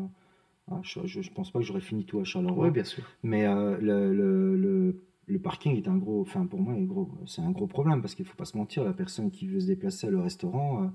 euh, 0.70 0.74
à 0.74 0.81
je, 0.83 1.00
je 1.07 1.31
pense 1.31 1.50
pas 1.50 1.59
que 1.61 1.64
j'aurais 1.64 1.81
fini 1.81 2.04
tout 2.04 2.20
à 2.20 2.24
Charleroi. 2.24 2.66
Oui, 2.66 2.70
bien 2.72 2.85
sûr. 2.85 3.02
Mais 3.22 3.44
le, 3.46 4.12
le, 4.14 4.57
le, 4.57 5.02
le 5.26 5.38
parking 5.38 5.76
est 5.76 5.88
un 5.88 5.96
gros. 5.96 6.20
Enfin, 6.22 6.46
pour 6.46 6.61
moi. 6.61 6.74
C'est 7.26 7.42
un 7.42 7.50
gros 7.50 7.66
problème 7.66 8.00
parce 8.02 8.14
qu'il 8.14 8.24
faut 8.26 8.37
pas 8.37 8.44
se 8.44 8.57
mentir. 8.57 8.85
La 8.85 8.92
personne 8.92 9.31
qui 9.31 9.46
veut 9.48 9.61
se 9.61 9.66
déplacer 9.66 10.07
à 10.09 10.11
le 10.11 10.20
restaurant, 10.20 10.90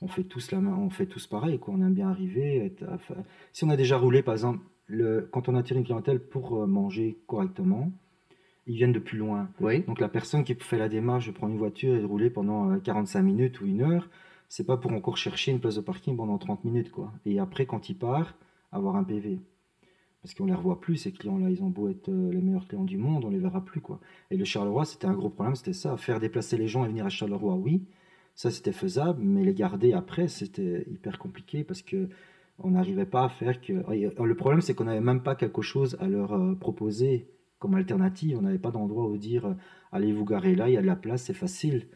on 0.00 0.08
fait 0.08 0.24
tous 0.24 0.50
la 0.50 0.60
main, 0.60 0.76
on 0.76 0.90
fait 0.90 1.06
tous 1.06 1.26
pareil. 1.26 1.58
Quoi. 1.58 1.74
On 1.74 1.80
aime 1.82 1.94
bien 1.94 2.08
arriver. 2.10 2.66
être- 2.66 2.84
enfin, 2.90 3.14
si 3.52 3.64
on 3.64 3.70
a 3.70 3.76
déjà 3.76 3.96
roulé, 3.96 4.22
par 4.22 4.34
exemple, 4.34 4.60
le, 4.86 5.28
quand 5.30 5.48
on 5.48 5.54
attire 5.54 5.76
une 5.76 5.84
clientèle 5.84 6.20
pour 6.20 6.62
euh, 6.62 6.66
manger 6.66 7.18
correctement, 7.26 7.90
ils 8.66 8.76
viennent 8.76 8.92
de 8.92 8.98
plus 8.98 9.18
loin. 9.18 9.48
Oui, 9.60 9.80
Donc 9.82 10.00
la 10.00 10.08
personne 10.08 10.44
qui 10.44 10.54
fait 10.54 10.78
la 10.78 10.88
démarche 10.88 11.26
de 11.26 11.32
prendre 11.32 11.52
une 11.52 11.58
voiture 11.58 11.96
et 11.96 12.00
de 12.00 12.06
rouler 12.06 12.30
pendant 12.30 12.70
euh, 12.70 12.78
45 12.78 13.22
minutes 13.22 13.60
ou 13.60 13.66
une 13.66 13.82
heure, 13.82 14.08
c'est 14.48 14.66
pas 14.66 14.76
pour 14.76 14.92
encore 14.92 15.16
chercher 15.16 15.52
une 15.52 15.60
place 15.60 15.76
de 15.76 15.80
parking 15.80 16.16
pendant 16.16 16.38
30 16.38 16.64
minutes 16.64 16.90
quoi. 16.90 17.12
Et 17.24 17.38
après 17.38 17.66
quand 17.66 17.88
il 17.88 17.96
part, 17.96 18.34
avoir 18.70 18.96
un 18.96 19.04
PV. 19.04 19.40
Parce 20.22 20.34
qu'on 20.34 20.46
les 20.46 20.54
revoit 20.54 20.80
plus 20.80 20.96
ces 20.96 21.10
clients-là, 21.10 21.50
ils 21.50 21.64
ont 21.64 21.68
beau 21.68 21.88
être 21.88 22.08
euh, 22.08 22.30
les 22.30 22.40
meilleurs 22.40 22.68
clients 22.68 22.84
du 22.84 22.96
monde, 22.96 23.24
on 23.24 23.30
les 23.30 23.38
verra 23.38 23.64
plus 23.64 23.80
quoi. 23.80 23.98
Et 24.30 24.36
le 24.36 24.44
Charleroi, 24.44 24.84
c'était 24.84 25.06
un 25.06 25.14
gros 25.14 25.30
problème, 25.30 25.56
c'était 25.56 25.72
ça, 25.72 25.96
faire 25.96 26.20
déplacer 26.20 26.56
les 26.56 26.68
gens 26.68 26.84
et 26.84 26.88
venir 26.88 27.06
à 27.06 27.08
Charleroi, 27.08 27.54
oui, 27.54 27.82
ça 28.36 28.50
c'était 28.50 28.72
faisable, 28.72 29.20
mais 29.22 29.44
les 29.44 29.54
garder 29.54 29.92
après, 29.92 30.28
c'était 30.28 30.86
hyper 30.90 31.18
compliqué 31.18 31.64
parce 31.64 31.82
que 31.82 32.08
on 32.58 32.70
n'arrivait 32.70 33.06
pas 33.06 33.24
à 33.24 33.28
faire 33.28 33.60
que. 33.60 33.72
Euh, 33.72 34.10
Le 34.24 34.34
problème, 34.34 34.60
c'est 34.60 34.74
qu'on 34.74 34.84
n'avait 34.84 35.00
même 35.00 35.22
pas 35.22 35.34
quelque 35.34 35.62
chose 35.62 35.96
à 36.00 36.06
leur 36.08 36.32
euh, 36.34 36.54
proposer 36.54 37.28
comme 37.58 37.74
alternative. 37.74 38.38
On 38.38 38.42
n'avait 38.42 38.58
pas 38.58 38.70
d'endroit 38.70 39.06
où 39.08 39.16
dire 39.16 39.46
euh, 39.46 39.54
allez 39.92 40.12
vous 40.12 40.24
garer 40.24 40.54
là, 40.54 40.68
il 40.68 40.74
y 40.74 40.76
a 40.76 40.82
de 40.82 40.86
la 40.86 40.96
place, 40.96 41.24
c'est 41.24 41.34
facile. 41.34 41.86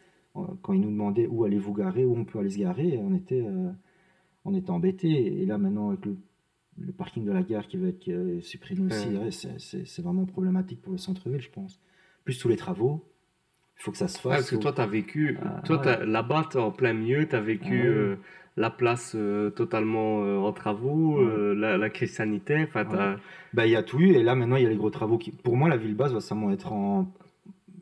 Quand 0.61 0.73
ils 0.73 0.81
nous 0.81 0.91
demandaient 0.91 1.25
où 1.25 1.45
allez 1.45 1.57
vous 1.57 1.73
garer, 1.73 2.05
où 2.05 2.15
on 2.15 2.23
peut 2.23 2.37
aller 2.37 2.51
se 2.51 2.59
garer, 2.59 2.99
on 3.01 3.15
était, 3.15 3.41
euh, 3.43 3.71
on 4.45 4.53
était 4.53 4.69
embêtés. 4.69 5.41
Et 5.41 5.45
là, 5.47 5.57
maintenant, 5.57 5.89
avec 5.89 6.05
le, 6.05 6.15
le 6.77 6.91
parking 6.91 7.25
de 7.25 7.31
la 7.31 7.41
gare 7.41 7.67
qui 7.67 7.77
va 7.77 7.87
être 7.87 8.07
euh, 8.09 8.39
supprimé 8.41 8.85
aussi, 8.85 9.07
Ouais. 9.17 9.31
c'est- 9.31 9.99
vraiment 10.01 10.25
problématique 10.25 10.79
pour 10.83 10.91
le 10.91 10.99
centre-ville, 10.99 11.41
je 11.41 11.49
pense. 11.49 11.79
Plus 12.23 12.37
tous 12.37 12.49
les 12.49 12.55
travaux, 12.55 13.03
il 13.79 13.81
faut 13.81 13.89
que 13.91 13.97
ça 13.97 14.07
se 14.07 14.19
fasse. 14.19 14.25
Ouais, 14.31 14.37
parce 14.37 14.51
que 14.51 14.57
toi, 14.57 14.73
tu 14.73 14.81
as 14.81 14.85
vécu, 14.85 15.39
Ah, 15.41 15.61
toi, 15.65 15.81
ouais. 15.83 16.05
là-bas, 16.05 16.49
en 16.55 16.69
plein 16.71 16.93
milieu, 16.93 17.27
tu 17.27 17.35
as 17.35 17.41
vécu 17.41 17.81
Ah, 17.81 17.85
euh, 17.87 18.15
la 18.57 18.69
place 18.71 19.13
euh, 19.15 19.49
totalement 19.51 20.23
euh, 20.23 20.37
en 20.37 20.51
travaux, 20.51 21.19
euh, 21.19 21.53
la, 21.55 21.77
la 21.77 21.89
crise 21.89 22.11
sanitaire, 22.13 22.67
Bah, 23.53 23.65
il 23.65 23.71
y 23.71 23.75
a 23.75 23.83
tout 23.83 23.99
eu, 23.99 24.09
et 24.13 24.23
là 24.23 24.35
maintenant 24.35 24.55
il 24.57 24.63
y 24.63 24.65
a 24.65 24.69
les 24.69 24.75
gros 24.75 24.89
travaux 24.89 25.17
qui. 25.17 25.31
Pour 25.31 25.55
moi, 25.55 25.69
la 25.69 25.77
ville 25.77 25.95
basse 25.95 26.11
va 26.11 26.19
sûrement 26.21 26.51
être 26.51 26.73
en. 26.73 27.07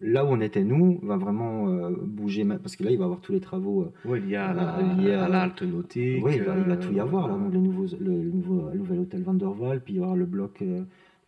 Là 0.02 0.26
où 0.26 0.28
on 0.28 0.42
était 0.42 0.64
nous, 0.66 1.00
va 1.02 1.16
vraiment 1.18 1.68
bouger, 2.04 2.46
parce 2.62 2.76
que 2.76 2.84
là 2.84 2.92
il 2.92 2.98
va 2.98 3.04
y 3.04 3.06
avoir 3.06 3.22
tous 3.22 3.32
les 3.32 3.40
travaux. 3.40 3.88
ouais, 4.04 4.20
lié 4.20 4.36
à 4.36 4.54
la, 4.54 4.78
Euh, 4.78 4.94
lié 5.02 5.14
à 5.14 5.24
à- 5.26 5.30
la 5.30 5.42
halte 5.44 5.62
nautique. 5.64 6.24
oui, 6.24 6.34
il 6.36 6.44
va, 6.44 6.58
il 6.58 6.64
va 6.66 6.76
tout 6.78 6.92
y 6.94 7.00
avoir, 7.00 7.28
là, 7.30 7.34
donc 7.36 7.54
les 7.54 7.60
nouveaux, 7.60 7.86
le, 8.00 8.22
le 8.24 8.30
nouveau, 8.32 8.70
le 8.72 8.78
nouvel 8.78 9.00
hôtel 9.00 9.24
Van 9.24 9.34
der 9.34 9.60
Waal, 9.60 9.80
puis 9.82 9.94
il 9.94 9.98
y 9.98 10.00
avoir 10.04 10.18
le 10.18 10.26
bloc, 10.26 10.62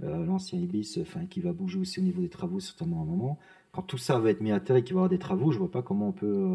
l'ancien 0.02 0.60
Ibis, 0.60 1.00
enfin, 1.02 1.22
qui 1.30 1.40
va 1.40 1.54
bouger 1.54 1.80
aussi 1.80 2.00
au 2.02 2.04
niveau 2.04 2.22
des 2.22 2.30
travaux, 2.30 2.60
certainement 2.60 3.00
à 3.00 3.04
un 3.04 3.06
moment. 3.06 3.40
Quand 3.72 3.82
tout 3.84 3.98
ça 3.98 4.20
va 4.20 4.30
être 4.32 4.42
mis 4.42 4.52
à 4.52 4.60
terre 4.60 4.76
et 4.76 4.84
qu'il 4.84 4.94
va 4.94 5.00
y 5.00 5.02
avoir 5.02 5.10
des 5.10 5.18
travaux, 5.18 5.52
je 5.52 5.58
vois 5.58 5.72
pas 5.72 5.82
comment 5.82 6.10
on 6.10 6.12
peut. 6.12 6.46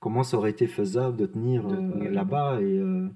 Comment 0.00 0.22
ça 0.24 0.36
aurait 0.38 0.50
été 0.50 0.66
faisable 0.66 1.16
de 1.16 1.26
tenir, 1.26 1.62
De 1.68 1.76
euh, 1.76 2.10
là-bas, 2.10 2.60
et. 2.60 2.64
euh, 2.78 3.06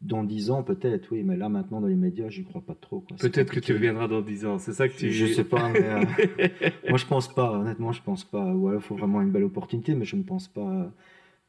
dans 0.00 0.24
10 0.24 0.50
ans 0.50 0.62
peut-être, 0.62 1.08
oui, 1.12 1.22
mais 1.22 1.36
là 1.36 1.50
maintenant 1.50 1.82
dans 1.82 1.86
les 1.88 1.94
médias, 1.94 2.30
j'y 2.30 2.42
crois 2.42 2.62
pas 2.62 2.74
trop. 2.74 3.04
Peut-être 3.20 3.52
que 3.52 3.60
tu 3.60 3.74
reviendras 3.74 4.08
dans 4.08 4.22
10 4.22 4.46
ans, 4.46 4.58
c'est 4.58 4.72
ça 4.72 4.88
que 4.88 4.96
tu... 4.96 5.12
Je 5.12 5.26
sais 5.26 5.44
pas, 5.44 5.68
mais 5.70 5.82
euh, 5.84 6.48
moi 6.88 6.96
je 6.96 7.04
pense 7.04 7.32
pas, 7.32 7.52
honnêtement 7.52 7.92
je 7.92 8.02
pense 8.02 8.24
pas. 8.24 8.50
Ouais, 8.54 8.76
il 8.76 8.80
faut 8.80 8.96
vraiment 8.96 9.20
une 9.20 9.30
belle 9.30 9.44
opportunité, 9.44 9.94
mais 9.94 10.06
je 10.06 10.16
ne 10.16 10.22
pense 10.22 10.48
pas. 10.48 10.90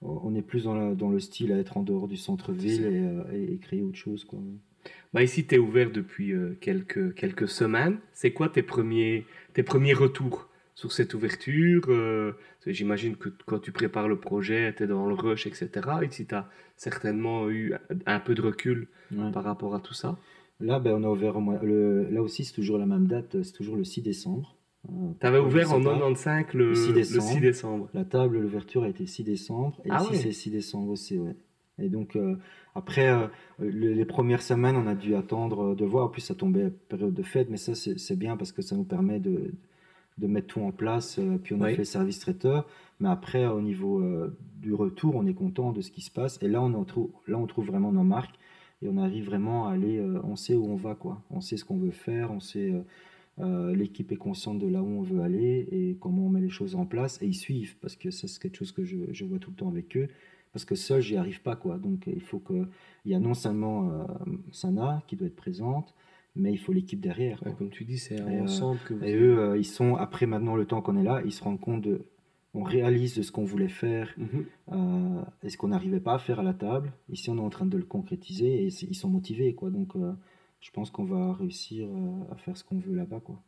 On 0.01 0.35
est 0.35 0.41
plus 0.41 0.65
dans, 0.65 0.75
la- 0.75 0.95
dans 0.95 1.09
le 1.09 1.19
style 1.21 1.53
à 1.53 1.57
être 1.57 1.77
en 1.77 1.83
dehors 1.83 2.07
du 2.09 2.17
centre-ville 2.17 2.85
et, 2.85 2.99
euh, 2.99 3.23
et- 3.33 3.53
et 3.53 3.57
créer 3.57 3.81
autre 3.83 3.97
chose. 3.97 4.25
Quoi. 4.25 4.39
Bah 5.13 5.23
ici, 5.23 5.45
tu 5.47 5.55
es 5.55 5.57
ouvert 5.57 5.89
depuis 5.91 6.33
euh, 6.33 6.57
quelques, 6.59 7.13
quelques 7.15 7.47
semaines. 7.47 7.97
C'est 8.13 8.31
quoi 8.31 8.49
tes 8.49 8.63
premiers, 8.63 9.25
tes 9.53 9.63
premiers 9.63 9.93
retours 9.93 10.47
sur 10.75 10.91
cette 10.91 11.13
ouverture 11.13 11.83
euh, 11.87 12.33
J'imagine 12.65 13.15
que 13.15 13.29
quand 13.45 13.59
tu 13.59 13.71
prépares 13.71 14.07
le 14.07 14.19
projet, 14.19 14.73
tu 14.75 14.83
es 14.83 14.87
dans 14.87 15.07
le 15.07 15.13
rush, 15.13 15.47
etc. 15.47 15.69
Ici, 16.07 16.25
tu 16.25 16.35
as 16.35 16.49
certainement 16.75 17.49
eu 17.49 17.73
un 18.05 18.19
peu 18.19 18.35
de 18.35 18.41
recul 18.41 18.87
par 19.33 19.43
rapport 19.43 19.75
à 19.75 19.79
tout 19.79 19.93
ça. 19.93 20.17
Là, 20.59 20.79
ben, 20.79 20.93
on 20.93 21.03
a 21.03 21.09
ouvert, 21.09 21.39
le, 21.39 22.09
là 22.09 22.21
aussi, 22.21 22.43
c'est 22.43 22.53
toujours 22.53 22.77
la 22.77 22.85
même 22.85 23.07
date, 23.07 23.43
c'est 23.43 23.53
toujours 23.53 23.77
le 23.77 23.85
6 23.85 24.01
décembre. 24.01 24.55
Euh, 24.89 25.11
tu 25.19 25.25
avais 25.25 25.39
ouvert 25.39 25.71
en 25.73 25.81
95 25.81 26.53
le, 26.53 26.75
6 26.75 27.39
décembre. 27.39 27.89
La 27.93 28.03
table, 28.03 28.39
l'ouverture 28.39 28.83
a 28.83 28.89
été 28.89 29.05
6 29.05 29.23
décembre. 29.23 29.79
Et 29.85 29.89
ah 29.89 30.03
ici, 30.03 30.17
c'est 30.17 30.31
6 30.31 30.51
décembre 30.51 30.91
aussi, 30.91 31.17
ouais. 31.17 31.35
Et 31.81 31.87
donc, 31.87 32.17
euh, 32.17 32.35
après, 32.75 33.09
euh, 33.09 33.27
les, 33.61 34.03
premières 34.03 34.41
semaines, 34.41 34.75
on 34.75 34.85
a 34.85 34.95
dû 34.95 35.15
attendre 35.15 35.75
de 35.75 35.85
voir. 35.85 36.05
En 36.05 36.09
plus, 36.09 36.21
ça 36.21 36.35
tombait 36.35 36.69
période 36.89 37.13
de 37.13 37.23
fête, 37.23 37.49
mais 37.49 37.57
ça, 37.57 37.73
c'est 37.73 38.17
bien 38.17 38.35
parce 38.35 38.51
que 38.51 38.61
ça 38.61 38.75
nous 38.75 38.83
permet 38.83 39.19
de, 39.19 39.53
de 40.19 40.27
mettre 40.27 40.47
tout 40.47 40.61
en 40.61 40.71
place. 40.71 41.19
puis, 41.43 41.55
on 41.55 41.61
a 41.61 41.69
fait 41.69 41.77
le 41.77 41.83
service 41.83 42.19
traiteur. 42.19 42.67
Mais 42.99 43.09
après, 43.09 43.45
au 43.45 43.61
niveau 43.61 44.03
du 44.61 44.73
retour, 44.73 45.15
on 45.15 45.25
est 45.25 45.33
content 45.33 45.71
de 45.71 45.81
ce 45.81 45.91
qui 45.91 46.01
se 46.01 46.11
passe. 46.11 46.37
Et 46.41 46.47
là, 46.47 46.61
on, 46.61 46.83
trouve, 46.83 47.09
là, 47.27 47.37
on 47.37 47.47
trouve 47.47 47.67
vraiment 47.67 47.91
nos 47.91 48.03
marques. 48.03 48.35
Et 48.81 48.87
on 48.87 48.97
arrive 48.97 49.25
vraiment 49.25 49.67
à 49.67 49.73
aller. 49.73 50.01
on 50.23 50.35
sait 50.35 50.55
où 50.55 50.65
on 50.65 50.75
va, 50.75 50.95
quoi. 50.95 51.21
On 51.31 51.41
sait 51.41 51.57
ce 51.57 51.65
qu'on 51.65 51.77
veut 51.77 51.91
faire. 51.91 52.31
On 52.31 52.39
sait 52.39 52.73
euh, 53.41 53.73
l'équipe 53.73 54.11
est 54.11 54.17
consciente 54.17 54.59
de 54.59 54.67
là 54.67 54.81
où 54.81 54.99
on 54.99 55.01
veut 55.01 55.21
aller 55.21 55.65
et 55.71 55.97
comment 56.01 56.25
on 56.25 56.29
met 56.29 56.41
les 56.41 56.49
choses 56.49 56.75
en 56.75 56.85
place 56.85 57.21
et 57.21 57.25
ils 57.25 57.35
suivent 57.35 57.77
parce 57.77 57.95
que 57.95 58.11
ça 58.11 58.27
c'est 58.27 58.41
quelque 58.41 58.57
chose 58.57 58.73
que 58.73 58.83
je, 58.83 58.97
je, 59.13 59.23
vois 59.23 59.39
tout 59.39 59.51
le 59.51 59.55
temps 59.55 59.69
avec 59.69 59.95
eux 59.95 60.09
parce 60.51 60.65
que 60.65 60.75
seul 60.75 61.01
j'y 61.01 61.15
arrive 61.15 61.41
pas 61.41 61.55
quoi 61.55 61.77
donc 61.77 62.07
il 62.07 62.19
faut 62.19 62.39
que 62.39 62.67
il 63.05 63.11
y 63.11 63.15
a 63.15 63.19
non 63.19 63.33
seulement 63.33 63.91
euh, 63.91 64.03
Sana 64.51 65.03
qui 65.07 65.15
doit 65.15 65.27
être 65.27 65.37
présente 65.37 65.95
mais 66.35 66.51
il 66.51 66.57
faut 66.57 66.73
l'équipe 66.73 66.99
derrière 66.99 67.41
comme 67.57 67.69
tu 67.69 67.85
dis 67.85 67.97
c'est 67.97 68.21
ensemble 68.21 68.79
que 68.85 68.93
et 69.03 69.15
eux 69.15 69.39
euh, 69.39 69.57
ils 69.57 69.65
sont 69.65 69.95
après 69.95 70.25
maintenant 70.25 70.55
le 70.55 70.65
temps 70.65 70.81
qu'on 70.81 70.97
est 70.97 71.03
là 71.03 71.21
ils 71.25 71.33
se 71.33 71.43
rendent 71.43 71.59
compte 71.59 71.81
de 71.81 72.05
on 72.53 72.63
réalise 72.63 73.15
de 73.15 73.21
ce 73.21 73.31
qu'on 73.31 73.45
voulait 73.45 73.67
faire 73.67 74.15
mhm. 74.17 75.25
et 75.43 75.49
ce 75.49 75.57
qu'on 75.57 75.67
n'arrivait 75.67 75.99
pas 75.99 76.15
à 76.15 76.19
faire 76.19 76.39
à 76.39 76.43
la 76.43 76.53
table 76.53 76.91
ici 77.09 77.29
on 77.29 77.37
est 77.37 77.41
en 77.41 77.49
train 77.49 77.65
de 77.65 77.77
le 77.77 77.83
concrétiser 77.83 78.65
et 78.65 78.67
ils 78.67 78.95
sont 78.95 79.09
motivés 79.09 79.53
quoi 79.53 79.69
donc 79.69 79.95
je 80.61 80.71
pense 80.71 80.91
qu'on 80.91 81.05
va 81.05 81.33
réussir 81.33 81.87
euh, 81.87 82.31
à 82.33 82.35
faire 82.35 82.57
ce 82.57 82.63
qu'on 82.63 82.79
veut 82.79 82.95
là-bas. 82.95 83.21
quoi. 83.21 83.41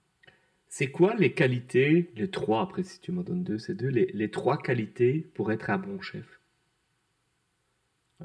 C'est 0.68 0.92
quoi 0.92 1.16
les 1.16 1.34
qualités, 1.34 2.12
les 2.16 2.30
trois, 2.30 2.62
après 2.62 2.84
si 2.84 3.00
tu 3.00 3.12
m'en 3.12 3.24
donnes 3.24 3.44
deux, 3.44 3.58
c'est 3.58 3.76
deux, 3.76 3.90
les, 3.90 4.32
trois 4.32 4.58
qualités 4.58 5.20
pour 5.34 5.52
être 5.52 5.70
un 5.70 5.78
bon 5.78 6.00
chef? 6.02 6.26
euh, 6.26 6.41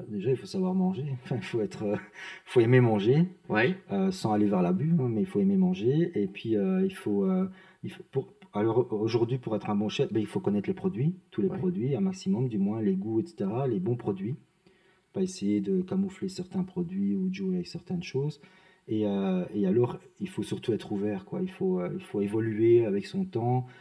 Déjà, 0.07 0.31
il 0.31 0.37
faut 0.37 0.45
savoir 0.45 0.73
manger. 0.73 1.05
il 1.31 1.41
faut 1.41 1.61
être, 1.61 1.83
euh, 1.83 1.95
faut 2.45 2.59
aimer 2.59 2.79
manger. 2.79 3.27
Ouais. 3.49 3.75
sans 4.11 4.33
aller 4.33 4.47
vers 4.47 4.61
l'abus, 4.61 4.93
hein, 4.99 5.09
mais 5.09 5.21
il 5.21 5.27
faut 5.27 5.39
aimer 5.39 5.57
manger. 5.57 6.11
Et 6.15 6.27
puis, 6.27 6.51
il 6.55 6.93
faut, 6.93 7.27
il 7.83 7.91
faut 7.91 8.03
pour, 8.11 8.33
alors 8.53 8.91
aujourd'hui, 8.91 9.37
pour 9.37 9.55
être 9.55 9.69
un 9.69 9.75
bon 9.75 9.89
chef, 9.89 10.11
ben, 10.11 10.19
il 10.19 10.27
faut 10.27 10.39
connaître 10.39 10.69
les 10.69 10.73
produits, 10.73 11.15
tous 11.31 11.41
les 11.41 11.49
produits, 11.49 11.95
un 11.95 12.01
maximum, 12.01 12.47
du 12.47 12.57
moins 12.57 12.81
les 12.81 12.95
goûts, 12.95 13.19
etc., 13.19 13.49
les 13.67 13.79
bons 13.79 13.95
produits. 13.95 14.35
Pas 15.13 15.21
essayer 15.21 15.61
de 15.61 15.81
camoufler 15.81 16.29
certains 16.29 16.63
produits 16.63 17.15
ou 17.15 17.29
de 17.29 17.33
jouer 17.33 17.55
avec 17.55 17.67
certaines 17.67 18.03
choses. 18.03 18.41
Euh, 18.89 19.45
et, 19.53 19.67
alors, 19.67 19.99
il 20.19 20.29
faut 20.29 20.43
surtout 20.43 20.73
être 20.73 20.91
ouvert, 20.91 21.25
quoi. 21.25 21.41
Il 21.41 21.51
faut, 21.51 21.79
euh, 21.79 21.89
il 21.93 22.03
faut 22.03 22.21
évoluer 22.21 22.85
avec 22.85 23.05
son 23.05 23.25
temps 23.25 23.65
euh, 23.67 23.71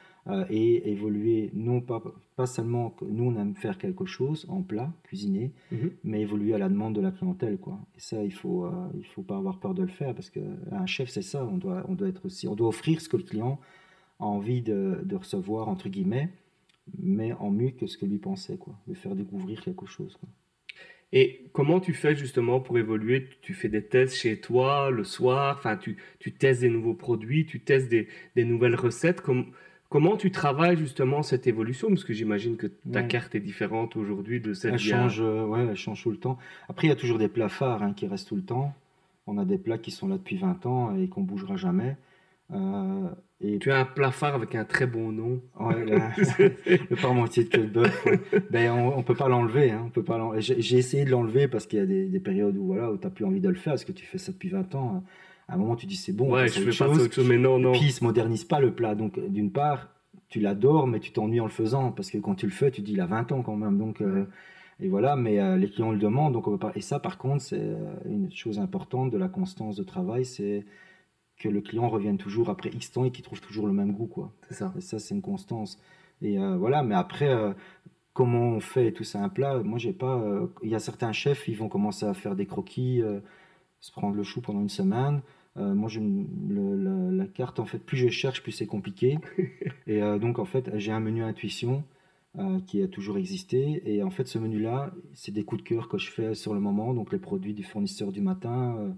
et 0.51 0.91
évoluer, 0.91 1.51
non 1.55 1.81
pas, 1.81 2.03
pas 2.35 2.47
seulement 2.47 2.91
que 2.91 3.05
nous, 3.05 3.25
on 3.25 3.41
aime 3.41 3.55
faire 3.55 3.79
quelque 3.79 4.07
chose 4.07 4.47
en 4.49 4.63
plat, 4.63 4.93
cuisiner, 5.05 5.53
mhm. 5.71 5.93
mais 6.05 6.23
évoluer 6.23 6.55
à 6.55 6.59
la 6.59 6.69
demande 6.69 6.95
de 6.95 7.01
la 7.01 7.13
clientèle, 7.13 7.59
quoi. 7.59 7.79
Et 7.97 8.01
ça, 8.01 8.23
il 8.23 8.33
faut, 8.33 8.69
il 8.97 9.07
faut 9.07 9.23
pas 9.23 9.37
avoir 9.37 9.61
peur 9.61 9.75
de 9.75 9.83
le 9.83 9.89
faire 9.89 10.15
parce 10.15 10.31
qu'un 10.31 10.87
chef, 10.87 11.11
c'est 11.11 11.23
ça. 11.23 11.45
On 11.45 11.59
doit, 11.59 11.85
on 11.89 11.95
doit 11.95 12.09
être 12.09 12.27
aussi, 12.27 12.49
on 12.49 12.57
doit 12.57 12.69
offrir 12.69 13.01
ce 13.01 13.09
que 13.09 13.17
le 13.17 13.23
client 13.23 13.61
a 14.19 14.25
envie 14.25 14.63
de, 14.63 15.01
de 15.05 15.17
recevoir, 15.17 15.69
entre 15.69 15.89
guillemets, 15.89 16.31
mais 16.99 17.33
en 17.35 17.51
mieux 17.51 17.71
que 17.71 17.87
ce 17.87 17.97
que 17.97 18.07
lui 18.07 18.19
pensait, 18.19 18.57
quoi. 18.57 18.75
De 18.89 18.95
faire 18.95 19.15
découvrir 19.15 19.61
quelque 19.63 19.87
chose, 19.87 20.17
quoi. 20.17 20.29
Et 21.13 21.49
comment 21.53 21.81
tu 21.81 21.95
fais 21.95 22.17
justement 22.17 22.61
pour 22.61 22.79
évoluer? 22.79 23.29
Tu 23.41 23.55
fais 23.55 23.69
des 23.69 23.87
tests 23.87 24.17
chez 24.17 24.41
toi 24.41 24.91
le 24.91 25.05
soir, 25.05 25.57
enfin 25.57 25.77
tu, 25.77 25.97
tu 26.19 26.33
testes 26.33 26.63
des 26.63 26.69
nouveaux 26.69 26.95
produits, 26.95 27.47
tu 27.47 27.61
testes 27.61 27.89
des, 27.89 28.09
des 28.35 28.45
nouvelles 28.45 28.75
recettes? 28.75 29.23
Comment 29.97 30.19
tu 30.19 30.31
travailles 30.31 30.77
justement 30.77 31.23
cette 31.23 31.47
évolution? 31.47 31.89
Parce 31.89 32.05
que 32.05 32.13
j'imagine 32.13 32.59
que 32.59 32.67
ta 32.93 33.03
carte 33.03 33.35
est 33.35 33.41
différente 33.41 33.97
aujourd'hui 33.97 34.43
de 34.43 34.53
celle 34.53 34.75
Elle 34.75 34.79
change, 34.79 35.23
euh, 35.23 35.47
ouais, 35.47 35.69
elle 35.71 35.75
change 35.75 36.03
tout 36.03 36.11
le 36.11 36.19
temps. 36.19 36.37
Après, 36.69 36.87
il 36.87 36.91
y 36.91 36.93
a 36.93 36.97
toujours 36.97 37.17
des 37.17 37.29
plats 37.29 37.49
phares 37.49 37.83
hein, 37.83 37.95
qui 37.97 38.07
restent 38.07 38.29
tout 38.29 38.37
le 38.37 38.43
temps. 38.43 38.75
On 39.27 39.39
a 39.39 39.47
des 39.47 39.57
plats 39.57 39.79
qui 39.79 39.91
sont 39.91 40.07
là 40.07 40.19
depuis 40.19 40.37
20 40.37 40.67
ans 40.67 40.95
et 40.95 41.09
qu'on 41.09 41.23
bougera 41.23 41.57
jamais. 41.57 41.97
Euh, 42.53 43.09
et... 43.41 43.59
Tu 43.59 43.73
as 43.73 43.79
un 43.79 43.85
plat 43.87 44.11
phare 44.11 44.35
avec 44.35 44.55
un 44.55 44.67
très 44.67 44.87
bon 44.87 45.13
nom. 45.13 45.41
Ouais, 45.59 45.83
le 45.87 46.97
parmentier 47.01 47.45
de 47.45 47.57
de 47.57 47.67
bœuf. 47.67 48.07
Ben, 48.51 48.73
on, 48.73 48.99
ne 48.99 49.03
peut 49.03 49.15
pas 49.15 49.31
l'enlever. 49.31 49.71
Hein, 49.71 49.91
J'ai 50.37 50.77
essayé 50.77 51.07
de 51.07 51.11
l'enlever 51.11 51.49
parce 51.49 51.67
qu'il 51.67 51.79
y 51.79 51.83
a 51.83 51.87
des, 51.87 52.21
périodes 52.21 52.59
où, 52.59 52.67
voilà, 52.67 52.93
où 52.93 52.99
tu 52.99 53.07
n'as 53.07 53.11
plus 53.11 53.25
envie 53.25 53.41
de 53.41 53.49
le 53.49 53.55
faire 53.55 53.73
parce 53.73 53.87
que 53.87 53.93
tu 53.93 54.05
fais 54.05 54.19
ça 54.19 54.31
depuis 54.31 54.51
20 54.51 54.75
ans. 54.75 55.03
À 55.49 55.55
un 55.55 55.57
moment, 55.57 55.77
tu 55.77 55.87
dis 55.87 55.97
c'est 55.97 56.13
bon. 56.13 56.33
Ouais, 56.33 56.49
je 56.49 56.61
fais 56.61 56.85
pas 56.85 56.91
autre 56.91 57.13
chose, 57.13 57.29
mais 57.29 57.39
non, 57.39 57.59
non. 57.59 57.73
Puis, 57.73 57.87
il 57.87 57.93
se 57.93 58.03
modernise 58.03 58.45
pas 58.45 58.61
le 58.61 58.73
plat. 58.73 58.95
Donc, 58.95 59.19
d'une 59.29 59.53
part, 59.53 59.89
tu 60.29 60.41
l'adores, 60.41 60.87
mais 60.87 61.01
tu 61.01 61.13
t'ennuies 61.13 61.41
en 61.41 61.45
le 61.45 61.51
faisant 61.51 61.93
parce 61.93 62.11
que 62.11 62.19
quand 62.19 62.35
tu 62.35 62.47
le 62.47 62.53
fais, 62.53 62.71
tu 62.71 62.83
dis 62.83 62.93
il 62.93 63.01
a 63.01 63.07
20 63.07 63.33
ans 63.33 63.43
quand 63.43 63.57
même. 63.57 63.79
Donc, 63.79 64.01
euh, 64.01 64.25
et 64.81 64.89
voilà, 64.89 65.15
mais 65.17 65.41
euh, 65.41 65.57
les 65.57 65.71
clients 65.71 65.93
le 65.93 65.99
demandent. 65.99 66.33
Donc, 66.33 66.49
on 66.49 66.59
pas... 66.59 66.73
Et 66.75 66.81
ça, 66.81 66.99
par 66.99 67.19
contre, 67.19 67.43
c'est 67.43 67.77
une 68.07 68.31
chose 68.33 68.59
importante 68.59 69.11
de 69.11 69.19
la 69.19 69.29
constance 69.29 69.77
de 69.77 69.85
travail. 69.85 70.25
C'est 70.25 70.65
que 71.39 71.49
le 71.49 71.61
client 71.61 71.89
revienne 71.89 72.19
toujours 72.19 72.51
après 72.51 72.71
X 72.71 72.93
temps 72.93 73.05
et 73.05 73.11
qu'il 73.11 73.25
trouve 73.25 73.41
toujours 73.41 73.67
le 73.67 73.73
même 73.73 73.93
goût. 73.93 74.07
quoi. 74.07 74.33
C'est 74.49 74.55
ça. 74.55 74.73
Et 74.77 74.81
ça, 74.81 74.99
c'est 74.99 75.15
une 75.15 75.23
constance. 75.23 75.79
Et 76.23 76.39
euh, 76.39 76.57
voilà, 76.57 76.83
mais 76.83 76.95
après, 76.95 77.29
euh, 77.29 77.53
comment 78.15 78.49
on 78.49 78.61
fait 78.61 78.93
tout 78.93 79.05
ça 79.05 79.23
un 79.23 79.29
plat 79.29 79.59
Moi, 79.63 79.79
j'ai 79.79 79.93
pas. 79.93 80.17
Euh, 80.17 80.47
il 80.63 80.71
y 80.71 80.75
a 80.75 80.79
certains 80.79 81.13
chefs, 81.13 81.49
ils 81.49 81.57
vont 81.57 81.69
commencer 81.69 82.07
à 82.07 82.15
faire 82.15 82.37
des 82.37 82.47
croquis, 82.47 83.03
se 83.81 83.93
prendre 83.93 84.15
le 84.15 84.23
chou 84.23 84.41
pendant 84.41 84.61
une 84.61 84.69
semaine. 84.69 85.23
moi, 85.57 85.89
je, 85.89 86.01
la, 87.17 87.27
carte, 87.27 87.61
en 87.61 87.67
fait, 87.67 87.79
plus 87.79 87.97
je 87.97 88.09
cherche, 88.09 88.43
plus 88.43 88.53
c'est 88.53 88.67
compliqué. 88.67 89.19
et 89.87 90.01
donc, 90.19 90.39
en 90.39 90.45
fait, 90.45 90.71
j'ai 90.79 90.93
un 90.93 91.01
menu 91.01 91.23
intuition 91.23 91.85
qui 92.67 92.83
a 92.83 92.89
toujours 92.89 93.17
existé. 93.17 93.83
Et 93.87 94.03
en 94.03 94.11
fait, 94.11 94.27
ce 94.27 94.39
menu-là, 94.39 94.93
c'est 95.15 95.33
des 95.33 95.45
coups 95.45 95.63
de 95.63 95.69
cœur 95.69 95.89
que 95.89 95.99
je 95.99 96.11
fais 96.11 96.35
sur 96.35 96.53
le 96.53 96.61
moment. 96.61 96.95
Donc, 96.95 97.13
les 97.13 97.19
produits 97.19 97.55
du 97.55 97.63
fournisseur 97.63 98.13
du 98.13 98.21
matin 98.21 98.95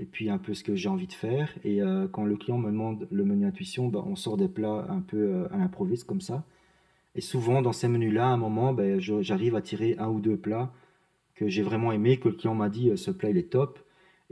et 0.00 0.06
puis 0.06 0.30
un 0.30 0.38
peu 0.38 0.54
ce 0.54 0.64
que 0.64 0.74
j'ai 0.74 0.88
envie 0.88 1.06
de 1.06 1.12
faire. 1.12 1.52
Et 1.62 1.82
euh, 1.82 2.08
quand 2.10 2.24
le 2.24 2.36
client 2.36 2.58
me 2.58 2.70
demande 2.70 3.06
le 3.10 3.24
menu 3.24 3.46
intuition, 3.46 3.88
ben, 3.88 4.02
on 4.06 4.16
sort 4.16 4.36
des 4.36 4.48
plats 4.48 4.86
un 4.88 5.00
peu 5.00 5.18
euh, 5.18 5.52
à 5.52 5.58
l'improviste 5.58 6.04
comme 6.04 6.22
ça. 6.22 6.42
Et 7.14 7.20
souvent, 7.20 7.60
dans 7.60 7.72
ces 7.72 7.88
menus-là, 7.88 8.26
à 8.26 8.30
un 8.30 8.36
moment, 8.38 8.72
ben, 8.72 8.98
j'arrive 8.98 9.56
à 9.56 9.62
tirer 9.62 9.96
un 9.98 10.08
ou 10.08 10.20
deux 10.20 10.36
plats 10.36 10.72
que 11.34 11.48
j'ai 11.48 11.62
vraiment 11.62 11.92
aimé, 11.92 12.18
que 12.18 12.28
le 12.28 12.34
client 12.34 12.54
m'a 12.54 12.70
dit, 12.70 12.90
euh, 12.90 12.96
ce 12.96 13.10
plat, 13.10 13.30
il 13.30 13.36
est 13.36 13.50
top. 13.50 13.78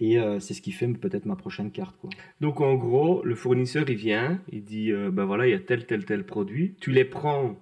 Et 0.01 0.17
c'est 0.39 0.55
ce 0.55 0.63
qui 0.63 0.71
fait 0.71 0.87
peut-être 0.87 1.27
ma 1.27 1.35
prochaine 1.35 1.73
carte. 1.73 1.97
Quoi. 2.01 2.11
Donc, 2.41 2.61
en 2.61 2.77
gros, 2.77 3.21
le 3.25 3.35
fournisseur, 3.35 3.85
il 3.89 3.97
vient, 3.97 4.41
il 4.53 4.63
dit, 4.63 4.93
ben 4.93 5.25
voilà, 5.25 5.49
il 5.49 5.51
y 5.51 5.55
a 5.55 5.59
tel, 5.59 5.87
tel, 5.87 6.05
tel 6.05 6.25
produit. 6.25 6.77
Tu 6.81 6.93
les 6.93 7.05
prends 7.05 7.57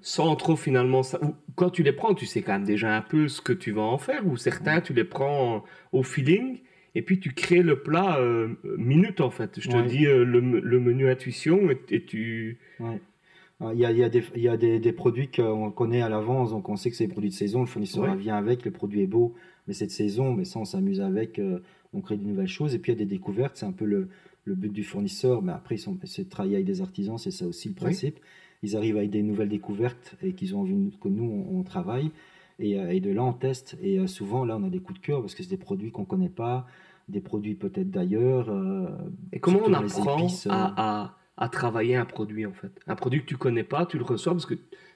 sans 0.00 0.34
trop 0.34 0.56
finalement... 0.56 1.04
Ça... 1.04 1.22
Ou, 1.22 1.34
quand 1.54 1.70
tu 1.70 1.84
les 1.84 1.92
prends, 1.92 2.14
tu 2.14 2.26
sais 2.26 2.42
quand 2.42 2.54
même 2.54 2.64
déjà 2.64 2.96
un 2.96 3.02
peu 3.02 3.28
ce 3.28 3.40
que 3.40 3.52
tu 3.52 3.70
vas 3.70 3.82
en 3.82 3.98
faire. 3.98 4.26
Ou 4.26 4.36
certains, 4.36 4.80
tu 4.80 4.94
les 4.94 5.04
prends 5.04 5.64
au 5.92 6.02
feeling 6.02 6.58
et 6.96 7.02
puis 7.02 7.20
tu 7.20 7.32
crées 7.32 7.62
le 7.62 7.82
plat 7.82 8.18
euh, 8.18 8.54
minute 8.78 9.20
en 9.20 9.28
fait. 9.30 9.60
Je 9.60 9.68
te 9.68 9.86
dis 9.86 10.06
euh, 10.06 10.24
le, 10.24 10.40
le, 10.40 10.80
menu 10.80 11.10
intuition 11.10 11.68
et, 11.90 12.02
tu. 12.04 12.58
Ah, 12.80 13.72
il 13.74 13.78
y, 13.78 13.84
a, 13.84 13.90
il 13.90 13.98
y 13.98 14.02
a, 14.02 14.08
des, 14.08 14.24
il 14.34 14.42
y 14.42 14.48
a 14.48 14.56
des, 14.56 14.78
des 14.78 14.92
produits 14.92 15.28
qu'on 15.28 15.70
connaît 15.70 16.00
à 16.00 16.08
l'avance, 16.08 16.50
donc 16.50 16.68
on 16.70 16.76
sait 16.76 16.90
que 16.90 16.96
c'est 16.96 17.06
des 17.06 17.12
produits 17.12 17.30
de 17.30 17.34
saison, 17.34 17.60
le 17.60 17.66
fournisseur 17.66 18.14
vient 18.14 18.36
avec, 18.36 18.64
le 18.64 18.70
produit 18.70 19.02
est 19.02 19.06
beau, 19.06 19.34
mais 19.66 19.74
c'est 19.74 19.86
de 19.86 19.90
saison, 19.90 20.32
mais 20.32 20.44
ça 20.44 20.58
on 20.58 20.64
s'amuse 20.64 21.00
avec, 21.00 21.38
euh, 21.38 21.60
on 21.96 22.00
crée 22.00 22.16
de 22.16 22.24
nouvelles 22.24 22.46
choses, 22.48 22.74
et 22.74 22.78
puis 22.78 22.92
il 22.92 22.98
y 22.98 23.02
a 23.02 23.04
des 23.04 23.10
découvertes, 23.10 23.56
c'est 23.56 23.66
un 23.66 23.72
peu 23.72 23.84
le, 23.84 24.08
le, 24.44 24.54
but 24.54 24.72
du 24.72 24.84
fournisseur, 24.84 25.42
mais 25.42 25.52
après 25.52 25.76
c'est 25.76 26.24
de 26.24 26.28
travailler 26.28 26.56
avec 26.56 26.66
des 26.66 26.80
artisans, 26.80 27.18
c'est 27.18 27.30
ça 27.30 27.46
aussi 27.46 27.68
le 27.68 27.74
principe. 27.74 28.20
Ils 28.62 28.76
arrivent 28.76 28.96
avec 28.96 29.10
des 29.10 29.22
nouvelles 29.22 29.48
découvertes 29.48 30.16
et 30.22 30.32
qu'ils 30.32 30.54
ont 30.54 30.60
envie 30.60 30.96
que 31.00 31.08
nous 31.08 31.46
on, 31.50 31.62
travaille, 31.62 32.10
et, 32.58 32.72
et, 32.72 33.00
de 33.00 33.10
là 33.10 33.24
on 33.24 33.32
teste, 33.32 33.76
et 33.82 34.06
souvent 34.06 34.44
là 34.44 34.56
on 34.56 34.64
a 34.64 34.70
des 34.70 34.80
coups 34.80 35.00
de 35.00 35.04
cœur 35.06 35.20
parce 35.20 35.34
que 35.34 35.42
c'est 35.42 35.50
des 35.50 35.56
produits 35.56 35.90
qu'on 35.90 36.04
connaît 36.04 36.28
pas, 36.28 36.66
des 37.08 37.20
produits 37.20 37.54
peut-être 37.54 37.90
d'ailleurs. 37.90 38.50
Euh, 38.50 38.88
et 39.32 39.40
comment 39.40 39.60
on 39.64 39.72
apprend 39.72 40.26
euh, 40.26 40.50
à, 40.50 41.16
à, 41.36 41.48
travailler 41.48 41.96
un 41.96 42.04
produit 42.04 42.46
en 42.46 42.52
fait? 42.52 42.72
Un 42.86 42.96
produit 42.96 43.20
que 43.20 43.26
tu 43.26 43.36
connais 43.36 43.64
pas, 43.64 43.86
tu 43.86 43.98
le 43.98 44.04
reçois 44.04 44.32
parce 44.32 44.46
que 44.46 44.54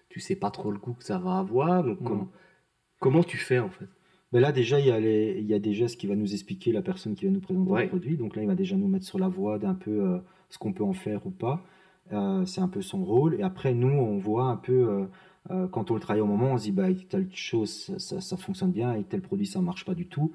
tu 0.09 0.21
sais 0.21 0.37
pas 0.37 0.51
trop 0.51 0.71
le 0.71 0.79
goût 0.79 0.95
que 0.95 1.05
ça 1.05 1.19
va 1.19 1.39
avoir. 1.39 1.85
Donc 1.85 2.01
comment, 2.99 3.23
tu 3.23 3.37
fais 3.37 3.59
en 3.59 3.71
fait? 3.71 3.89
Ben 4.33 4.41
là 4.41 4.53
déjà 4.53 4.79
il 4.79 4.87
y, 4.87 4.91
a 4.91 5.01
les, 5.01 5.37
il 5.39 5.47
y 5.47 5.55
a 5.55 5.59
déjà 5.59 5.89
ce 5.89 5.97
qui 5.97 6.07
va 6.07 6.15
nous 6.15 6.33
expliquer 6.33 6.73
la 6.73 6.83
personne 6.83 7.15
qui 7.15 7.25
va 7.25 7.31
nous 7.31 7.41
présenter 7.41 7.83
le 7.83 7.89
produit. 7.89 8.17
Donc 8.17 8.37
là 8.37 8.43
il 8.43 8.49
va 8.49 8.55
déjà 8.55 8.77
nous 8.77 8.89
mettre 8.89 9.05
sur 9.05 9.19
la 9.19 9.29
voie 9.29 9.59
d'un 9.59 9.75
peu 9.75 9.91
euh, 9.91 10.19
ce 10.49 10.59
qu'on 10.59 10.73
peut 10.73 10.85
en 10.85 10.93
faire 10.93 11.27
ou 11.27 11.31
pas. 11.31 11.63
c'est 12.47 12.61
un 12.61 12.69
peu 12.69 12.83
son 12.83 13.05
rôle. 13.05 13.35
Et 13.35 13.43
après 13.43 13.75
nous 13.75 13.89
on 13.89 14.19
voit 14.19 14.45
un 14.45 14.57
peu 14.57 15.07
quand 15.73 15.91
on 15.91 15.95
le 15.95 16.01
travaille 16.01 16.23
au 16.23 16.27
moment, 16.27 16.53
on 16.53 16.59
se 16.59 16.65
dit 16.65 16.73
bah 16.73 16.87
telle 17.09 17.29
chose 17.33 17.93
ça, 17.99 18.21
ça, 18.21 18.37
fonctionne 18.37 18.73
bien 18.73 18.95
et 18.95 19.03
tel 19.03 19.21
produit 19.21 19.47
ça 19.47 19.61
marche 19.61 19.85
pas 19.85 19.95
du 19.95 20.07
tout. 20.07 20.33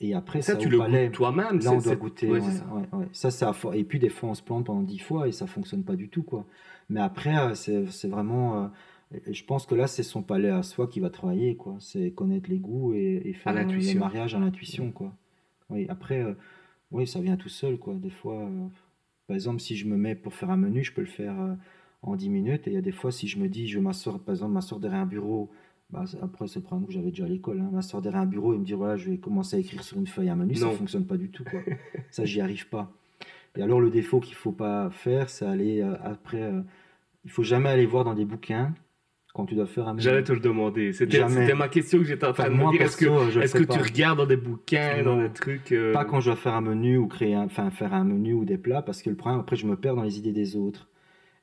Et 0.00 0.14
après, 0.14 0.42
Ça, 0.42 0.52
ça, 0.52 0.58
tu 0.58 0.68
le 0.68 0.78
palais, 0.78 1.06
goûtes 1.06 1.14
toi-même. 1.14 1.60
Là, 1.60 1.72
on 1.72 1.78
doit 1.78 1.96
goûter. 1.96 2.28
ouais, 2.28 2.40
ouais, 2.40 2.50
ça. 2.50 2.66
ouais, 2.66 2.98
ouais. 2.98 3.08
Ça, 3.12 3.30
ça 3.30 3.50
a 3.50 3.76
Et 3.76 3.84
puis, 3.84 3.98
des 3.98 4.08
fois, 4.08 4.30
on 4.30 4.34
se 4.34 4.42
plante 4.42 4.66
pendant 4.66 4.82
dix 4.82 4.98
fois 4.98 5.28
et 5.28 5.32
ça 5.32 5.46
fonctionne 5.46 5.84
pas 5.84 5.94
du 5.94 6.08
tout, 6.08 6.22
quoi. 6.24 6.46
Mais 6.90 7.00
après, 7.00 7.36
euh, 7.36 7.54
c'est 7.54 7.86
c'est 7.90 8.08
vraiment. 8.08 8.70
Et- 9.14 9.30
et 9.30 9.34
je 9.34 9.44
pense 9.44 9.66
que 9.66 9.74
là, 9.74 9.86
c'est 9.86 10.02
son 10.02 10.22
palais 10.22 10.50
à 10.50 10.62
soi 10.62 10.86
qui 10.86 11.00
va 11.00 11.10
travailler, 11.10 11.56
quoi. 11.56 11.76
C'est 11.80 12.10
connaître 12.10 12.50
les 12.50 12.58
goûts 12.58 12.94
et, 12.94 13.22
et 13.24 13.32
faire 13.32 13.52
euh, 13.54 13.62
le 13.94 13.98
mariage 14.00 14.34
à 14.34 14.38
l'intuition, 14.40 14.90
quoi. 14.92 15.12
Oui, 15.70 15.86
après, 15.88 16.22
euh, 16.22 16.34
oui, 16.90 17.06
ça 17.06 17.20
vient 17.20 17.36
tout 17.36 17.48
seul, 17.48 17.78
quoi. 17.78 17.94
Des 17.94 18.10
fois, 18.10 18.40
euh, 18.40 18.66
par 19.26 19.34
exemple, 19.34 19.60
si 19.60 19.76
je 19.76 19.86
me 19.86 19.96
mets 19.96 20.14
pour 20.14 20.34
faire 20.34 20.50
un 20.50 20.56
menu, 20.56 20.84
je 20.84 20.92
peux 20.92 21.00
le 21.00 21.06
faire 21.06 21.40
euh, 21.40 21.54
en 22.02 22.16
10 22.16 22.28
minutes. 22.28 22.66
Et 22.68 22.70
il 22.70 22.74
y 22.74 22.78
a 22.78 22.82
des 22.82 22.92
fois, 22.92 23.10
si 23.12 23.26
je 23.28 23.38
me 23.38 23.48
dis, 23.48 23.66
je 23.68 23.78
m'asseoir, 23.80 24.18
par 24.18 24.34
exemple, 24.34 24.52
m'asseoir 24.52 24.80
derrière 24.80 25.00
un 25.00 25.06
bureau. 25.06 25.50
Bah, 25.90 26.04
après, 26.22 26.46
c'est 26.48 26.60
le 26.60 26.64
problème 26.64 26.86
que 26.86 26.92
j'avais 26.92 27.10
déjà 27.10 27.24
à 27.24 27.28
l'école. 27.28 27.60
Hein, 27.60 27.70
m'asseoir 27.72 28.02
derrière 28.02 28.20
un 28.22 28.26
bureau 28.26 28.54
et 28.54 28.58
me 28.58 28.64
dire, 28.64 28.76
voilà, 28.78 28.96
je 28.96 29.10
vais 29.10 29.18
commencer 29.18 29.56
à 29.56 29.58
écrire 29.60 29.82
sur 29.84 29.98
une 29.98 30.06
feuille 30.06 30.28
un 30.28 30.36
menu, 30.36 30.54
ça 30.54 30.66
Non. 30.66 30.72
fonctionne 30.72 31.04
pas 31.06 31.16
du 31.16 31.28
tout, 31.30 31.44
quoi. 31.44 31.60
Ça, 32.10 32.24
j'y 32.24 32.40
arrive 32.40 32.68
pas. 32.68 32.90
Et 33.56 33.62
alors, 33.62 33.80
le 33.80 33.90
défaut 33.90 34.18
qu'il 34.20 34.34
faut 34.34 34.52
pas 34.52 34.90
faire, 34.90 35.28
c'est 35.30 35.46
aller 35.46 35.80
après. 35.82 36.52
il 37.24 37.30
faut 37.30 37.42
jamais 37.44 37.68
aller 37.68 37.86
voir 37.86 38.04
dans 38.04 38.14
des 38.14 38.24
bouquins 38.24 38.74
quand 39.34 39.46
tu 39.46 39.56
dois 39.56 39.66
faire 39.66 39.88
un 39.88 39.94
menu. 39.94 40.02
J'allais 40.02 40.22
te 40.22 40.32
le 40.32 40.38
demander. 40.38 40.92
C'était 40.92 41.54
ma 41.54 41.68
question 41.68 41.98
que 41.98 42.04
j'étais 42.04 42.24
en 42.24 42.32
train 42.32 42.44
Enfin, 42.44 42.52
de 42.52 42.56
me 42.56 42.70
dire. 42.70 42.82
Est-ce 42.82 42.96
que, 42.96 43.46
fais 43.46 43.66
que 43.66 43.72
tu 43.72 43.80
regardes 43.80 44.18
dans 44.18 44.26
des 44.26 44.36
bouquins, 44.36 45.02
dans 45.02 45.20
des 45.20 45.28
trucs 45.28 45.72
euh, 45.72 45.92
Pas 45.92 46.04
quand 46.04 46.20
je 46.20 46.26
dois 46.26 46.36
faire 46.36 46.54
un 46.54 46.60
menu 46.60 46.96
ou 46.96 47.08
créer 47.08 47.34
un, 47.34 47.44
enfin, 47.44 47.70
faire 47.70 47.92
un 47.92 48.04
menu 48.04 48.32
ou 48.32 48.44
des 48.44 48.58
plats, 48.58 48.80
parce 48.80 49.02
que 49.02 49.10
le 49.10 49.16
problème, 49.16 49.40
après, 49.40 49.56
je 49.56 49.66
me 49.66 49.76
perds 49.76 49.96
dans 49.96 50.04
les 50.04 50.18
idées 50.18 50.32
des 50.32 50.56
autres. 50.56 50.88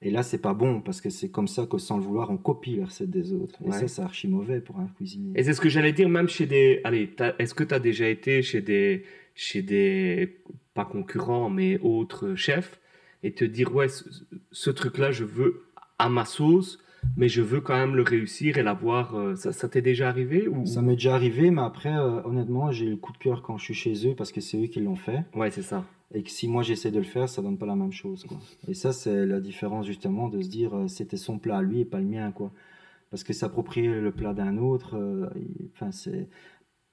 Et 0.02 0.10
là, 0.10 0.24
c'est 0.24 0.40
pas 0.40 0.54
bon, 0.54 0.82
parce 0.82 1.00
que 1.02 1.10
c'est 1.10 1.30
comme 1.30 1.50
ça 1.50 1.68
que 1.68 1.78
sans 1.78 1.98
le 1.98 2.04
vouloir, 2.04 2.32
on 2.32 2.38
copie 2.38 2.78
les 2.78 2.86
recettes 2.86 3.12
des 3.12 3.34
autres. 3.34 3.60
Et 3.68 3.72
ça, 3.72 3.88
c'est 3.88 4.02
archi 4.02 4.28
mauvais 4.28 4.62
pour 4.62 4.80
un 4.80 4.88
cuisinier. 4.96 5.34
Et 5.36 5.44
c'est 5.44 5.54
ce 5.54 5.62
que 5.62 5.70
j'allais 5.70 5.92
dire, 5.92 6.08
même 6.08 6.30
chez 6.30 6.46
des. 6.46 6.80
Allez, 6.86 7.14
est-ce 7.40 7.54
que 7.54 7.64
tu 7.66 7.74
as 7.74 7.80
déjà 7.80 8.08
été 8.08 8.42
chez 8.42 8.62
des, 8.62 9.04
chez 9.36 9.62
des. 9.62 10.38
Pas 10.74 10.86
concurrents, 10.86 11.50
mais 11.50 11.78
autres 11.82 12.36
chefs, 12.36 12.80
et 13.22 13.34
te 13.34 13.44
dire, 13.44 13.76
ouais, 13.76 13.90
ce, 13.90 14.06
ce 14.52 14.70
truc-là, 14.70 15.12
je 15.12 15.26
veux 15.26 15.66
à 16.00 16.08
ma 16.08 16.24
sauce, 16.24 16.80
mais 17.18 17.28
je 17.28 17.42
veux 17.42 17.62
quand 17.62 17.76
même 17.76 17.96
le 17.96 18.04
réussir 18.04 18.58
et 18.58 18.64
l'avoir. 18.64 19.16
euh, 19.16 19.36
Ça, 19.36 19.52
ça 19.52 19.68
t'est 19.70 19.82
déjà 19.82 20.10
arrivé 20.10 20.48
ou... 20.48 20.66
Ça 20.66 20.82
m'est 20.82 20.94
déjà 20.94 21.16
arrivé, 21.16 21.52
mais 21.52 21.62
après, 21.62 21.96
euh, 21.96 22.22
honnêtement, 22.24 22.72
j'ai 22.72 22.88
le 22.90 22.96
coup 22.98 23.12
de 23.14 23.18
cœur 23.18 23.42
quand 23.42 23.58
je 23.58 23.66
suis 23.66 23.74
chez 23.74 24.08
eux, 24.08 24.16
parce 24.16 24.32
que 24.32 24.42
c'est 24.42 24.58
eux 24.64 24.68
qui 24.68 24.80
l'ont 24.80 24.96
fait. 24.96 25.24
Ouais, 25.36 25.52
c'est 25.52 25.62
ça. 25.62 25.84
Et 26.14 26.24
que 26.24 26.30
si 26.30 26.48
moi 26.50 26.62
j'essaie 26.62 26.92
de 26.92 26.98
le 26.98 27.06
faire, 27.06 27.30
ça 27.30 27.42
donne 27.42 27.58
pas 27.58 27.66
la 27.66 27.76
même 27.76 27.94
chose. 27.94 28.26
Quoi. 28.26 28.38
Et 28.68 28.74
ça, 28.74 28.92
c'est 28.92 29.26
la 29.26 29.40
différence 29.40 29.86
justement 29.86 30.28
de 30.28 30.42
se 30.42 30.50
dire 30.50 30.76
euh, 30.76 30.88
c'était 30.88 31.16
son 31.18 31.40
plat 31.40 31.58
à 31.58 31.62
lui 31.62 31.80
et 31.80 31.86
pas 31.86 32.00
le 32.00 32.06
mien. 32.06 32.32
Quoi. 32.32 32.52
Parce 33.10 33.24
que 33.24 33.32
s'approprier 33.34 33.88
le 34.00 34.12
plat 34.12 34.34
d'un 34.34 34.58
autre, 34.58 34.98
euh, 34.98 35.30
enfin, 35.74 35.92
c'est, 35.92 36.28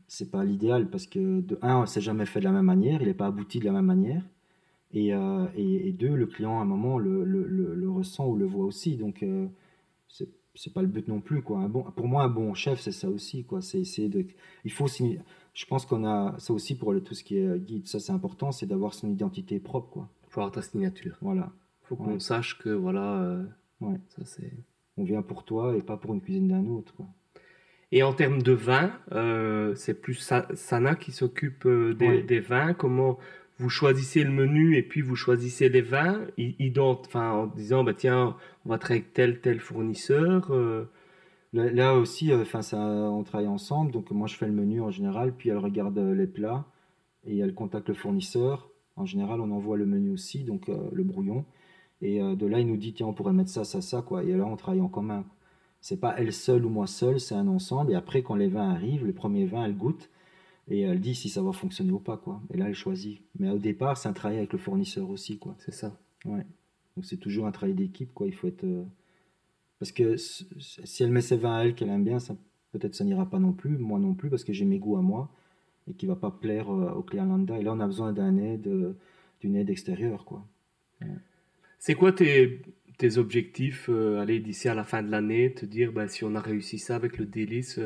c'est 0.06 0.30
pas 0.30 0.44
l'idéal. 0.44 0.88
Parce 0.88 1.06
que 1.08 1.40
de 1.40 1.58
un, 1.62 1.84
c'est 1.86 2.00
jamais 2.00 2.26
fait 2.26 2.38
de 2.38 2.44
la 2.44 2.52
même 2.52 2.64
manière, 2.66 3.02
il 3.02 3.08
n'est 3.08 3.14
pas 3.14 3.26
abouti 3.26 3.58
de 3.58 3.64
la 3.64 3.72
même 3.72 3.86
manière. 3.86 4.22
Et, 4.92 5.12
euh, 5.12 5.46
et, 5.56 5.88
et 5.88 5.92
deux, 5.92 6.14
le 6.14 6.26
client 6.26 6.58
à 6.60 6.62
un 6.62 6.64
moment 6.64 6.96
le, 6.98 7.24
le, 7.24 7.44
le, 7.46 7.74
le 7.74 7.90
ressent 7.90 8.26
ou 8.28 8.36
le 8.36 8.46
voit 8.46 8.64
aussi. 8.66 8.96
Donc, 8.96 9.22
euh, 9.24 9.46
c'est, 10.08 10.72
pas 10.74 10.82
le 10.82 10.88
but 10.88 11.06
non 11.08 11.20
plus. 11.20 11.42
Quoi. 11.42 11.60
Un 11.60 11.68
bon, 11.68 11.82
pour 11.84 12.08
moi, 12.08 12.22
un 12.24 12.28
bon 12.28 12.52
chef, 12.54 12.80
c'est 12.80 12.92
ça 12.92 13.08
aussi. 13.08 13.44
Quoi. 13.44 13.62
C'est 13.62 13.80
essayer 13.80 14.08
de. 14.08 14.26
Il 14.64 14.72
faut 14.72 14.84
aussi 14.84 15.18
je 15.54 15.66
pense 15.66 15.86
qu'on 15.86 16.04
a 16.04 16.36
ça 16.38 16.52
aussi 16.52 16.76
pour 16.78 16.92
le- 16.92 17.00
tout 17.02 17.14
ce 17.14 17.24
qui 17.24 17.36
est 17.38 17.46
euh, 17.46 17.58
guide, 17.58 17.86
ça 17.88 17.98
c'est 17.98 18.12
important, 18.12 18.52
c'est 18.52 18.66
d'avoir 18.66 18.94
son 18.94 19.08
identité 19.10 19.58
propre, 19.58 19.88
quoi. 19.90 20.08
Faut 20.28 20.40
avoir 20.40 20.52
ta 20.52 20.62
signature. 20.62 21.16
Voilà. 21.20 21.50
Faut 21.82 21.96
qu'on 21.96 22.12
Ouais. 22.12 22.20
sache 22.20 22.58
que, 22.58 22.68
voilà. 22.70 23.20
euh, 23.22 23.44
Ouais. 23.80 23.98
Ça, 24.08 24.24
c'est. 24.24 24.52
On 24.96 25.04
vient 25.04 25.22
pour 25.22 25.44
toi 25.44 25.76
et 25.76 25.82
pas 25.82 25.96
pour 25.96 26.12
une 26.14 26.20
cuisine 26.20 26.48
d'un 26.48 26.66
autre, 26.66 26.94
quoi. 26.94 27.06
Et 27.90 28.02
en 28.02 28.12
termes 28.12 28.42
de 28.42 28.52
vin, 28.52 28.92
euh, 29.12 29.74
c'est 29.74 29.94
plus 30.00 30.14
Sa- 30.14 30.46
Sana 30.54 30.94
qui 30.94 31.10
s'occupe 31.12 31.66
des, 31.66 32.22
des 32.22 32.40
vins. 32.40 32.74
Comment 32.74 33.18
vous 33.58 33.68
choisissez 33.70 34.22
le 34.24 34.30
menu 34.30 34.76
et 34.76 34.82
puis 34.82 35.02
vous 35.02 35.16
choisissez 35.16 35.68
les 35.68 35.82
vins 35.82 36.26
enfin, 36.78 37.32
en 37.32 37.46
disant 37.46 37.84
bah, 37.84 37.94
tiens, 37.94 38.36
on 38.64 38.70
va 38.70 38.78
travailler 38.78 39.02
avec 39.02 39.14
tel, 39.14 39.40
tel 39.40 39.60
fournisseur. 39.60 40.50
euh, 40.52 40.84
Là, 41.52 41.94
aussi, 41.96 42.30
euh, 42.32 42.42
enfin, 42.42 42.62
ça, 42.62 42.78
on 42.78 43.24
travaille 43.24 43.46
ensemble, 43.48 43.90
donc 43.90 44.10
moi 44.10 44.26
je 44.26 44.36
fais 44.36 44.46
le 44.46 44.52
menu 44.52 44.80
en 44.82 44.90
général, 44.90 45.32
puis 45.36 45.48
elle 45.48 45.58
regarde 45.58 45.96
euh, 45.98 46.14
les 46.14 46.26
plats 46.26 46.66
et 47.26 47.38
elle 47.38 47.54
contacte 47.54 47.88
le 47.88 47.94
fournisseur. 47.94 48.70
En 48.96 49.06
général, 49.06 49.40
on 49.40 49.50
envoie 49.50 49.76
le 49.76 49.86
menu 49.86 50.10
aussi, 50.10 50.44
donc 50.44 50.68
le 50.68 51.04
brouillon. 51.04 51.44
Et 52.02 52.20
de 52.20 52.46
là, 52.46 52.58
il 52.60 52.66
nous 52.66 52.76
dit 52.76 52.92
tiens, 52.94 53.06
on 53.06 53.12
pourrait 53.12 53.32
mettre 53.32 53.50
ça, 53.50 53.64
ça, 53.64 53.80
ça, 53.80 54.02
quoi. 54.02 54.24
Et 54.24 54.32
là, 54.32 54.44
on 54.44 54.56
travaille 54.56 54.80
en 54.80 54.88
commun. 54.88 55.24
C'est 55.80 56.00
pas 56.00 56.14
elle 56.18 56.32
seule 56.32 56.64
ou 56.64 56.68
moi 56.68 56.86
seule, 56.88 57.20
c'est 57.20 57.34
un 57.36 57.46
ensemble. 57.48 57.92
Et 57.92 57.94
après, 57.94 58.22
quand 58.22 58.34
les 58.34 58.48
vins 58.48 58.70
arrivent, 58.70 59.06
les 59.06 59.12
premiers 59.12 59.46
vins, 59.46 59.64
elle 59.64 59.76
goûte 59.76 60.10
et 60.70 60.82
elle 60.82 61.00
dit 61.00 61.14
si 61.14 61.28
ça 61.28 61.42
va 61.42 61.52
fonctionner 61.52 61.92
ou 61.92 61.98
pas, 62.00 62.16
quoi. 62.16 62.42
Et 62.52 62.56
là, 62.58 62.68
elle 62.68 62.74
choisit. 62.74 63.20
Mais 63.38 63.50
au 63.50 63.58
départ, 63.58 63.96
c'est 63.96 64.08
un 64.08 64.12
travail 64.12 64.38
avec 64.38 64.52
le 64.52 64.58
fournisseur 64.58 65.08
aussi, 65.10 65.38
quoi. 65.38 65.56
c'est 65.58 65.72
ça. 65.72 65.98
Ouais. 66.24 66.44
Donc 66.96 67.04
c'est 67.04 67.16
toujours 67.16 67.46
un 67.46 67.52
travail 67.52 67.74
d'équipe, 67.74 68.12
quoi. 68.14 68.26
Il 68.26 68.34
faut 68.34 68.48
être. 68.48 68.64
euh, 68.64 68.84
Parce 69.78 69.92
que 69.92 70.16
si 70.16 71.02
elle 71.02 71.10
met 71.12 71.20
ses 71.20 71.36
vins 71.36 71.56
à 71.58 71.64
elle 71.64 71.74
qu'elle 71.74 71.88
aime 71.90 72.04
bien, 72.04 72.18
ça 72.18 72.36
peut-être 72.72 72.94
ça 72.94 73.04
n'ira 73.04 73.28
pas 73.30 73.38
non 73.38 73.52
plus, 73.52 73.78
moi 73.78 73.98
non 73.98 74.14
plus, 74.14 74.28
parce 74.30 74.44
que 74.44 74.52
j'ai 74.52 74.64
mes 74.66 74.78
goûts 74.78 74.96
à 74.96 75.02
moi 75.02 75.30
et 75.90 75.94
qui 75.94 76.06
va 76.06 76.16
pas 76.16 76.30
plaire 76.30 76.70
euh, 76.70 76.92
au 76.92 77.02
client 77.02 77.24
lambda. 77.24 77.58
Et 77.58 77.62
là, 77.62 77.72
on 77.72 77.80
a 77.80 77.86
besoin 77.86 78.12
d'un 78.12 78.36
aide, 78.38 78.66
euh, 78.68 78.92
d'une 79.40 79.56
aide 79.56 79.70
extérieure, 79.70 80.24
quoi. 80.24 80.44
C'est 81.78 81.94
quoi 81.94 82.12
tes, 82.12 82.60
tes 82.98 83.18
objectifs 83.18 83.88
aller 83.88 84.40
d'ici 84.40 84.68
à 84.68 84.74
la 84.74 84.84
fin 84.84 85.02
de 85.02 85.10
l'année, 85.10 85.52
te 85.54 85.64
dire 85.64 85.92
bah, 85.92 86.08
si 86.08 86.24
on 86.24 86.34
a 86.34 86.40
réussi 86.40 86.78
ça 86.78 86.96
avec 86.96 87.18
le 87.18 87.26
délice, 87.26 87.78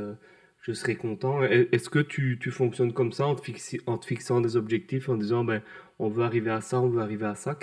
je 0.63 0.73
serai 0.73 0.97
content. 0.97 1.43
Est-ce 1.43 1.91
que 1.91 1.99
tu, 1.99 2.39
tu 2.41 2.51
fonctionnes 2.51 2.93
comme 2.93 3.13
ça 3.13 3.27
en 3.27 3.35
te, 3.35 3.43
fixi- 3.43 3.81
en 3.87 3.99
te 3.99 4.07
fixant 4.07 4.41
des 4.41 4.57
objectifs, 4.57 5.09
en 5.09 5.17
disant 5.17 5.45
ben, 5.45 5.61
on 5.99 6.09
veut 6.09 6.23
arriver 6.25 6.51
à 6.51 6.61
ça, 6.61 6.81
on 6.81 6.89
veut 6.89 7.01
arriver 7.03 7.27
à 7.27 7.35
ça? 7.35 7.55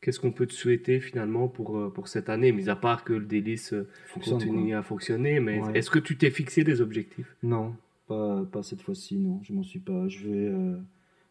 Qu'est-ce 0.00 0.20
qu'on 0.20 0.30
peut 0.30 0.46
te 0.46 0.52
souhaiter 0.52 1.00
finalement 1.00 1.48
pour, 1.48 1.76
euh, 1.78 1.90
pour 1.92 2.06
cette 2.06 2.28
année, 2.28 2.52
mis 2.52 2.68
à 2.68 2.76
part 2.76 3.02
que 3.02 3.14
le 3.14 3.24
délice 3.26 3.72
euh, 3.72 3.88
continue 4.22 4.74
à 4.74 4.82
fonctionner, 4.82 5.40
mais 5.40 5.60
Ouais. 5.60 5.78
est-ce 5.78 5.90
que 5.90 5.98
tu 5.98 6.16
t'es 6.16 6.30
fixé 6.30 6.62
des 6.64 6.80
objectifs? 6.80 7.34
Non, 7.42 7.74
pas, 8.06 8.44
pas 8.52 8.62
cette 8.62 8.82
fois-ci, 8.82 9.16
non. 9.16 9.40
Je 9.42 9.52
m'en 9.52 9.62
suis 9.64 9.80
pas. 9.80 10.06
Je 10.08 10.28
vais. 10.28 10.46
euh, 10.48 10.76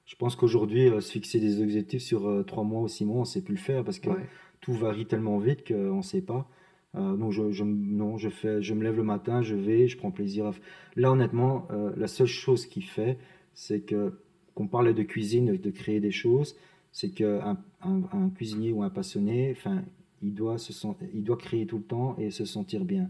Je 0.05 0.15
pense 0.15 0.35
qu'aujourd'hui, 0.35 0.87
euh, 0.89 0.99
se 1.01 1.11
fixer 1.11 1.39
des 1.39 1.61
objectifs 1.61 2.01
sur 2.01 2.27
euh, 2.27 2.43
trois 2.43 2.63
mois 2.63 2.81
ou 2.81 2.87
six 2.87 3.05
mois, 3.05 3.21
on 3.21 3.25
sait 3.25 3.41
plus 3.41 3.55
le 3.55 3.59
faire 3.59 3.83
parce 3.83 3.99
que 3.99 4.09
Ouais. 4.09 4.25
tout 4.61 4.73
varie 4.73 5.05
tellement 5.05 5.37
vite 5.37 5.67
qu'on 5.67 5.97
ne 5.97 6.01
sait 6.01 6.21
pas. 6.21 6.49
Euh, 6.97 7.15
donc 7.15 7.31
je, 7.31 7.51
je, 7.51 7.63
non, 7.63 8.17
je, 8.17 8.29
fais, 8.29 8.61
je 8.61 8.73
me 8.73 8.83
lève 8.83 8.97
le 8.97 9.03
matin, 9.03 9.41
je 9.41 9.55
vais, 9.55 9.87
je 9.87 9.97
prends 9.97 10.11
plaisir. 10.11 10.47
À... 10.47 10.51
Là, 10.95 11.11
honnêtement, 11.11 11.67
euh, 11.71 11.93
la 11.95 12.07
seule 12.07 12.27
chose 12.27 12.65
qui 12.65 12.81
fait, 12.81 13.17
c'est 13.53 13.81
que, 13.81 14.19
qu'on 14.55 14.67
parle 14.67 14.93
de 14.93 15.03
cuisine, 15.03 15.57
de 15.57 15.71
créer 15.71 15.99
des 15.99 16.11
choses, 16.11 16.55
c'est 16.91 17.09
qu'un 17.09 17.57
un, 17.81 18.01
un 18.11 18.29
cuisinier 18.29 18.71
ou 18.71 18.83
un 18.83 18.89
passionné, 18.89 19.51
enfin, 19.51 19.83
il 20.23 20.33
doit, 20.33 20.57
se 20.57 20.73
sen- 20.73 20.95
il 21.13 21.23
doit 21.23 21.37
créer 21.37 21.67
tout 21.67 21.77
le 21.77 21.83
temps 21.83 22.15
et 22.17 22.31
se 22.31 22.45
sentir 22.45 22.85
bien. 22.85 23.09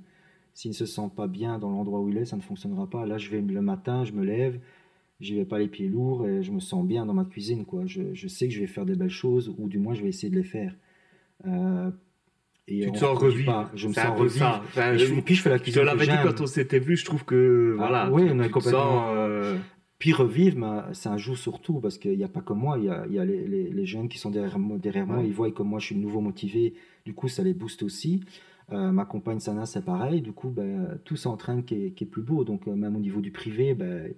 S'il 0.53 0.71
ne 0.71 0.75
se 0.75 0.85
sent 0.85 1.09
pas 1.15 1.27
bien 1.27 1.59
dans 1.59 1.69
l'endroit 1.69 2.01
où 2.01 2.09
il 2.09 2.17
est, 2.17 2.25
ça 2.25 2.35
ne 2.35 2.41
fonctionnera 2.41 2.89
pas. 2.89 3.05
Là, 3.05 3.17
je 3.17 3.29
vais 3.29 3.41
le 3.41 3.61
matin, 3.61 4.03
je 4.03 4.11
me 4.11 4.25
lève, 4.25 4.59
j'y 5.21 5.35
vais 5.35 5.45
pas 5.45 5.59
les 5.59 5.67
pieds 5.67 5.87
lourds 5.87 6.27
et 6.27 6.43
je 6.43 6.51
me 6.51 6.59
sens 6.59 6.85
bien 6.85 7.05
dans 7.05 7.13
ma 7.13 7.25
cuisine. 7.25 7.63
Quoi. 7.63 7.85
Je, 7.85 8.13
je 8.13 8.27
sais 8.27 8.47
que 8.47 8.53
je 8.53 8.59
vais 8.59 8.67
faire 8.67 8.85
des 8.85 8.95
belles 8.95 9.09
choses 9.09 9.53
ou 9.57 9.69
du 9.69 9.79
moins 9.79 9.93
je 9.93 10.01
vais 10.01 10.09
essayer 10.09 10.31
de 10.31 10.35
les 10.35 10.43
faire. 10.43 10.75
Euh, 11.45 11.91
et 12.67 12.81
Tu 12.81 12.91
te 12.91 12.97
sens 12.97 13.17
revivre. 13.17 13.69
Je 13.73 13.87
me 13.87 13.93
sens 13.93 14.17
revivre. 14.19 14.61
Enfin, 14.65 14.93
Et, 14.93 14.97
je, 14.97 15.13
et 15.13 15.21
puis 15.21 15.35
je 15.35 15.41
fais 15.41 15.49
la 15.49 15.55
je 15.57 15.61
te 15.61 15.63
cuisine 15.65 15.83
l'avais 15.83 16.05
dit 16.05 16.13
quand 16.23 16.41
on 16.41 16.47
s'était 16.47 16.79
vu, 16.79 16.97
je 16.97 17.05
trouve 17.05 17.23
que 17.25 17.75
Ah, 17.79 17.81
voilà, 17.87 18.11
oui, 18.11 18.23
on 18.31 18.37
te 18.37 18.47
complètement- 18.49 18.79
sens, 18.81 19.11
euh, 19.15 19.57
Puis 19.99 20.13
revivre, 20.13 20.85
c'est 20.93 21.09
un 21.09 21.17
jour 21.17 21.35
surtout, 21.37 21.79
parce 21.79 21.97
qu'il 21.97 22.15
n'y 22.17 22.23
a 22.23 22.27
pas 22.27 22.41
que 22.41 22.53
moi, 22.53 22.77
il 22.77 22.83
y 22.85 22.89
a, 22.89 23.05
il 23.07 23.13
y 23.15 23.19
a 23.19 23.25
les, 23.25 23.47
les- 23.47 23.69
les 23.71 23.85
jeunes 23.87 24.09
qui 24.09 24.19
sont 24.19 24.29
derrière 24.29 24.59
moi, 24.59 24.77
derrière 24.77 25.07
moi, 25.07 25.17
Ouais. 25.17 25.25
ils 25.25 25.33
voient 25.33 25.49
que 25.51 25.63
moi 25.63 25.79
je 25.79 25.87
suis 25.87 25.95
de 25.95 26.01
nouveau 26.01 26.21
motivé, 26.21 26.75
du 27.05 27.13
coup 27.15 27.27
ça 27.29 27.41
les 27.41 27.53
booste 27.55 27.81
aussi. 27.83 28.23
Euh, 28.73 28.91
ma 28.91 29.05
compagne 29.05 29.39
Sana, 29.39 29.65
c'est 29.65 29.83
pareil, 29.83 30.21
du 30.21 30.33
coup 30.33 30.49
ben, 30.49 30.99
tout 31.05 31.15
s'entraîne 31.15 31.63
qui 31.63 31.85
est, 31.85 31.91
qui 31.91 32.03
est 32.03 32.07
plus 32.07 32.21
beau, 32.21 32.43
donc 32.43 32.67
euh, 32.67 32.75
même 32.75 32.95
au 32.95 32.99
niveau 32.99 33.21
du 33.21 33.31
privé, 33.31 33.73
ben, 33.73 34.11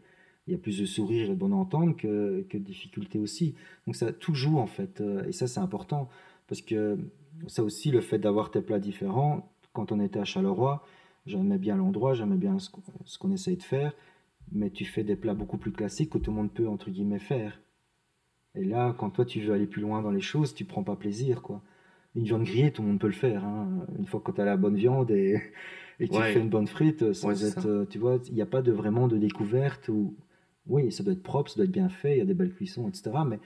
il 0.47 0.51
y 0.51 0.55
a 0.55 0.57
plus 0.57 0.79
de 0.79 0.85
sourires 0.85 1.27
et 1.27 1.29
de 1.29 1.35
bonne 1.39 1.53
entente 1.53 1.95
que, 1.97 2.43
que 2.49 2.57
de 2.57 2.63
difficultés 2.63 3.19
aussi. 3.19 3.53
Donc 3.85 3.95
ça 3.95 4.11
tout 4.11 4.33
joue 4.33 4.57
en 4.57 4.65
fait, 4.67 4.99
euh, 5.01 5.23
et 5.27 5.31
ça 5.31 5.45
c'est 5.47 5.59
important, 5.61 6.09
parce 6.47 6.61
que 6.61 6.97
ça 7.47 7.63
aussi, 7.63 7.91
le 7.91 8.01
fait 8.01 8.19
d'avoir 8.19 8.51
tes 8.51 8.61
plats 8.61 8.79
différents, 8.79 9.51
quand 9.73 9.91
on 9.91 9.99
était 9.99 10.19
à 10.19 10.25
Charleroi, 10.25 10.83
j'aimais 11.25 11.57
bien 11.57 11.75
l'endroit, 11.77 12.13
j'aimais 12.13 12.37
bien 12.37 12.57
ce 12.59 13.17
qu'on 13.19 13.31
essayait 13.31 13.57
de 13.57 13.63
faire, 13.63 13.93
mais 14.51 14.69
tu 14.71 14.85
fais 14.85 15.03
des 15.03 15.15
plats 15.15 15.33
beaucoup 15.35 15.57
plus 15.57 15.71
classiques 15.71 16.11
que 16.11 16.17
tout 16.17 16.31
le 16.31 16.37
monde 16.37 16.51
peut, 16.51 16.67
entre 16.67 16.89
guillemets, 16.89 17.19
faire. 17.19 17.59
Et 18.55 18.63
là, 18.65 18.95
quand 18.97 19.11
toi, 19.11 19.25
tu 19.25 19.39
veux 19.41 19.53
aller 19.53 19.67
plus 19.67 19.81
loin 19.81 20.01
dans 20.01 20.11
les 20.11 20.21
choses, 20.21 20.53
tu 20.53 20.65
prends 20.65 20.83
pas 20.83 20.95
plaisir, 20.95 21.41
quoi. 21.41 21.61
Une 22.15 22.23
viande 22.23 22.43
grillée, 22.43 22.71
tout 22.71 22.81
le 22.81 22.87
monde 22.87 22.99
peut 22.99 23.07
le 23.07 23.13
faire. 23.13 23.45
hein. 23.45 23.85
Une 23.97 24.07
fois 24.07 24.19
que 24.19 24.31
tu 24.31 24.41
as 24.41 24.45
la 24.45 24.57
bonne 24.57 24.75
viande 24.75 25.11
et, 25.11 25.39
et 25.99 26.07
que 26.07 26.13
tu 26.13 26.19
fais 26.33 26.39
une 26.39 26.49
bonne 26.49 26.67
frite, 26.67 27.13
sans 27.13 27.27
Ouais, 27.29 27.47
être, 27.47 27.61
ça. 27.61 27.67
euh, 27.69 27.85
tu 27.85 27.99
vois, 27.99 28.17
il 28.27 28.33
n'y 28.33 28.41
a 28.41 28.47
pas 28.47 28.63
de 28.63 28.71
vraiment 28.71 29.07
de 29.07 29.17
découverte. 29.17 29.87
Ou... 29.89 30.15
Oui, 30.67 30.91
ça 30.91 31.03
doit 31.03 31.13
être 31.13 31.21
propre, 31.23 31.51
ça 31.51 31.57
doit 31.57 31.65
être 31.65 31.71
bien 31.71 31.89
fait, 31.89 32.15
il 32.15 32.17
y 32.17 32.21
a 32.21 32.25
des 32.25 32.33
belles 32.33 32.53
cuissons, 32.53 32.89
etc. 32.89 33.11
Mais 33.27 33.39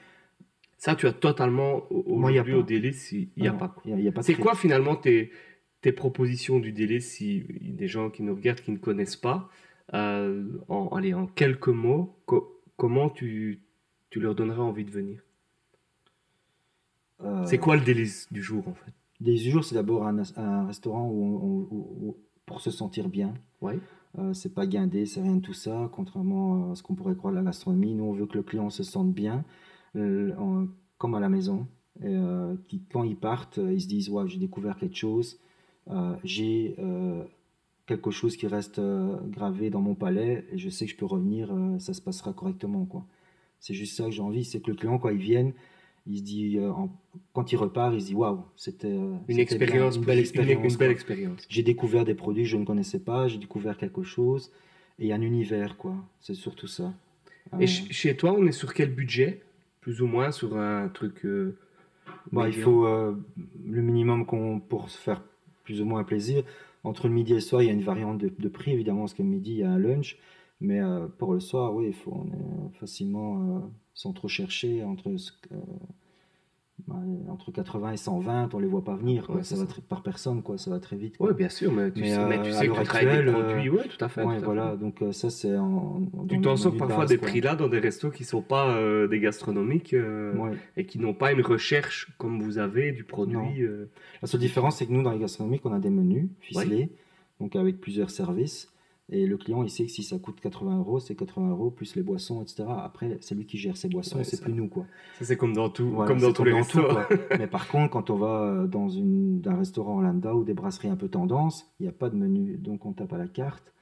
ça, 0.84 0.96
tu 0.96 1.08
as 1.08 1.14
totalement 1.14 1.84
aujourd'hui 1.92 2.56
au 2.56 2.64
délice, 2.64 3.14
il 3.14 3.30
n'y 3.38 3.48
a 3.48 3.54
pas. 3.54 3.70
quoi. 3.70 3.82
il 3.86 3.92
y 3.92 3.94
a- 3.94 3.98
il 4.00 4.04
y 4.04 4.08
a 4.10 4.12
pas 4.12 4.22
C'est 4.22 4.34
quoi 4.36 4.54
finalement 4.54 4.98
tes, 4.98 5.32
tes 5.80 5.94
propositions 5.94 6.60
du 6.60 6.74
délice 6.74 7.08
si 7.16 7.46
des 7.62 7.88
gens 7.88 8.10
qui 8.10 8.22
nous 8.22 8.36
regardent 8.36 8.60
qui 8.60 8.72
ne 8.72 8.78
connaissent 8.78 9.16
pas 9.16 9.50
euh, 9.94 10.44
en, 10.68 10.90
allez, 10.90 11.14
en 11.14 11.26
quelques 11.26 11.70
mots, 11.70 12.18
co- 12.26 12.62
comment 12.76 13.10
tu, 13.10 13.62
tu 14.10 14.20
leur 14.20 14.36
donneras 14.36 14.62
envie 14.62 14.84
de 14.84 14.92
venir? 14.92 15.22
Euh, 17.22 17.46
C'est 17.46 17.60
quoi 17.60 17.78
le 17.78 17.84
délice 17.84 18.28
du 18.32 18.42
jour 18.42 18.68
en 18.68 18.74
fait? 18.74 18.92
Des 19.22 19.38
jours, 19.38 19.64
c'est 19.64 19.76
d'abord 19.76 20.06
un, 20.06 20.18
un 20.36 20.66
restaurant 20.68 21.08
où, 21.10 21.24
on- 21.24 21.38
où- 21.46 21.68
où- 21.72 22.08
où- 22.10 22.18
pour 22.46 22.60
se 22.60 22.72
sentir 22.72 23.08
bien. 23.08 23.34
Ouais. 23.62 23.80
Euh, 24.20 24.34
c'est 24.34 24.54
pas 24.54 24.68
guindé, 24.68 25.06
c'est 25.06 25.22
rien 25.22 25.38
de 25.38 25.42
tout 25.42 25.54
ça. 25.54 25.90
Contrairement 25.94 26.72
à 26.72 26.76
ce 26.76 26.84
qu'on 26.84 26.94
pourrait 26.96 27.16
croire 27.16 27.32
de 27.34 27.38
la 27.40 27.44
gastronomie, 27.46 27.94
nous 27.96 28.04
on 28.04 28.12
veut 28.14 28.26
que 28.26 28.36
le 28.38 28.44
client 28.44 28.70
se 28.70 28.84
sente 28.84 29.14
bien, 29.14 29.46
en- 29.96 30.68
comme 30.98 31.16
à 31.16 31.20
la 31.20 31.30
maison. 31.30 31.68
Et, 32.02 32.06
euh, 32.08 32.56
qui, 32.68 32.82
quand 32.92 33.04
ils 33.04 33.16
partent, 33.16 33.60
euh, 33.60 33.74
ils 33.74 33.82
se 33.82 33.88
disent 33.88 34.10
ouais, 34.10 34.28
j'ai 34.28 34.40
découvert 34.40 34.78
quelque 34.78 34.96
chose, 34.98 35.40
euh, 35.92 36.16
j'ai 36.24 36.76
euh, 36.80 37.24
quelque 37.86 38.12
chose 38.12 38.38
qui 38.38 38.48
reste 38.48 38.80
euh, 38.80 39.18
gravé 39.30 39.70
dans 39.70 39.82
mon 39.82 39.96
palais 39.96 40.46
et 40.52 40.58
je 40.58 40.70
sais 40.70 40.86
que 40.86 40.92
je 40.92 40.98
peux 40.98 41.06
revenir, 41.06 41.52
euh, 41.54 41.80
ça 41.80 41.94
se 41.94 42.02
passera 42.02 42.34
correctement 42.34 42.86
quoi. 42.86 43.06
C'est 43.60 43.74
juste 43.74 43.96
ça 43.98 44.06
que 44.06 44.12
j'ai 44.12 44.22
envie, 44.22 44.46
c'est 44.46 44.62
que 44.62 44.72
le 44.72 44.78
client 44.78 45.00
quand 45.00 45.10
il 45.10 45.18
vienne, 45.18 45.54
il 46.08 46.20
se 46.20 46.24
dit 46.24 46.58
euh, 46.58 46.72
en- 46.72 46.90
quand 47.34 47.52
il 47.52 47.58
repart, 47.58 47.94
il 47.94 48.02
se 48.02 48.08
dit 48.08 48.16
waouh, 48.16 48.42
c'était 48.58 48.88
euh, 48.92 49.16
Une 49.28 49.36
bien, 49.36 49.44
expérience, 49.44 49.96
une 49.98 50.04
belle 50.04 50.20
expérience. 50.20 50.64
Une, 50.64 50.70
quoi 50.70 50.78
belle 50.78 50.92
expérience. 50.92 51.48
j'ai 51.50 51.64
découvert 51.64 52.06
des 52.06 52.16
produits 52.16 52.44
que 52.44 52.50
je 52.50 52.58
ne 52.58 52.66
connaissais 52.66 53.00
pas, 53.00 53.28
j'ai 53.28 53.38
découvert 53.38 53.78
quelque 53.78 54.04
chose 54.04 54.52
et 55.00 55.14
un 55.14 55.22
univers 55.22 55.78
quoi. 55.78 55.96
C'est 56.22 56.34
surtout 56.36 56.68
ça. 56.68 56.94
Et 57.54 57.54
Euh, 57.54 57.68
ch- 57.68 57.88
chez 57.92 58.16
toi, 58.18 58.34
on 58.38 58.46
est 58.48 58.52
sur 58.52 58.74
quel 58.74 58.92
budget? 58.94 59.42
Plus 59.84 60.02
ou 60.02 60.08
moins 60.08 60.32
sur 60.32 60.58
un 60.58 60.88
truc. 60.90 61.26
euh, 61.26 61.56
bah, 62.32 62.48
il 62.48 62.54
faut 62.64 62.86
euh, 62.86 63.16
le 63.66 63.82
minimum 63.82 64.26
qu'on 64.26 64.60
pour 64.60 64.90
se 64.90 64.98
faire 64.98 65.22
plus 65.64 65.82
ou 65.82 65.86
moins 65.86 66.02
un 66.02 66.04
plaisir. 66.04 66.44
Entre 66.84 67.08
le 67.08 67.14
midi 67.14 67.32
et 67.32 67.36
le 67.36 67.42
soir, 67.42 67.62
il 67.62 67.68
y 67.68 67.70
a 67.70 67.74
une 67.74 67.84
variante 67.84 68.18
de, 68.18 68.30
de 68.38 68.50
prix 68.50 68.72
évidemment 68.72 69.02
parce 69.02 69.14
que 69.14 69.24
le 69.24 69.30
midi 69.30 69.52
il 69.52 69.58
y 69.60 69.64
a 69.64 69.70
un 69.72 69.78
lunch, 69.78 70.18
mais 70.60 70.82
euh, 70.82 71.08
pour 71.08 71.34
le 71.34 71.40
soir, 71.40 71.74
oui, 71.74 71.86
il 71.88 71.94
faut 71.94 72.12
on 72.14 72.28
est 72.34 72.78
facilement 72.80 73.72
sans 73.94 74.12
trop 74.14 74.28
chercher 74.28 74.84
entre 74.84 75.16
ce 75.18 75.32
que- 75.32 75.54
euh, 75.54 75.58
bah, 75.58 76.73
entre 77.30 77.52
80 77.52 77.92
et 77.94 77.98
120, 77.98 78.54
on 78.54 78.60
les 78.60 78.68
voit 78.68 78.84
pas 78.84 78.96
venir. 78.96 79.26
quoi. 79.26 79.38
Ouais, 79.38 79.44
ça 79.44 79.56
va 79.56 79.66
très- 79.66 79.82
par 79.82 80.04
personne 80.04 80.42
quoi, 80.44 80.58
ça 80.58 80.70
va 80.70 80.80
très 80.80 80.96
vite. 80.96 81.16
Oui, 81.20 81.34
bien 81.34 81.50
sûr, 81.50 81.72
mais 81.72 81.92
tu 81.92 82.02
Mais, 82.02 82.12
sais, 82.12 82.26
mais 82.28 82.38
euh, 82.40 82.44
tu 82.44 82.50
à 82.50 82.54
sais 82.54 82.68
que 82.68 82.74
tu 82.78 82.84
travailles 82.84 83.26
des 83.26 83.32
produits. 83.32 83.70
euh, 83.70 83.84
tout 83.90 84.04
à 84.06 84.10
fait. 84.10 84.24
Ouais, 84.24 84.38
tout 84.38 84.44
à 84.44 84.46
voilà, 84.46 84.72
fait. 84.72 84.78
donc 84.78 85.02
euh, 85.02 85.12
ça 85.12 85.30
c'est. 85.30 85.56
Tu 86.30 86.42
t'en 86.42 86.56
sors 86.58 86.76
parfois 86.76 87.06
des 87.06 87.18
quoi. 87.18 87.28
prix-là 87.30 87.56
dans 87.56 87.68
des 87.70 87.80
restos 87.80 88.10
qui 88.12 88.24
sont 88.26 88.42
pas 88.42 88.76
euh, 88.76 89.08
des 89.08 89.20
gastronomiques 89.20 89.94
euh, 89.94 90.36
Ouais. 90.36 90.52
et 90.78 90.86
qui 90.86 91.00
n'ont 91.00 91.14
pas 91.14 91.32
une 91.32 91.42
recherche 91.42 92.10
comme 92.18 92.42
vous 92.42 92.58
avez 92.58 92.92
du 92.92 93.04
produit. 93.04 93.62
euh, 93.64 93.90
La 94.22 94.28
seule 94.28 94.42
différence, 94.42 94.78
c'est 94.78 94.86
que 94.86 94.92
nous, 94.92 95.04
dans 95.04 95.12
les 95.12 95.20
gastronomiques, 95.20 95.66
on 95.66 95.72
a 95.74 95.80
des 95.80 95.90
menus 95.90 96.28
ficelés, 96.42 96.90
donc 97.40 97.56
avec 97.56 97.80
plusieurs 97.80 98.10
services. 98.10 98.73
Et 99.10 99.26
le 99.28 99.38
client, 99.38 99.64
il 99.64 99.70
sait 99.70 99.86
que 99.86 99.92
si 99.92 100.02
ça 100.02 100.18
coûte 100.18 100.40
80 100.40 100.80
euros, 100.80 101.00
c'est 101.00 101.16
80 101.16 101.50
euros 101.50 101.70
plus 101.70 101.96
les 101.96 102.04
boissons, 102.04 102.42
etc. 102.42 102.64
Après, 102.70 103.18
c'est 103.22 103.36
lui 103.36 103.46
qui 103.46 103.58
gère 103.58 103.76
ses 103.76 103.90
boissons, 103.90 104.18
Ouais, 104.18 104.24
c'est 104.24 104.42
plus 104.42 104.54
nous, 104.54 104.70
quoi. 104.70 104.86
Ça, 105.20 105.26
c'est 105.26 105.36
comme 105.36 105.54
dans 105.54 105.70
tout, 105.70 105.90
Voilà, 105.90 106.08
comme 106.08 106.22
dans 106.22 106.32
tous 106.32 106.46
les 106.46 106.54
quoi. 106.54 107.08
Mais 107.38 107.48
par 107.48 107.68
contre, 107.68 107.92
quand 107.92 108.10
on 108.10 108.16
va 108.16 108.42
euh, 108.42 108.68
dans 108.68 108.88
une, 108.88 109.42
un 109.46 109.58
restaurant 109.58 110.00
lambda 110.00 110.34
ou 110.34 110.44
des 110.44 110.54
brasseries 110.54 110.88
un 110.88 110.96
peu 110.96 111.10
tendance, 111.10 111.70
il 111.80 111.84
n'y 111.84 111.90
a 111.90 111.94
pas 111.94 112.10
de 112.10 112.16
menu, 112.16 112.58
donc 112.58 112.86
on 112.86 112.94
tape 112.94 113.12
à 113.14 113.18
la 113.18 113.28
carte. 113.28 113.74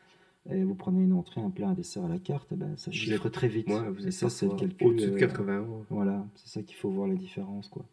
Et 0.49 0.63
vous 0.63 0.73
prenez 0.73 1.03
une 1.03 1.13
entrée, 1.13 1.39
un 1.39 1.51
plat, 1.51 1.67
un 1.67 1.73
dessert 1.73 2.03
à 2.03 2.09
la 2.09 2.17
carte, 2.17 2.51
et 2.51 2.55
ben, 2.55 2.75
ça 2.75 2.91
chiffre 2.91 3.29
très 3.29 3.47
vite. 3.47 3.67
Ouais, 3.67 3.89
vous 3.91 4.07
et 4.07 4.11
ça, 4.11 4.27
c'est 4.27 4.47
le 4.47 4.55
calcul. 4.55 4.87
Au-dessus 4.87 5.11
de 5.11 5.15
euh, 5.15 5.19
80 5.19 5.59
euros. 5.59 5.85
Voilà, 5.91 6.25
c'est 6.33 6.49
ça 6.49 6.63
qu'il 6.63 6.75
faut 6.77 6.89
voir 6.89 7.07
la 7.07 7.13
différence, 7.15 7.69
quoi. 7.69 7.85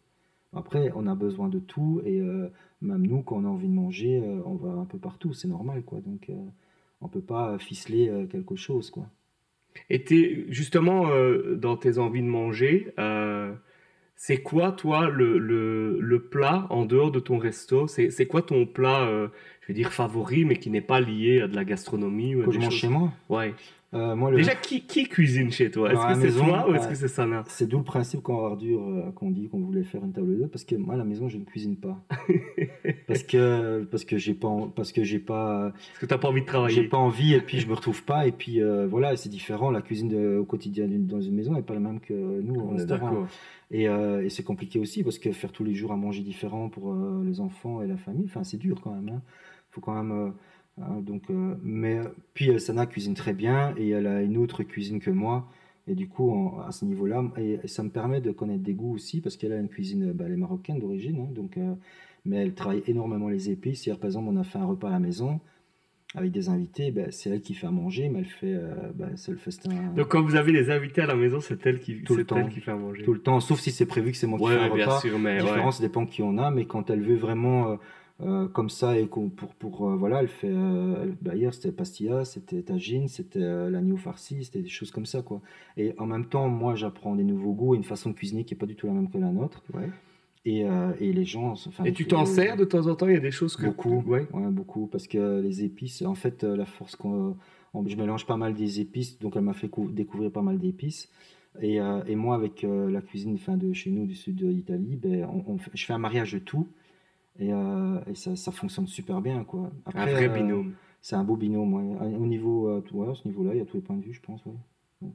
Après, 0.53 0.91
on 0.95 1.05
a 1.05 1.13
besoin 1.15 1.47
de 1.47 1.59
tout 1.59 2.01
et 2.03 2.19
euh, 2.19 2.49
même 2.81 3.05
nous, 3.05 3.21
quand 3.21 3.37
on 3.37 3.45
a 3.45 3.47
envie 3.47 3.67
de 3.67 3.73
manger, 3.73 4.19
euh, 4.19 4.41
on 4.45 4.55
va 4.55 4.71
un 4.71 4.85
peu 4.85 4.97
partout, 4.97 5.33
c'est 5.33 5.47
normal, 5.47 5.83
quoi. 5.83 5.99
Donc, 6.01 6.29
euh, 6.29 6.45
on 7.01 7.07
peut 7.07 7.21
pas 7.21 7.57
ficeler 7.59 8.09
euh, 8.09 8.25
quelque 8.25 8.55
chose, 8.55 8.89
quoi. 8.91 9.07
Et 9.89 10.45
justement, 10.49 11.09
euh, 11.11 11.55
dans 11.55 11.77
tes 11.77 11.97
envies 11.99 12.21
de 12.21 12.27
manger, 12.27 12.91
euh, 12.99 13.53
c'est 14.15 14.41
quoi, 14.41 14.71
toi, 14.71 15.07
le, 15.09 15.37
le, 15.37 15.99
le 16.01 16.19
plat 16.23 16.67
en 16.69 16.85
dehors 16.85 17.11
de 17.11 17.19
ton 17.19 17.37
resto? 17.37 17.87
C'est 17.87 18.25
quoi 18.25 18.41
ton 18.41 18.65
plat, 18.65 19.07
euh, 19.07 19.27
je 19.61 19.67
veux 19.69 19.73
dire, 19.73 19.93
favori, 19.93 20.43
mais 20.43 20.57
qui 20.57 20.69
n'est 20.69 20.81
pas 20.81 20.99
lié 20.99 21.41
à 21.41 21.47
de 21.47 21.55
la 21.55 21.63
gastronomie 21.63 22.35
ou 22.35 22.41
à 22.41 22.45
Quand 22.45 22.51
des 22.51 22.55
je 22.57 22.61
mange 22.61 22.71
choses- 22.71 22.79
chez 22.81 22.87
moi, 22.89 23.13
Ouais. 23.29 23.53
Euh, 23.93 24.15
moi, 24.15 24.29
le... 24.29 24.37
Déjà, 24.37 24.53
qui, 24.55 24.81
qui 24.81 25.05
cuisine 25.07 25.51
chez 25.51 25.71
toi? 25.71 25.91
Est-ce 25.91 26.21
que 26.21 26.29
c'est 26.29 26.37
toi 26.37 26.69
ou 26.69 26.75
est-ce 26.75 26.87
que 26.87 26.95
c'est 26.95 27.07
Sana? 27.07 27.43
C'est 27.47 27.67
d'où 27.67 27.77
le 27.79 27.83
principe 27.83 28.21
quand 28.21 28.45
Ardur 28.45 28.81
euh, 28.87 29.11
qu'on 29.11 29.31
dit 29.31 29.47
qu'on 29.49 29.59
voulait 29.61 29.83
faire 29.83 30.03
une 30.03 30.13
table 30.13 30.37
d'hôte, 30.37 30.51
parce 30.51 30.63
que 30.63 30.75
moi, 30.75 30.93
à 30.93 30.97
la 30.97 31.03
maison, 31.05 31.27
je 31.27 31.37
ne 31.37 31.43
cuisine 31.43 31.75
pas. 31.75 32.03
parce 33.07 33.23
que 33.23 33.83
parce 33.89 34.05
que 34.05 34.17
j'ai 34.17 34.33
pas 34.35 34.49
parce 34.75 34.91
que 34.91 35.03
j'ai 35.03 35.19
pas 35.19 35.71
Parce 35.71 35.99
que 35.99 36.05
t'as 36.05 36.17
pas 36.17 36.27
envie 36.29 36.41
de 36.41 36.45
j'ai 36.45 36.51
travailler 36.51 36.83
pas 36.83 36.97
envie 36.97 37.33
et 37.33 37.41
puis 37.41 37.59
je 37.59 37.67
me 37.67 37.73
retrouve 37.73 38.03
pas 38.03 38.27
et 38.27 38.31
puis 38.31 38.61
euh, 38.61 38.85
voilà 38.87 39.15
c'est 39.17 39.29
différent 39.29 39.71
la 39.71 39.81
cuisine 39.81 40.09
de- 40.09 40.37
au 40.37 40.45
quotidien 40.45 40.87
dans 40.89 41.21
une 41.21 41.33
maison 41.35 41.53
n'est 41.53 41.61
pas 41.63 41.73
la 41.73 41.79
même 41.79 41.99
que 41.99 42.13
nous 42.13 42.69
restaurant. 42.69 43.25
Et, 43.71 43.87
euh, 43.87 44.23
et 44.23 44.29
c'est 44.29 44.43
compliqué 44.43 44.79
aussi 44.79 45.03
parce 45.03 45.19
que 45.19 45.31
faire 45.31 45.51
tous 45.51 45.63
les 45.63 45.73
jours 45.75 45.91
à 45.91 45.95
manger 45.95 46.21
différent 46.21 46.69
pour 46.69 46.95
les 47.23 47.39
enfants 47.39 47.81
et 47.81 47.87
la 47.87 47.97
famille, 47.97 48.25
enfin 48.25 48.43
c'est 48.43 48.57
dur 48.57 48.79
quand 48.83 48.91
même. 48.93 49.09
hein. 49.09 49.21
Faut 49.71 49.81
quand 49.81 49.93
même. 50.01 50.33
Euh, 50.79 50.83
hein, 50.83 51.01
donc, 51.01 51.23
euh, 51.29 51.55
mais 51.63 51.99
puis 52.33 52.49
euh, 52.51 52.59
Sana 52.59 52.85
cuisine 52.85 53.13
très 53.13 53.33
bien 53.33 53.73
et 53.77 53.89
elle 53.89 54.07
a 54.07 54.21
une 54.21 54.37
autre 54.37 54.63
cuisine 54.63 54.99
que 54.99 55.11
moi. 55.11 55.47
Et 55.87 55.95
du 55.95 56.07
coup, 56.07 56.29
en- 56.31 56.59
à 56.61 56.71
ce 56.71 56.85
niveau-là, 56.85 57.23
et, 57.37 57.59
et 57.63 57.67
ça 57.67 57.81
me 57.83 57.89
permet 57.89 58.21
de 58.21 58.31
connaître 58.31 58.63
des 58.63 58.73
goûts 58.73 58.93
aussi 58.93 59.21
parce 59.21 59.37
qu'elle 59.37 59.53
a 59.53 59.57
une 59.57 59.69
cuisine, 59.69 60.09
euh, 60.09 60.13
bah, 60.13 60.25
elle 60.27 60.33
est 60.33 60.37
marocaine 60.37 60.79
d'origine, 60.79 61.19
hein, 61.21 61.29
donc. 61.33 61.57
euh, 61.57 61.73
mais 62.25 62.37
elle 62.37 62.53
travaille 62.53 62.83
énormément 62.85 63.29
les 63.29 63.49
épices. 63.49 63.85
Hier, 63.85 63.97
par 63.97 64.07
exemple, 64.07 64.27
on 64.29 64.35
a 64.37 64.43
fait 64.43 64.57
un 64.59 64.65
repas 64.65 64.89
à 64.89 64.91
la 64.91 64.99
maison 64.99 65.39
avec 66.15 66.31
des 66.31 66.49
invités. 66.49 66.91
ben, 66.91 67.07
c'est 67.11 67.29
elle 67.29 67.41
qui 67.41 67.53
fait 67.53 67.67
à 67.67 67.71
manger, 67.71 68.09
mais 68.09 68.19
elle 68.19 68.25
fait, 68.25 68.53
euh, 68.53 68.91
ben, 68.93 69.11
c'est 69.15 69.31
le 69.31 69.37
festin 69.37 69.69
Donc 69.95 70.09
quand 70.09 70.21
vous 70.21 70.35
avez 70.35 70.51
les 70.51 70.69
invités 70.69 71.01
à 71.01 71.05
la 71.07 71.15
maison, 71.15 71.39
c'est 71.39 71.65
elle 71.65 71.79
qui, 71.79 72.03
Tout 72.03 72.15
le 72.15 72.21
elle 72.21 72.25
temps. 72.27 72.47
qui 72.49 72.59
fait 72.59 72.71
à 72.71 72.75
manger. 72.75 73.03
tout 73.03 73.13
le 73.13 73.21
temps, 73.21 73.39
sauf 73.39 73.59
si 73.59 73.71
c'est 73.71 73.85
prévu 73.85 74.11
que 74.11 74.17
c'est 74.17 74.27
moi 74.27 74.37
qui 74.37 74.45
Ouais, 74.45 74.51
fais 74.55 74.59
un 74.59 74.67
repas. 74.67 74.99
sûr, 74.99 75.17
mais 75.17 75.37
La 75.37 75.43
différence 75.43 75.79
dépend 75.81 76.05
qui 76.05 76.21
on 76.21 76.37
a, 76.37 76.51
mais 76.51 76.65
quand 76.65 76.89
elle 76.89 77.01
veut 77.01 77.15
vraiment 77.15 77.77
euh, 78.21 78.47
comme 78.49 78.69
ça 78.69 78.97
et 78.99 79.05
pour, 79.05 79.29
pour 79.55 79.87
euh, 79.89 79.95
voilà, 79.95 80.21
elle 80.21 80.27
fait. 80.27 80.49
euh, 80.51 81.05
bah, 81.21 81.35
hier 81.35 81.53
c'était 81.53 81.71
pastilla, 81.71 82.25
c'était 82.25 82.61
tagine, 82.61 83.07
c'était 83.07 83.39
l'agneau 83.69 83.97
farci, 83.97 84.43
c'était 84.43 84.61
des 84.61 84.69
choses 84.69 84.91
comme 84.91 85.05
ça 85.05 85.21
quoi. 85.21 85.41
Et 85.77 85.93
en 85.97 86.05
même 86.05 86.25
temps, 86.25 86.47
moi 86.49 86.75
j'apprends 86.75 87.15
des 87.15 87.23
nouveaux 87.23 87.53
goûts 87.53 87.73
et 87.75 87.77
une 87.77 87.83
façon 87.83 88.09
de 88.09 88.15
cuisiner 88.15 88.43
qui 88.43 88.53
est 88.53 88.57
pas 88.57 88.65
du 88.65 88.75
tout 88.75 88.87
la 88.87 88.93
même 88.93 89.09
que 89.09 89.17
la 89.17 89.31
nôtre. 89.31 89.63
Ouais. 89.73 89.89
Et, 90.45 90.61
et 90.99 91.13
les 91.13 91.25
gens. 91.25 91.51
Enfin, 91.51 91.83
Et 91.83 91.91
tu 91.93 92.07
t'en 92.07 92.25
sers 92.25 92.55
de 92.57 92.63
temps 92.65 92.87
en 92.87 92.95
temps 92.95 93.07
Il 93.07 93.13
y 93.13 93.17
a 93.17 93.19
des 93.19 93.29
choses 93.29 93.55
que 93.55 93.65
Beaucoup, 93.67 94.01
Ouais. 94.07 94.25
ouais, 94.33 94.47
beaucoup, 94.49 94.87
parce 94.87 95.05
que 95.07 95.41
les 95.41 95.63
épices, 95.63 96.01
en 96.01 96.15
fait, 96.15 96.43
la 96.43 96.65
force 96.65 96.95
qu'on, 96.95 97.35
on- 97.73 97.87
je 97.87 97.95
mélange 97.97 98.25
pas 98.25 98.37
mal 98.37 98.53
des 98.55 98.79
épices, 98.79 99.19
donc 99.19 99.35
elle 99.35 99.43
m'a 99.43 99.53
fait 99.53 99.67
cou- 99.67 99.91
découvrir 99.91 100.31
pas 100.31 100.41
mal 100.41 100.57
d'épices. 100.57 101.09
Et, 101.61 101.75
et 102.07 102.15
moi, 102.15 102.35
avec 102.35 102.63
la 102.63 103.01
cuisine 103.01 103.37
fin 103.37 103.57
de 103.57 103.73
chez 103.73 103.91
nous, 103.91 104.05
du 104.05 104.15
sud 104.15 104.35
de 104.37 104.47
l'Italie, 104.47 104.95
ben, 105.01 105.25
on, 105.25 105.53
on 105.53 105.57
fait- 105.57 105.71
je 105.73 105.85
fais 105.85 105.93
un 105.93 105.97
mariage 105.99 106.31
de 106.33 106.39
tout, 106.39 106.67
et, 107.37 107.53
euh, 107.53 107.99
et 108.09 108.15
ça, 108.15 108.35
ça 108.35 108.51
fonctionne 108.51 108.87
super 108.87 109.21
bien, 109.21 109.43
quoi. 109.43 109.71
Un 109.93 110.05
vrai 110.05 110.29
euh, 110.29 110.33
binôme. 110.33 110.73
c'est 111.01 111.15
un 111.15 111.23
beau 111.23 111.35
binôme, 111.35 111.73
ouais. 111.73 112.15
Au 112.17 112.25
niveau, 112.25 112.69
euh, 112.69 112.81
tout- 112.81 112.97
ouais, 112.97 113.09
à 113.11 113.15
ce 113.15 113.27
niveau-là, 113.27 113.51
il 113.53 113.57
y 113.59 113.61
a 113.61 113.65
tous 113.65 113.77
les 113.77 113.83
points 113.83 113.97
de 113.97 114.03
vue, 114.03 114.13
je 114.13 114.21
pense, 114.21 114.43
ouais. 114.45 114.53
Donc, 115.01 115.13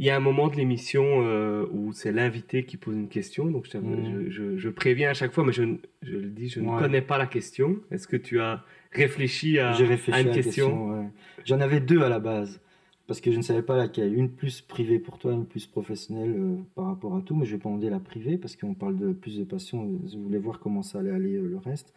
Il 0.00 0.06
y 0.06 0.10
a 0.10 0.16
un 0.16 0.20
moment 0.20 0.46
de 0.48 0.54
l'émission 0.56 1.02
euh, 1.24 1.66
où 1.72 1.92
c'est 1.92 2.12
l'invité 2.12 2.64
qui 2.64 2.76
pose 2.76 2.94
une 2.96 3.08
question. 3.08 3.46
Donc 3.46 3.66
je, 3.66 3.72
t'avoue- 3.72 3.96
je, 4.04 4.30
je- 4.30 4.56
je 4.56 4.68
préviens 4.68 5.10
à 5.10 5.14
chaque 5.14 5.32
fois, 5.32 5.44
mais 5.44 5.52
je, 5.52 5.62
le 5.62 6.28
dis, 6.28 6.48
je 6.48 6.60
ne 6.60 6.78
connais 6.78 7.02
pas 7.02 7.18
la 7.18 7.26
question. 7.26 7.76
Est-ce 7.90 8.06
que 8.06 8.16
tu 8.16 8.40
as 8.40 8.64
réfléchi 8.92 9.58
à, 9.58 9.72
réfléchi 9.72 10.12
à 10.16 10.20
une 10.22 10.30
question, 10.30 10.66
question. 10.68 10.90
ouais. 11.00 11.06
J'en 11.44 11.60
avais 11.60 11.80
deux 11.80 12.00
à 12.02 12.08
la 12.08 12.20
base, 12.20 12.60
parce 13.08 13.20
que 13.20 13.32
je 13.32 13.38
ne 13.38 13.42
savais 13.42 13.62
pas 13.62 13.76
laquelle. 13.76 14.14
Une 14.14 14.30
plus 14.30 14.60
privée 14.60 15.00
pour 15.00 15.18
toi, 15.18 15.32
une 15.32 15.46
plus 15.46 15.66
professionnelle 15.66 16.34
euh, 16.36 16.56
par 16.76 16.84
rapport 16.84 17.16
à 17.16 17.22
tout. 17.22 17.34
Mais 17.34 17.46
je 17.46 17.56
vais 17.56 17.60
pas 17.60 17.68
demander 17.70 17.90
la 17.90 17.98
privée, 17.98 18.38
parce 18.38 18.54
qu'on 18.54 18.74
parle 18.74 18.96
de 18.96 19.12
plus 19.12 19.38
de 19.38 19.44
passion. 19.44 19.98
Je 20.06 20.16
voulais 20.16 20.38
voir 20.38 20.60
comment 20.60 20.82
ça 20.82 21.00
allait 21.00 21.10
aller 21.10 21.34
euh, 21.34 21.48
le 21.48 21.56
reste. 21.58 21.92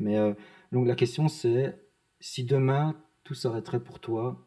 Mais 0.00 0.16
euh, 0.18 0.34
donc 0.72 0.88
la 0.88 0.96
question 0.96 1.28
c'est, 1.28 1.78
si 2.18 2.42
demain 2.44 2.96
tout 3.22 3.34
s'arrêterait 3.34 3.78
pour 3.84 4.00
toi, 4.00 4.44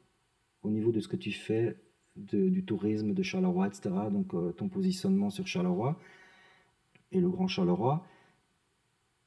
au 0.64 0.70
niveau 0.70 0.92
de 0.92 1.00
ce 1.00 1.08
que 1.08 1.16
tu 1.16 1.32
fais, 1.32 1.78
de- 2.18 2.50
du 2.50 2.66
tourisme, 2.66 3.14
de 3.14 3.24
Charleroi, 3.24 3.68
etc., 3.68 3.92
donc 4.12 4.34
ton 4.58 4.68
positionnement 4.68 5.30
sur 5.30 5.48
Charleroi 5.48 5.98
et 7.12 7.22
le 7.22 7.30
Grand 7.30 7.48
Charleroi, 7.48 8.04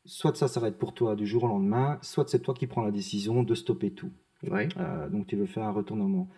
soit 0.05 0.37
ça 0.37 0.49
s'arrête 0.49 0.77
pour 0.77 0.93
toi 0.93 1.15
du 1.17 1.27
jour 1.27 1.45
au 1.45 1.49
lendemain, 1.49 1.99
soit 2.03 2.29
c'est 2.29 2.41
toi 2.41 2.53
qui 2.53 2.67
prends 2.67 2.83
la 2.83 2.91
décision 2.91 3.43
de 3.43 3.55
stopper 3.55 3.93
tout. 3.93 4.11
Ouais. 4.43 4.69
Donc 5.11 5.27
tu 5.27 5.37
veux 5.37 5.47
faire 5.47 5.63
un 5.65 5.73
retournement. 5.73 6.29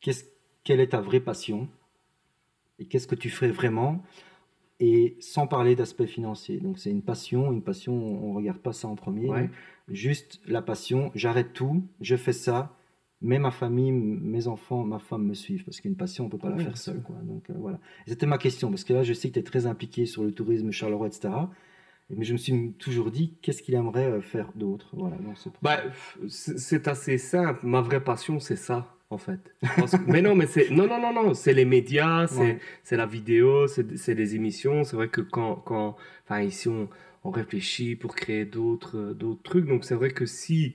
Qu'est-ce- 0.00 0.24
quelle 0.64 0.80
est 0.80 0.88
ta 0.88 1.00
vraie 1.00 1.20
passion 1.20 1.68
Et 2.78 2.84
qu'est-ce 2.86 3.06
que 3.06 3.14
tu 3.14 3.30
ferais 3.30 3.50
vraiment 3.50 4.02
Et 4.80 5.16
sans 5.20 5.46
parler 5.48 5.74
d'aspect 5.74 6.06
financier. 6.06 6.58
Donc 6.60 6.78
c'est 6.78 6.90
une 6.90 7.02
passion, 7.02 7.50
une 7.52 7.62
passion, 7.62 7.94
on 7.94 8.30
ne 8.30 8.36
regarde 8.36 8.58
pas 8.58 8.72
ça 8.72 8.86
en 8.88 8.94
premier. 8.94 9.28
Ouais. 9.28 9.50
Juste 9.88 10.40
la 10.46 10.62
passion, 10.62 11.10
j'arrête 11.14 11.52
tout, 11.52 11.82
je 12.00 12.14
fais 12.14 12.32
ça, 12.32 12.76
mais 13.20 13.38
ma 13.40 13.50
famille, 13.50 13.90
mes 13.90 14.46
enfants, 14.46 14.84
ma 14.84 15.00
femme 15.00 15.24
me 15.24 15.34
suivent, 15.34 15.64
parce 15.64 15.80
qu'une 15.80 15.96
passion, 15.96 16.24
on 16.24 16.26
ne 16.28 16.30
peut 16.30 16.38
pas 16.38 16.50
la 16.50 16.58
faire 16.58 16.76
seule. 16.76 17.02
Quoi. 17.02 17.16
Donc 17.24 17.50
euh, 17.50 17.54
voilà. 17.56 17.80
C'était 18.06 18.26
ma 18.26 18.38
question, 18.38 18.70
parce 18.70 18.84
que 18.84 18.92
là, 18.92 19.02
je 19.02 19.12
sais 19.14 19.28
que 19.28 19.34
tu 19.34 19.40
es 19.40 19.42
très 19.42 19.66
impliqué 19.66 20.06
sur 20.06 20.22
le 20.22 20.30
tourisme, 20.30 20.70
Charleroi, 20.70 21.08
etc. 21.08 21.30
Mais 22.10 22.24
je 22.24 22.32
me 22.32 22.38
suis 22.38 22.72
toujours 22.78 23.10
dit, 23.10 23.34
qu'est-ce 23.42 23.62
qu'il 23.62 23.74
aimerait 23.74 24.06
euh, 24.10 24.20
faire 24.20 24.52
d'autre? 24.54 24.90
Voilà, 24.92 25.16
c'est 25.34 25.50
Bah, 25.60 25.80
assez 26.86 27.18
simple. 27.18 27.66
Ma 27.66 27.80
vraie 27.80 28.02
passion, 28.04 28.38
c'est 28.38 28.56
ça. 28.56 28.94
En 29.10 29.18
fait. 29.18 29.54
mais 30.06 30.22
non, 30.22 30.34
mais 30.34 30.46
c'est 30.46 30.70
non, 30.70 30.86
non, 30.86 31.00
non, 31.00 31.12
non, 31.12 31.34
c'est 31.34 31.54
les 31.54 31.64
médias, 31.64 32.26
c'est 32.26 32.58
c'est 32.82 32.96
la 32.96 33.06
vidéo, 33.06 33.66
c'est 33.66 34.14
les 34.14 34.34
émissions. 34.34 34.84
C'est 34.84 34.96
vrai 34.96 35.08
que 35.08 35.20
quand, 35.20 35.56
quand, 35.56 35.96
enfin 36.24 36.42
ici 36.42 36.68
on, 36.68 36.88
on 37.24 37.30
réfléchit 37.30 37.96
pour 37.96 38.14
créer 38.14 38.44
d'autres 38.44 39.14
d'autres 39.14 39.42
trucs. 39.42 39.66
Donc 39.66 39.84
c'est 39.84 39.94
vrai 39.94 40.10
que 40.10 40.26
si 40.26 40.74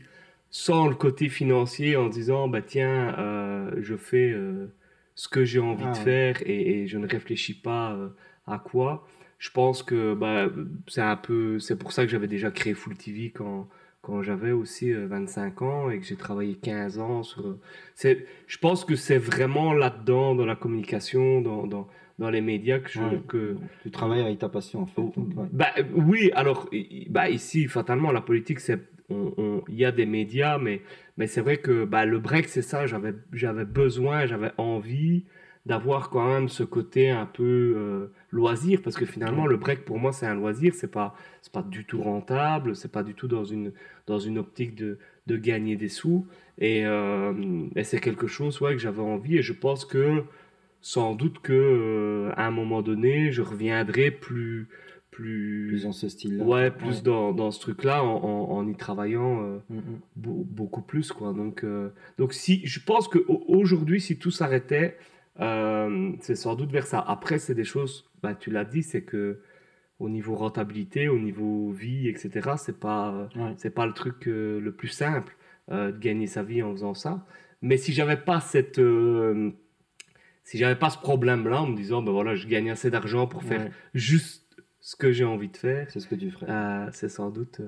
sans 0.49 0.87
le 0.87 0.95
côté 0.95 1.29
financier, 1.29 1.95
en 1.95 2.09
disant 2.09 2.47
bah 2.47 2.61
tiens, 2.61 3.15
euh, 3.17 3.71
je 3.81 3.95
fais 3.95 4.31
euh, 4.31 4.67
ce 5.15 5.27
que 5.27 5.45
j'ai 5.45 5.59
envie 5.59 5.85
de 5.85 5.89
ah 5.89 5.93
faire 5.95 6.41
et, 6.45 6.87
je 6.87 6.97
ne 6.97 7.07
réfléchis 7.07 7.55
pas 7.55 7.93
euh, 7.93 8.09
à 8.47 8.59
quoi. 8.59 9.07
Je 9.39 9.49
pense 9.49 9.83
que 9.83 10.13
bah, 10.13 10.49
c'est 10.87 11.01
un 11.01 11.17
peu, 11.17 11.59
c'est 11.59 11.77
pour 11.77 11.91
ça 11.91 12.03
que 12.05 12.11
j'avais 12.11 12.27
déjà 12.27 12.51
créé 12.51 12.73
Full 12.73 12.95
TV 12.95 13.31
quand 13.31 13.67
quand 14.03 14.21
j'avais 14.21 14.51
aussi 14.51 14.91
25 14.91 15.61
euh, 15.61 15.65
ans 15.65 15.89
et 15.89 15.97
que 15.97 16.05
j'ai 16.05 16.17
travaillé 16.17 16.55
15 16.55 16.99
ans 16.99 17.23
sur... 17.23 17.57
C'est, 17.95 18.27
je 18.47 18.57
pense 18.57 18.83
que 18.83 18.95
c'est 18.95 19.17
vraiment 19.17 19.73
là-dedans, 19.73 20.35
dans 20.35 20.45
la 20.45 20.57
communication, 20.57 21.39
dans, 21.39 21.65
dans, 21.65 21.87
dans 22.19 22.29
les 22.29 22.41
médias 22.41 22.79
que 22.79 22.89
je... 22.89 22.99
Que... 23.27 23.55
Tu 23.81 23.91
travailles 23.91 24.19
avec 24.19 24.39
ta 24.39 24.49
passion, 24.49 24.81
en 24.81 24.87
fait. 24.87 25.01
Oh, 25.01 25.13
bah, 25.53 25.69
oui, 25.95 26.31
alors, 26.35 26.69
bah, 27.09 27.29
ici, 27.29 27.65
fatalement, 27.67 28.11
la 28.11 28.21
politique, 28.21 28.59
c'est... 28.59 28.79
Il 29.09 29.75
y 29.75 29.85
a 29.85 29.91
des 29.91 30.05
médias, 30.05 30.57
mais, 30.57 30.81
mais 31.17 31.27
c'est 31.27 31.41
vrai 31.41 31.57
que 31.57 31.85
bah, 31.85 32.05
le 32.05 32.19
break, 32.19 32.49
c'est 32.49 32.61
ça, 32.61 32.87
j'avais, 32.87 33.13
j'avais 33.31 33.65
besoin, 33.65 34.25
j'avais 34.25 34.51
envie 34.57 35.23
d'avoir 35.65 36.09
quand 36.09 36.27
même 36.27 36.49
ce 36.49 36.63
côté 36.63 37.09
un 37.09 37.25
peu 37.25 37.73
euh, 37.77 38.07
loisir 38.31 38.81
parce 38.83 38.97
que 38.97 39.05
finalement 39.05 39.47
le 39.47 39.55
break 39.55 39.85
pour 39.85 39.97
moi 39.97 40.11
c'est 40.11 40.25
un 40.25 40.35
loisir 40.35 40.73
c'est 40.75 40.91
pas 40.91 41.15
c'est 41.41 41.53
pas 41.53 41.61
du 41.63 41.85
tout 41.85 42.01
rentable 42.01 42.75
c'est 42.75 42.91
pas 42.91 43.03
du 43.03 43.13
tout 43.13 43.29
dans 43.29 43.45
une 43.45 43.71
dans 44.05 44.19
une 44.19 44.37
optique 44.37 44.75
de, 44.75 44.97
de 45.27 45.37
gagner 45.37 45.77
des 45.77 45.87
sous 45.87 46.27
et, 46.57 46.85
euh, 46.85 47.33
et 47.75 47.83
c'est 47.83 47.99
quelque 47.99 48.27
chose 48.27 48.59
ouais, 48.61 48.73
que 48.73 48.79
j'avais 48.79 49.01
envie 49.01 49.37
et 49.37 49.41
je 49.41 49.53
pense 49.53 49.85
que 49.85 50.23
sans 50.81 51.15
doute 51.15 51.39
que 51.39 51.53
euh, 51.53 52.33
à 52.35 52.45
un 52.45 52.51
moment 52.51 52.81
donné 52.81 53.31
je 53.31 53.41
reviendrai 53.41 54.11
plus 54.11 54.67
plus 55.11 55.69
plus 55.69 55.85
en 55.85 55.93
ce 55.93 56.09
style 56.09 56.39
-là. 56.39 56.43
ouais 56.43 56.71
plus 56.71 57.03
Dans, 57.03 57.31
dans 57.31 57.51
ce 57.51 57.61
truc 57.61 57.85
là 57.85 58.03
en, 58.03 58.51
en, 58.51 58.67
y 58.67 58.75
travaillant 58.75 59.61
mm, 59.69 59.75
mm. 59.77 59.99
beaucoup 60.17 60.81
plus 60.81 61.13
quoi 61.13 61.31
donc 61.31 61.65
donc 62.17 62.33
si 62.33 62.65
je 62.65 62.81
pense 62.81 63.07
que 63.07 63.19
aujourd'hui 63.47 64.01
si 64.01 64.17
tout 64.17 64.31
s'arrêtait 64.31 64.97
euh, 65.39 66.11
c'est 66.21 66.35
sans 66.35 66.55
doute 66.55 66.71
vers 66.71 66.85
ça. 66.85 66.99
Après, 66.99 67.39
c'est 67.39 67.55
des 67.55 67.63
choses, 67.63 68.09
bah, 68.21 68.35
tu 68.35 68.51
l'as 68.51 68.65
dit, 68.65 68.83
c'est 68.83 69.03
que 69.03 69.39
au 69.99 70.09
niveau 70.09 70.35
rentabilité, 70.35 71.07
au 71.07 71.19
niveau 71.19 71.71
vie, 71.71 72.07
etc., 72.07 72.51
c'est 72.57 72.79
pas, 72.79 73.29
c'est 73.57 73.69
pas 73.69 73.85
le 73.85 73.93
truc 73.93 74.27
euh, 74.27 74.59
le 74.59 74.71
plus 74.73 74.89
simple 74.89 75.35
euh, 75.71 75.91
de 75.91 75.97
gagner 75.97 76.27
sa 76.27 76.43
vie 76.43 76.61
en 76.61 76.71
faisant 76.73 76.93
ça. 76.93 77.25
Mais 77.61 77.77
si 77.77 77.93
j'avais 77.93 78.17
pas 78.17 78.41
cette, 78.41 78.81
si 80.43 80.57
j'avais 80.57 80.75
pas 80.75 80.89
ce 80.89 80.97
problème-là, 80.97 81.61
en 81.61 81.67
me 81.67 81.77
disant, 81.77 82.01
ben 82.01 82.11
voilà, 82.11 82.35
je 82.35 82.47
gagne 82.47 82.69
assez 82.69 82.91
d'argent 82.91 83.27
pour 83.27 83.43
faire 83.43 83.71
juste 83.93 84.61
ce 84.81 84.97
que 84.97 85.13
j'ai 85.13 85.23
envie 85.23 85.47
de 85.47 85.55
faire, 85.55 85.89
c'est 85.89 86.01
ce 86.01 86.07
que 86.07 86.15
tu 86.15 86.29
ferais. 86.29 86.89
c'est 86.91 87.07
sans 87.07 87.29
doute, 87.29 87.61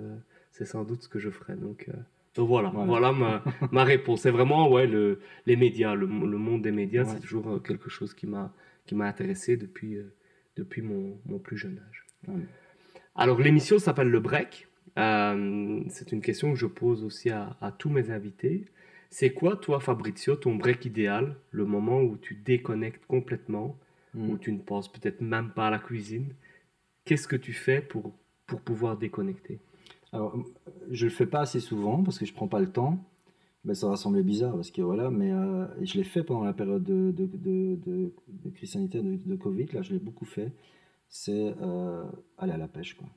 c'est 0.51 0.65
sans 0.65 0.83
doute 0.83 1.03
ce 1.03 1.07
que 1.07 1.19
je 1.19 1.29
ferais. 1.29 1.55
Donc 1.55 1.89
donc 2.35 2.49
voilà, 2.49 2.69
voilà, 2.69 3.13
ma, 3.13 3.43
ma, 3.71 3.83
réponse. 3.85 4.21
C'est 4.21 4.31
vraiment 4.31 4.69
ouais, 4.69 4.87
le, 4.87 5.19
les 5.45 5.55
médias, 5.55 5.95
le, 5.95 6.05
le 6.05 6.37
monde 6.37 6.63
des 6.63 6.71
médias, 6.71 7.05
c'est 7.05 7.21
toujours 7.21 7.49
euh, 7.49 7.59
quelque 7.59 7.89
chose 7.89 8.13
qui 8.13 8.27
m'a 8.27 8.51
intéressé 8.99 9.55
depuis, 9.55 9.95
euh, 9.95 10.13
depuis 10.57 10.81
mon, 10.81 11.17
mon, 11.25 11.39
plus 11.39 11.57
jeune 11.57 11.79
âge. 11.87 12.05
Alors 13.15 13.39
l'émission 13.39 13.79
s'appelle 13.79 14.09
Le 14.09 14.19
Break. 14.19 14.67
Euh, 14.97 15.81
c'est 15.89 16.11
une 16.11 16.21
question 16.21 16.51
que 16.51 16.59
je 16.59 16.65
pose 16.65 17.03
aussi 17.03 17.29
à, 17.29 17.55
à 17.61 17.71
tous 17.71 17.89
mes 17.89 18.11
invités. 18.11 18.65
C'est 19.09 19.31
quoi, 19.31 19.55
toi, 19.55 19.79
Fabrizio, 19.79 20.35
ton 20.35 20.55
break 20.55 20.83
idéal, 20.85 21.37
le 21.51 21.65
moment 21.65 22.01
où 22.01 22.17
tu 22.17 22.35
déconnectes 22.35 23.05
complètement, 23.05 23.77
hmm. 24.13 24.29
où 24.29 24.37
tu 24.37 24.51
ne 24.51 24.59
penses 24.59 24.91
peut-être 24.91 25.21
même 25.21 25.51
pas 25.51 25.67
à 25.67 25.69
la 25.69 25.79
cuisine? 25.79 26.33
Qu'est-ce 27.05 27.27
que 27.27 27.37
tu 27.37 27.53
fais 27.53 27.79
pour, 27.81 28.13
pour 28.45 28.59
pouvoir 28.59 28.97
déconnecter? 28.97 29.59
Alors, 30.15 30.33
je 30.89 31.05
le 31.05 31.11
fais 31.11 31.25
pas 31.25 31.41
assez 31.41 31.59
souvent 31.59 32.01
parce 32.01 32.17
que 32.17 32.25
je 32.25 32.33
prends 32.33 32.47
pas 32.47 32.61
le 32.61 32.71
temps. 32.71 33.03
Ben, 33.65 33.73
ça 33.73 33.89
va 33.89 33.97
sembler 33.97 34.23
bizarre 34.23 34.53
parce 34.53 34.71
que 34.71 34.81
voilà, 34.81 35.09
mais 35.09 35.31
euh, 35.31 35.65
je 35.83 35.95
l'ai 35.95 36.03
fait 36.03 36.23
pendant 36.23 36.45
la 36.45 36.53
période 36.53 36.83
de, 36.83 37.11
de, 37.11 37.25
de, 37.25 38.13
de 38.27 38.49
crise 38.51 38.71
sanitaire, 38.71 39.01
de, 39.03 39.35
Covid. 39.35 39.65
Là, 39.73 39.81
je 39.81 39.91
l'ai 39.91 39.99
beaucoup 39.99 40.23
fait. 40.23 40.53
C'est 41.09 41.53
euh, 41.61 42.05
aller 42.37 42.53
à 42.53 42.57
la 42.57 42.67
pêche, 42.69 42.93
quoi. 42.93 43.07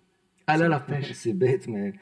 Aller 0.49 0.65
à 0.65 0.69
la 0.69 0.81
pêche. 0.81 1.13
C'est 1.15 1.35
bête, 1.35 1.69
mais 1.69 1.93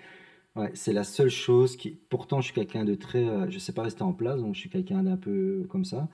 ouais, 0.54 0.70
c'est 0.74 0.92
la 0.92 1.04
seule 1.04 1.28
chose 1.28 1.76
qui. 1.76 1.90
Pourtant, 1.90 2.40
je 2.40 2.46
suis 2.46 2.54
quelqu'un 2.54 2.84
de 2.84 2.94
très. 2.94 3.24
Euh, 3.24 3.50
je 3.50 3.58
sais 3.58 3.72
pas 3.72 3.82
rester 3.82 4.02
en 4.02 4.12
place, 4.12 4.40
donc 4.40 4.54
je 4.54 4.60
suis 4.60 4.70
quelqu'un 4.70 5.02
d'un 5.02 5.16
peu 5.16 5.66
comme 5.68 5.84
ça. 5.84 6.08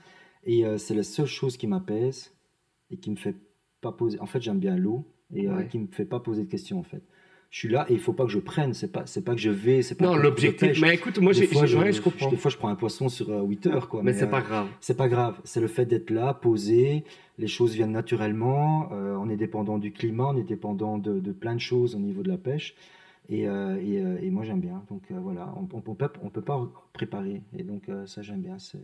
Et 0.45 0.64
c'est 0.76 0.95
la 0.95 1.05
seule 1.05 1.26
chose 1.26 1.57
qui 1.57 1.68
m'apaise 1.68 2.35
et 2.91 2.97
qui 2.97 3.12
me 3.12 3.16
fait 3.16 3.37
pas 3.80 3.93
poser. 3.93 4.18
En 4.18 4.26
fait, 4.26 4.41
j'aime 4.41 4.59
bien 4.59 4.76
l'eau 4.76 5.05
et 5.33 5.47
qui 5.70 5.78
me 5.78 5.87
fait 5.87 6.05
pas 6.05 6.18
poser 6.18 6.43
de 6.43 6.51
questions, 6.51 6.80
en 6.80 6.83
fait 6.83 7.05
je 7.53 7.59
suis 7.59 7.68
là 7.68 7.84
et 7.90 7.92
il 7.92 8.00
faut 8.00 8.14
pas 8.14 8.24
que 8.24 8.30
je 8.30 8.38
prenne. 8.38 8.72
C'est 8.72 8.90
pas, 8.90 9.03
c'est 9.05 9.22
pas 9.22 9.34
que 9.34 9.40
je 9.40 9.50
vais. 9.50 9.82
C'est 9.82 9.94
pas 9.94 10.07
non, 10.07 10.16
l'objectif. 10.16 10.80
Mais 10.80 10.94
écoute, 10.94 11.18
moi, 11.18 11.34
j'ai, 11.34 11.46
je, 11.46 11.66
je, 11.66 12.00
comprends. 12.00 12.30
Des 12.30 12.36
fois, 12.38 12.50
je 12.50 12.57
prends 12.57 12.68
un 12.68 12.74
poisson 12.74 13.11
sur 13.11 13.28
8 13.28 13.66
euh, 13.66 13.70
heures, 13.70 13.88
quoi. 13.90 14.03
Mais, 14.03 14.14
c'est 14.14 14.26
pas 14.26 14.40
euh, 14.40 14.42
grave. 14.42 14.68
C'est 14.80 14.96
pas 14.96 15.07
grave. 15.07 15.38
C'est 15.44 15.61
le 15.61 15.66
fait 15.66 15.84
d'être 15.84 16.09
là, 16.09 16.32
posé. 16.32 17.05
Les 17.36 17.48
choses 17.48 17.74
viennent 17.74 17.92
naturellement. 17.92 18.88
Euh, 18.92 19.16
on 19.20 19.28
est 19.28 19.36
dépendant 19.36 19.76
du 19.76 19.92
climat, 19.92 20.28
on 20.28 20.36
est 20.38 20.44
dépendant 20.44 20.96
de, 20.96 21.20
de, 21.20 21.32
plein 21.32 21.55
de 21.55 21.61
choses 21.61 21.94
au 21.94 21.98
niveau 21.98 22.22
de 22.22 22.30
la 22.30 22.38
pêche. 22.38 22.74
Et, 23.28 23.42
et, 23.42 24.03
et 24.22 24.30
moi, 24.30 24.44
j'aime 24.44 24.61
bien. 24.61 24.82
Donc 24.88 25.03
voilà, 25.11 25.55
on, 25.57 25.68
on, 25.76 25.80
peut, 25.94 26.09
on 26.22 26.30
peut 26.30 26.42
pas 26.42 26.68
préparer. 26.94 27.42
Et 27.57 27.64
donc 27.64 27.82
ça, 28.07 28.22
j'aime 28.22 28.40
bien. 28.40 28.59
C'est 28.59 28.78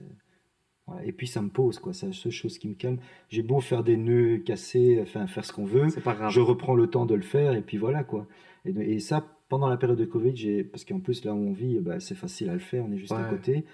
et 1.04 1.12
puis 1.12 1.26
ça 1.26 1.42
me 1.42 1.48
pose, 1.48 1.78
quoi. 1.78 1.92
C'est 1.92 2.06
la 2.06 2.12
seule 2.12 2.32
chose 2.32 2.58
qui 2.58 2.68
me 2.68 2.74
calme. 2.74 2.98
J'ai 3.28 3.42
beau 3.42 3.60
faire 3.60 3.84
des 3.84 3.96
nœuds 3.96 4.38
cassés, 4.38 4.98
enfin 5.02 5.26
faire 5.26 5.44
ce 5.44 5.52
qu'on 5.52 5.66
veut. 5.66 5.88
C'est 5.90 6.02
pas 6.02 6.14
grave. 6.14 6.30
Je 6.30 6.40
reprends 6.40 6.74
le 6.74 6.86
temps 6.86 7.06
de 7.06 7.14
le 7.14 7.22
faire 7.22 7.52
et 7.52 7.60
puis 7.60 7.76
voilà, 7.76 8.04
quoi. 8.04 8.26
Et, 8.68 8.94
et 8.94 9.00
ça, 9.00 9.26
pendant 9.48 9.68
la 9.68 9.76
période 9.76 9.98
de 9.98 10.04
Covid, 10.04 10.64
parce 10.64 10.84
qu'en 10.84 11.00
plus 11.00 11.24
là 11.24 11.34
où 11.34 11.38
on 11.38 11.52
vit, 11.52 11.78
bah, 11.80 12.00
c'est 12.00 12.14
facile 12.14 12.50
à 12.50 12.54
le 12.54 12.58
faire, 12.58 12.84
on 12.84 12.92
est 12.92 12.98
juste 12.98 13.12
à 13.12 13.24
côté. 13.24 13.64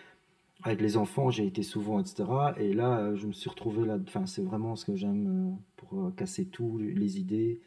Avec 0.62 0.80
les 0.80 0.96
enfants, 0.96 1.30
j'ai 1.30 1.46
été 1.46 1.62
souvent, 1.62 2.00
etc. 2.00 2.24
Et 2.58 2.72
là, 2.72 3.14
je 3.16 3.26
me 3.26 3.32
suis 3.32 3.50
retrouvé 3.50 3.86
là. 3.86 3.98
Enfin, 4.06 4.24
c'est 4.24 4.42
vraiment 4.42 4.76
ce 4.76 4.86
que 4.86 4.96
j'aime 4.96 5.26
euh, 5.26 5.56
pour 5.76 6.06
euh, 6.06 6.10
casser 6.16 6.46
tout, 6.46 6.78
les 6.78 7.18
idées 7.18 7.60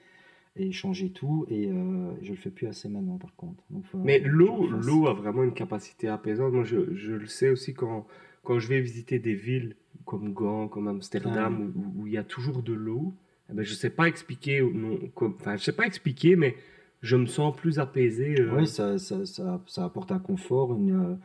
et 0.55 0.71
changer 0.71 1.11
tout. 1.11 1.45
Et 1.49 1.69
euh, 1.69 2.11
je 2.23 2.32
le 2.32 2.38
fais 2.38 2.49
plus 2.49 2.65
assez 2.65 2.89
maintenant, 2.89 3.17
par 3.17 3.36
contre. 3.36 3.63
Mais 3.93 4.19
l'eau, 4.19 4.67
l'eau 4.67 5.07
a 5.07 5.13
vraiment 5.13 5.43
une 5.43 5.53
capacité 5.53 6.07
apaisante. 6.07 6.53
Moi, 6.53 6.63
je, 6.63 6.95
je 6.95 7.13
le 7.13 7.28
sais 7.28 7.49
aussi 7.49 7.73
quand 7.75 8.07
quand 8.47 8.59
je 8.59 8.69
vais 8.69 8.80
visiter 8.80 9.19
des 9.19 9.34
villes 9.34 9.75
comme 10.05 10.32
Gand, 10.32 10.69
comme 10.69 10.88
Amsterdam, 10.88 11.73
où, 11.97 12.07
il 12.07 12.13
y 12.13 12.17
a 12.17 12.23
toujours 12.23 12.63
de 12.63 12.71
l'eau, 12.71 13.13
eh 13.49 13.53
ben, 13.53 13.61
je 13.61 13.71
ne 13.71 13.75
sais 13.75 13.89
pas 13.89 14.07
expliquer, 14.07 14.61
non, 14.61 14.97
enfin, 15.17 15.57
je 15.57 15.63
sais 15.63 15.73
pas 15.73 15.86
expliquer, 15.86 16.38
mais 16.38 16.55
je 17.02 17.16
me 17.16 17.26
sens 17.26 17.56
plus 17.56 17.80
apaisé. 17.80 18.39
Euh. 18.39 18.58
Oui, 18.58 18.68
ça, 18.68 18.98
ça, 18.98 19.26
ça, 19.26 19.62
ça, 19.68 19.86
apporte 19.86 20.12
un 20.12 20.20
confort, 20.20 20.76
une, 20.76 20.91
euh, 20.91 21.16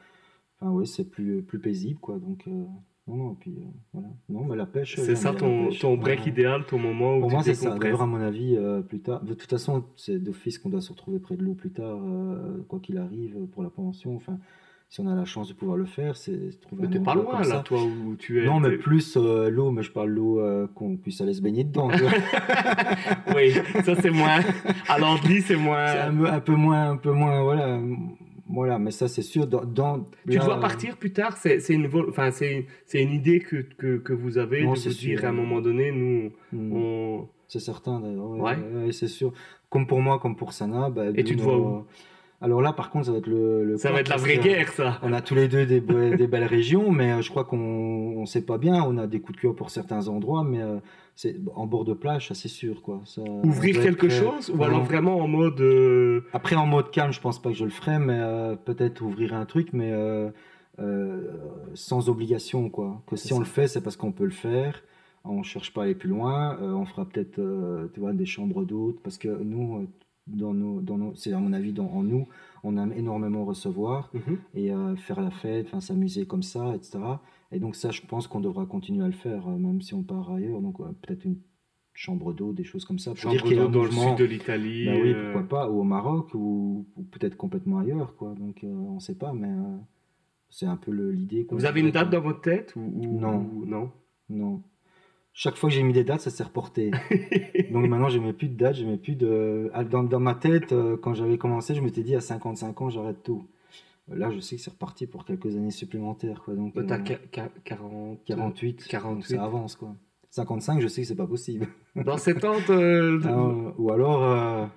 enfin, 0.61 0.73
ouais, 0.73 0.87
c'est 0.87 1.09
plus, 1.09 1.43
plus 1.43 1.59
paisible, 1.59 1.99
quoi. 2.01 2.19
Donc, 2.19 2.45
euh, 2.47 2.65
non, 3.07 3.17
non, 3.17 3.35
puis, 3.35 3.59
voilà. 3.93 4.09
Non, 4.29 4.45
mais 4.45 4.57
la 4.57 4.67
pêche. 4.67 4.97
C'est 4.97 5.17
ça 5.17 5.33
ton, 5.33 5.71
ton 5.71 5.97
break 5.97 6.27
idéal, 6.27 6.65
ton 6.67 6.79
moment 6.79 7.17
où 7.17 7.21
Pour 7.21 7.31
moi, 7.31 7.43
c'est 7.43 7.55
ça. 7.55 7.77
D'ailleurs, 7.77 8.03
à 8.03 8.07
mon 8.07 8.21
avis, 8.21 8.57
plus 8.89 9.01
tard, 9.01 9.25
de 9.25 9.35
toute 9.35 9.51
façon, 9.51 9.85
c'est 9.97 10.19
d'office 10.19 10.59
qu'on 10.59 10.71
doit 10.71 10.81
se 10.81 10.91
retrouver 10.91 11.19
près 11.19 11.37
de 11.37 11.43
l'eau 11.43 11.55
plus 11.55 11.73
tard, 11.73 11.99
quoi 12.69 12.79
qu'il 12.81 12.99
arrive, 12.99 13.37
pour 13.53 13.63
la 13.63 13.71
prévention. 13.71 14.15
Enfin, 14.15 14.39
si 14.93 15.01
on 15.01 15.07
a 15.07 15.15
la 15.15 15.25
chance 15.25 15.49
de 15.49 15.55
pouvoir 15.55 15.79
le 15.79 15.87
faire, 15.87 16.17
c'est 16.17 16.61
trouver 16.61 16.87
mais 16.87 16.99
un 16.99 17.03
pas 17.03 17.15
loin 17.15 17.41
là, 17.41 17.61
toi 17.61 17.83
où 17.83 18.15
tu 18.17 18.43
es. 18.43 18.45
Non, 18.45 18.61
mais 18.61 18.77
plus 18.77 19.17
euh, 19.17 19.49
l'eau, 19.49 19.71
mais 19.71 19.83
je 19.83 19.91
parle 19.91 20.11
l'eau 20.11 20.39
euh, 20.39 20.67
qu'on 20.75 20.99
puisse 20.99 21.19
aller 21.23 21.33
se 21.33 21.41
baigner 21.41 21.65
dedans. 21.65 21.89
oui, 23.35 23.55
ça 23.87 23.95
c'est 23.95 24.11
moins. 24.11 24.41
Alors 24.91 25.19
dit 25.21 25.41
c'est 25.41 25.57
moins. 25.57 25.87
C'est 25.87 25.99
un, 25.99 26.41
peu 26.41 26.55
moins, 26.55 26.91
un 26.91 26.97
peu 26.99 27.11
moins, 27.11 27.43
voilà. 27.43 27.81
Voilà, 28.51 28.79
mais 28.79 28.91
ça 28.91 29.09
c'est 29.09 29.23
sûr. 29.23 29.47
Dans, 29.47 30.07
tu 30.29 30.37
dois 30.37 30.61
partir 30.61 30.99
plus 30.99 31.15
tard. 31.15 31.39
C'est 31.39 31.67
une, 31.71 31.89
enfin 32.11 32.31
c'est 32.31 32.67
une 32.93 33.13
idée 33.13 33.41
que, 33.41 33.63
que, 33.79 33.97
que 33.97 34.13
vous 34.13 34.37
avez 34.37 34.63
non, 34.63 34.75
de 34.75 34.79
vous 34.79 34.91
dire 34.91 35.25
à 35.25 35.29
un 35.29 35.33
moment 35.33 35.63
donné, 35.63 35.91
nous, 35.91 36.33
hmm. 36.53 36.73
on. 36.77 37.29
C'est 37.49 37.61
certain 37.61 37.99
d'ailleurs. 37.99 38.31
Ouais, 38.33 38.93
c'est 38.93 39.09
sûr. 39.09 39.33
Comme 39.71 39.87
pour 39.87 40.03
moi, 40.03 40.19
comme 40.19 40.37
pour 40.37 40.53
Sana. 40.53 40.91
Bah, 40.91 41.05
Et 41.15 41.25
tu 41.25 41.35
te 41.35 41.41
vois 41.41 41.57
où? 41.57 41.87
Alors 42.43 42.61
là, 42.61 42.73
par 42.73 42.91
contre, 42.91 43.07
ça 43.07 43.13
va 43.13 43.19
être 43.19 43.29
le. 43.29 43.77
ça 43.79 43.93
va 43.93 44.01
être 44.01 44.09
la 44.09 44.17
vraie 44.17 44.39
guerre, 44.39 44.73
ça. 44.73 44.99
On 45.03 45.13
a 45.13 45.21
tous 45.21 45.37
les 45.37 45.47
deux 45.47 45.65
des, 45.65 45.81
des 46.17 46.27
belles 46.27 46.45
régions, 46.45 46.91
mais 46.91 47.13
euh, 47.13 47.23
je 47.23 47.31
crois 47.31 47.45
qu'on 47.45 48.21
ne 48.21 48.27
sait 48.27 48.45
pas 48.45 48.59
bien. 48.59 48.83
On 48.83 48.99
a 48.99 49.07
des 49.07 49.21
coups 49.21 49.37
de 49.37 49.43
cœur 49.43 49.55
pour 49.55 49.71
certains 49.71 50.09
endroits, 50.09 50.43
mais 50.43 50.61
euh, 50.61 50.79
c'est 51.15 51.37
en 51.55 51.67
bord 51.67 51.85
de 51.85 51.95
plage, 51.95 52.29
ça 52.29 52.35
c'est 52.35 52.49
sûr, 52.49 52.83
quoi. 52.83 53.01
Ça, 53.05 53.23
Ouvrir 53.45 53.81
quelque 53.81 54.09
chose, 54.09 54.51
ou 54.51 54.65
alors 54.65 54.83
vraiment 54.83 55.19
en 55.19 55.29
mode. 55.29 55.61
Euh, 55.61 56.25
Après, 56.33 56.57
en 56.57 56.67
mode 56.67 56.91
calme, 56.91 57.13
je 57.13 57.21
pense 57.21 57.41
pas 57.41 57.51
que 57.51 57.57
je 57.57 57.65
le 57.65 57.71
ferai, 57.71 58.01
mais 58.01 58.21
peut-être 58.65 59.03
ouvrir 59.03 59.35
un 59.35 59.45
truc, 59.47 59.69
mais 59.73 59.93
sans 61.75 62.09
obligation, 62.09 62.71
quoi. 62.71 63.03
Que 63.07 63.15
si 63.15 63.33
on 63.33 63.39
le 63.39 63.45
fait, 63.45 63.69
c'est 63.69 63.83
parce 63.83 63.97
qu'on 63.97 64.13
peut 64.13 64.25
le 64.25 64.31
faire. 64.31 64.83
On 65.25 65.45
cherche 65.45 65.73
pas 65.73 65.83
à 65.83 65.85
aller 65.85 65.95
plus 65.95 66.09
loin. 66.09 66.59
on 66.61 66.85
fera 66.87 67.05
peut-être, 67.05 67.41
tu 67.95 68.01
vois, 68.01 68.13
des 68.13 68.27
chambres 68.27 68.65
d'hôtes, 68.65 68.99
parce 69.05 69.17
que 69.17 69.29
nous 69.29 69.87
dans 70.27 70.55
nos, 70.55 70.81
dans 70.81 70.99
nos, 70.99 71.15
c'est 71.15 71.33
à 71.33 71.39
mon 71.39 71.53
avis 71.53 71.73
dans, 71.73 71.89
en 71.89 72.03
nous, 72.03 72.29
on 72.63 72.77
aime 72.77 72.93
énormément 72.93 73.45
recevoir 73.45 74.11
mhm. 74.15 74.39
et 74.55 74.73
euh, 74.73 74.97
faire 74.97 75.21
la 75.21 75.31
fête, 75.31 75.67
enfin 75.67 75.81
s'amuser 75.81 76.27
comme 76.27 76.43
ça, 76.43 76.75
etc. 76.75 76.99
Et 77.51 77.59
donc 77.59 77.77
ça, 77.77 77.91
je 77.91 78.03
pense 78.03 78.29
qu'on 78.29 78.41
devra 78.41 78.67
continuer 78.67 79.05
à 79.05 79.09
le 79.09 79.13
faire, 79.13 79.49
euh, 79.49 79.57
même 79.57 79.83
si 79.83 79.95
on 79.95 80.03
part 80.03 80.31
ailleurs. 80.31 80.61
Donc 80.61 80.79
peut-être 80.79 81.25
une 81.25 81.39
chambre 81.93 82.33
d'eau, 82.33 82.53
des 82.53 82.65
choses 82.65 82.85
comme 82.85 82.99
ça. 82.99 83.11
Pour 83.11 83.19
chambre 83.19 83.51
d'eau 83.51 83.69
dans 83.69 83.85
le 83.85 83.91
sud 83.91 84.17
de 84.17 84.25
l'Italie. 84.25 84.87
Ben 84.87 85.03
oui, 85.03 85.15
pourquoi 85.15 85.49
pas, 85.49 85.71
ou 85.71 85.81
au 85.81 85.85
Maroc, 85.85 86.31
ou, 86.35 86.87
peut-être 87.11 87.37
complètement 87.37 87.79
ailleurs, 87.79 88.15
quoi. 88.17 88.35
Donc 88.35 88.61
on 88.63 88.95
ne 88.95 89.01
sait 89.01 89.17
pas, 89.17 89.33
mais 89.33 89.53
c'est 90.49 90.67
un 90.67 90.77
peu 90.77 90.93
l'idée. 90.93 91.47
Vous 91.51 91.65
avez 91.65 91.81
une 91.81 91.91
date 91.91 92.11
dans 92.11 92.21
votre 92.21 92.41
tête 92.41 92.75
ou, 92.77 93.19
Non. 93.19 93.49
non? 93.67 93.91
Non 94.29 94.63
chaque 95.33 95.57
fois 95.57 95.71
que 95.71 95.75
j'ai 95.75 95.83
mis 95.83 95.93
des 95.93 96.05
dates, 96.05 96.21
ça 96.21 96.31
s'est 96.31 96.43
reporté. 96.43 96.91
Donc 97.71 97.89
maintenant, 97.89 98.09
je 98.09 98.19
mets 98.19 98.33
plus 98.33 98.49
de 98.49 98.57
dates, 98.57 98.77
je 98.77 98.85
mets 98.85 98.99
plus 98.99 99.17
de. 99.17 99.71
Ah, 99.73 99.85
dans, 99.85 100.03
dans 100.03 100.21
ma 100.21 100.35
tête, 100.35 100.73
euh, 100.73 100.97
quand 100.97 101.15
j'avais 101.15 101.39
commencé, 101.39 101.75
je 101.75 101.81
m'étais 101.81 102.03
dit 102.03 102.15
à 102.15 102.21
55 102.21 102.81
ans, 102.83 102.91
j'arrête 102.91 103.23
tout. 103.23 103.47
Là, 104.09 104.31
je 104.31 104.41
sais 104.41 104.57
que 104.57 104.63
c'est 104.63 104.71
reparti 104.71 105.07
pour 105.07 105.25
quelques 105.25 105.57
années 105.57 105.71
supplémentaires. 105.71 106.43
Quoi. 106.45 106.55
Donc, 106.55 106.75
bah, 106.75 106.83
t'as 106.87 106.99
40... 106.99 108.19
48, 108.25 108.89
48. 108.89 109.37
ça 109.37 109.45
avance. 109.45 109.77
Quoi. 109.77 109.95
55, 110.31 110.81
je 110.81 110.89
sais 110.89 111.03
que 111.03 111.09
c'est 111.09 111.15
pas 111.15 111.27
possible. 111.27 111.69
Dans 111.97 112.19
70 112.19 112.71
euh... 112.71 113.21
Ah, 113.25 113.75
Ou 113.79 113.91
alors. 113.91 114.71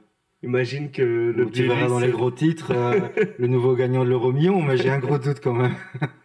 Imagine 0.43 0.91
que 0.91 1.01
le 1.01 1.49
Tu 1.49 1.63
verras 1.63 1.87
dans 1.87 1.99
les 1.99 2.11
gros 2.11 2.29
titres 2.29 2.71
euh, 2.71 2.99
le 3.39 3.47
nouveau 3.47 3.73
gagnant 3.75 4.03
de 4.03 4.09
l'euro 4.09 4.31
million, 4.31 4.61
mais 4.61 4.77
j'ai 4.77 4.89
un 4.89 4.99
gros 4.99 5.17
doute 5.17 5.39
quand 5.41 5.53
même. 5.53 5.73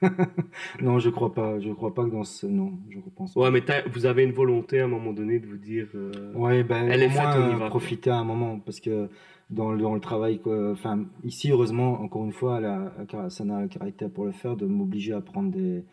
non, 0.83 0.99
je 0.99 1.09
crois 1.11 1.33
pas. 1.33 1.59
Je 1.61 1.71
crois 1.73 1.95
pas 1.95 2.05
que 2.05 2.11
dans 2.11 2.25
ce. 2.25 2.47
Non, 2.47 2.73
je 2.91 2.99
repense 2.99 3.33
pas. 3.33 3.41
Ouais, 3.41 3.51
mais 3.51 3.63
vous 3.93 4.07
avez 4.07 4.25
une 4.25 4.33
volonté 4.33 4.81
à 4.81 4.85
un 4.85 4.89
moment 4.89 5.13
donné 5.13 5.39
de 5.39 5.47
vous 5.47 5.57
dire. 5.57 5.87
Euh, 5.95 6.33
ouais, 6.35 6.63
ben, 6.65 6.89
elle 6.91 7.01
au 7.01 7.05
est 7.05 7.09
moins 7.09 7.33
faite, 7.33 7.43
on 7.43 7.57
y 7.57 7.59
va, 7.59 7.69
profiter 7.69 8.11
à 8.11 8.19
un 8.19 8.25
moment 8.25 8.59
parce 8.59 8.81
que 8.81 9.09
dans 9.49 9.73
le, 9.73 9.81
dans 9.81 9.95
le 9.95 10.01
travail, 10.01 10.39
quoi, 10.39 10.73
enfin, 10.73 11.07
ici, 11.25 11.51
heureusement, 11.51 12.03
encore 12.03 12.25
une 12.25 12.33
fois, 12.33 12.61
la, 12.61 12.93
ça 13.31 13.45
n'a 13.45 13.63
le 13.63 13.69
caractère 13.69 14.11
pour 14.11 14.27
le 14.27 14.33
faire 14.33 14.57
de 14.57 14.67
m'obliger 14.67 15.15
à 15.15 15.21
prendre 15.21 15.51
des, 15.51 15.85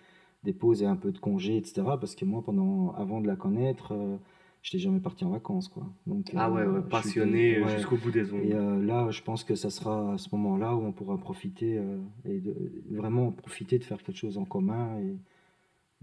des 0.44 0.54
pauses 0.54 0.82
et 0.82 0.86
un 0.86 0.98
peu 0.98 1.12
de 1.12 1.20
congé, 1.20 1.56
etc. 1.56 1.84
Parce 2.00 2.16
que 2.16 2.26
moi, 2.26 2.42
pendant, 2.44 2.94
avant 2.98 3.22
de 3.22 3.28
la 3.28 3.36
connaître. 3.36 3.94
Euh, 3.94 4.18
je 4.62 4.76
n'étais 4.76 4.84
jamais 4.84 5.00
parti 5.00 5.24
en 5.24 5.30
vacances. 5.30 5.68
Quoi. 5.68 5.84
Donc, 6.06 6.32
ah 6.36 6.52
ouais, 6.52 6.62
euh, 6.62 6.82
passionné 6.82 7.62
jusqu'au 7.70 7.98
bout 7.98 8.12
des 8.12 8.34
ongles. 8.34 8.48
Et 8.48 8.54
euh, 8.54 8.84
là, 8.84 9.10
je 9.12 9.22
pense 9.22 9.44
que 9.44 9.56
ça 9.56 9.70
sera 9.70 10.14
à 10.14 10.18
ce 10.18 10.30
moment-là 10.34 10.76
où 10.76 10.84
on 10.84 10.92
pourra 10.92 11.18
profiter 11.18 11.78
euh, 11.78 11.98
et 12.26 12.40
de, 12.40 12.56
vraiment 12.90 13.32
profiter 13.32 13.80
de 13.80 13.84
faire 13.84 14.02
quelque 14.04 14.18
chose 14.18 14.38
en 14.38 14.46
commun, 14.46 15.00
et, 15.00 15.16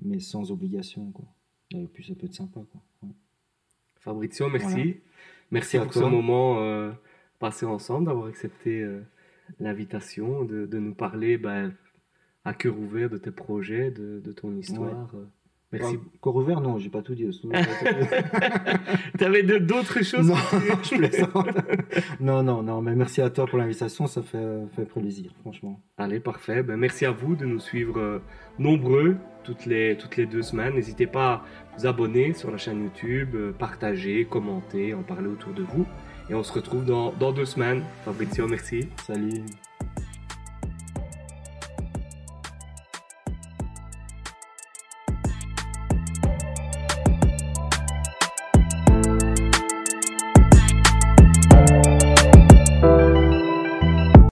mais 0.02 0.20
sans 0.20 0.50
obligation. 0.50 1.11
Quoi. 1.12 1.26
Et 1.72 1.86
puis 1.86 2.05
ça 2.05 2.14
peut 2.14 2.26
être 2.26 2.34
sympa. 2.34 2.61
Quoi. 2.70 3.11
Fabrizio, 3.96 4.48
merci. 4.48 4.96
Merci, 5.50 5.78
pour 5.78 5.92
ce 5.92 6.00
moment 6.00 6.90
passé 7.38 7.66
ensemble, 7.66 8.07
d'avoir 8.07 8.26
accepté 8.26 8.84
l'invitation, 9.61 10.44
de, 10.44 10.66
de, 10.66 10.78
nous 10.78 10.94
parler 10.94 11.36
ben, 11.36 11.72
à 12.44 12.55
cœur 12.55 12.78
ouvert 12.78 13.11
de 13.11 13.18
tes 13.18 13.30
projets, 13.30 13.90
de, 13.90 14.20
de 14.24 14.32
ton 14.32 14.57
histoire. 14.57 15.14
Merci. 15.72 15.98
Corps 16.20 16.36
ouvert, 16.36 16.60
non, 16.60 16.78
j'ai 16.78 16.88
pas 16.88 17.02
tout 17.02 17.14
dit. 17.14 17.28
tu 19.18 19.24
avais 19.24 19.42
d'autres 19.42 20.04
choses 20.04 20.28
Non, 20.28 20.34
je 20.82 20.96
plaisante. 20.96 21.48
non, 22.20 22.42
non, 22.42 22.62
non, 22.62 22.80
mais 22.80 22.94
merci 22.94 23.20
à 23.20 23.30
toi 23.30 23.46
pour 23.46 23.58
l'invitation, 23.58 24.06
ça 24.06 24.22
fait, 24.22 24.62
fait 24.76 24.84
plaisir, 24.84 25.32
franchement. 25.40 25.80
Allez, 25.98 26.20
parfait. 26.20 26.62
Ben, 26.62 26.76
merci 26.76 27.06
à 27.06 27.10
vous 27.10 27.34
de 27.34 27.44
nous 27.44 27.58
suivre 27.58 27.98
euh, 27.98 28.22
nombreux 28.58 29.16
toutes 29.42 29.66
les, 29.66 29.96
toutes 29.96 30.16
les 30.16 30.26
deux 30.26 30.42
semaines. 30.42 30.74
N'hésitez 30.74 31.06
pas 31.06 31.32
à 31.32 31.44
vous 31.76 31.86
abonner 31.86 32.34
sur 32.34 32.50
la 32.50 32.56
chaîne 32.56 32.84
YouTube, 32.84 33.34
euh, 33.34 33.52
partager, 33.52 34.26
commenter, 34.26 34.94
en 34.94 35.02
parler 35.02 35.28
autour 35.28 35.52
de 35.52 35.62
vous. 35.62 35.86
Et 36.30 36.34
on 36.34 36.42
se 36.42 36.52
retrouve 36.52 36.84
dans, 36.84 37.12
dans 37.12 37.32
deux 37.32 37.44
semaines. 37.44 37.82
Fabrizio, 38.04 38.46
merci. 38.46 38.88
Salut. 39.06 39.42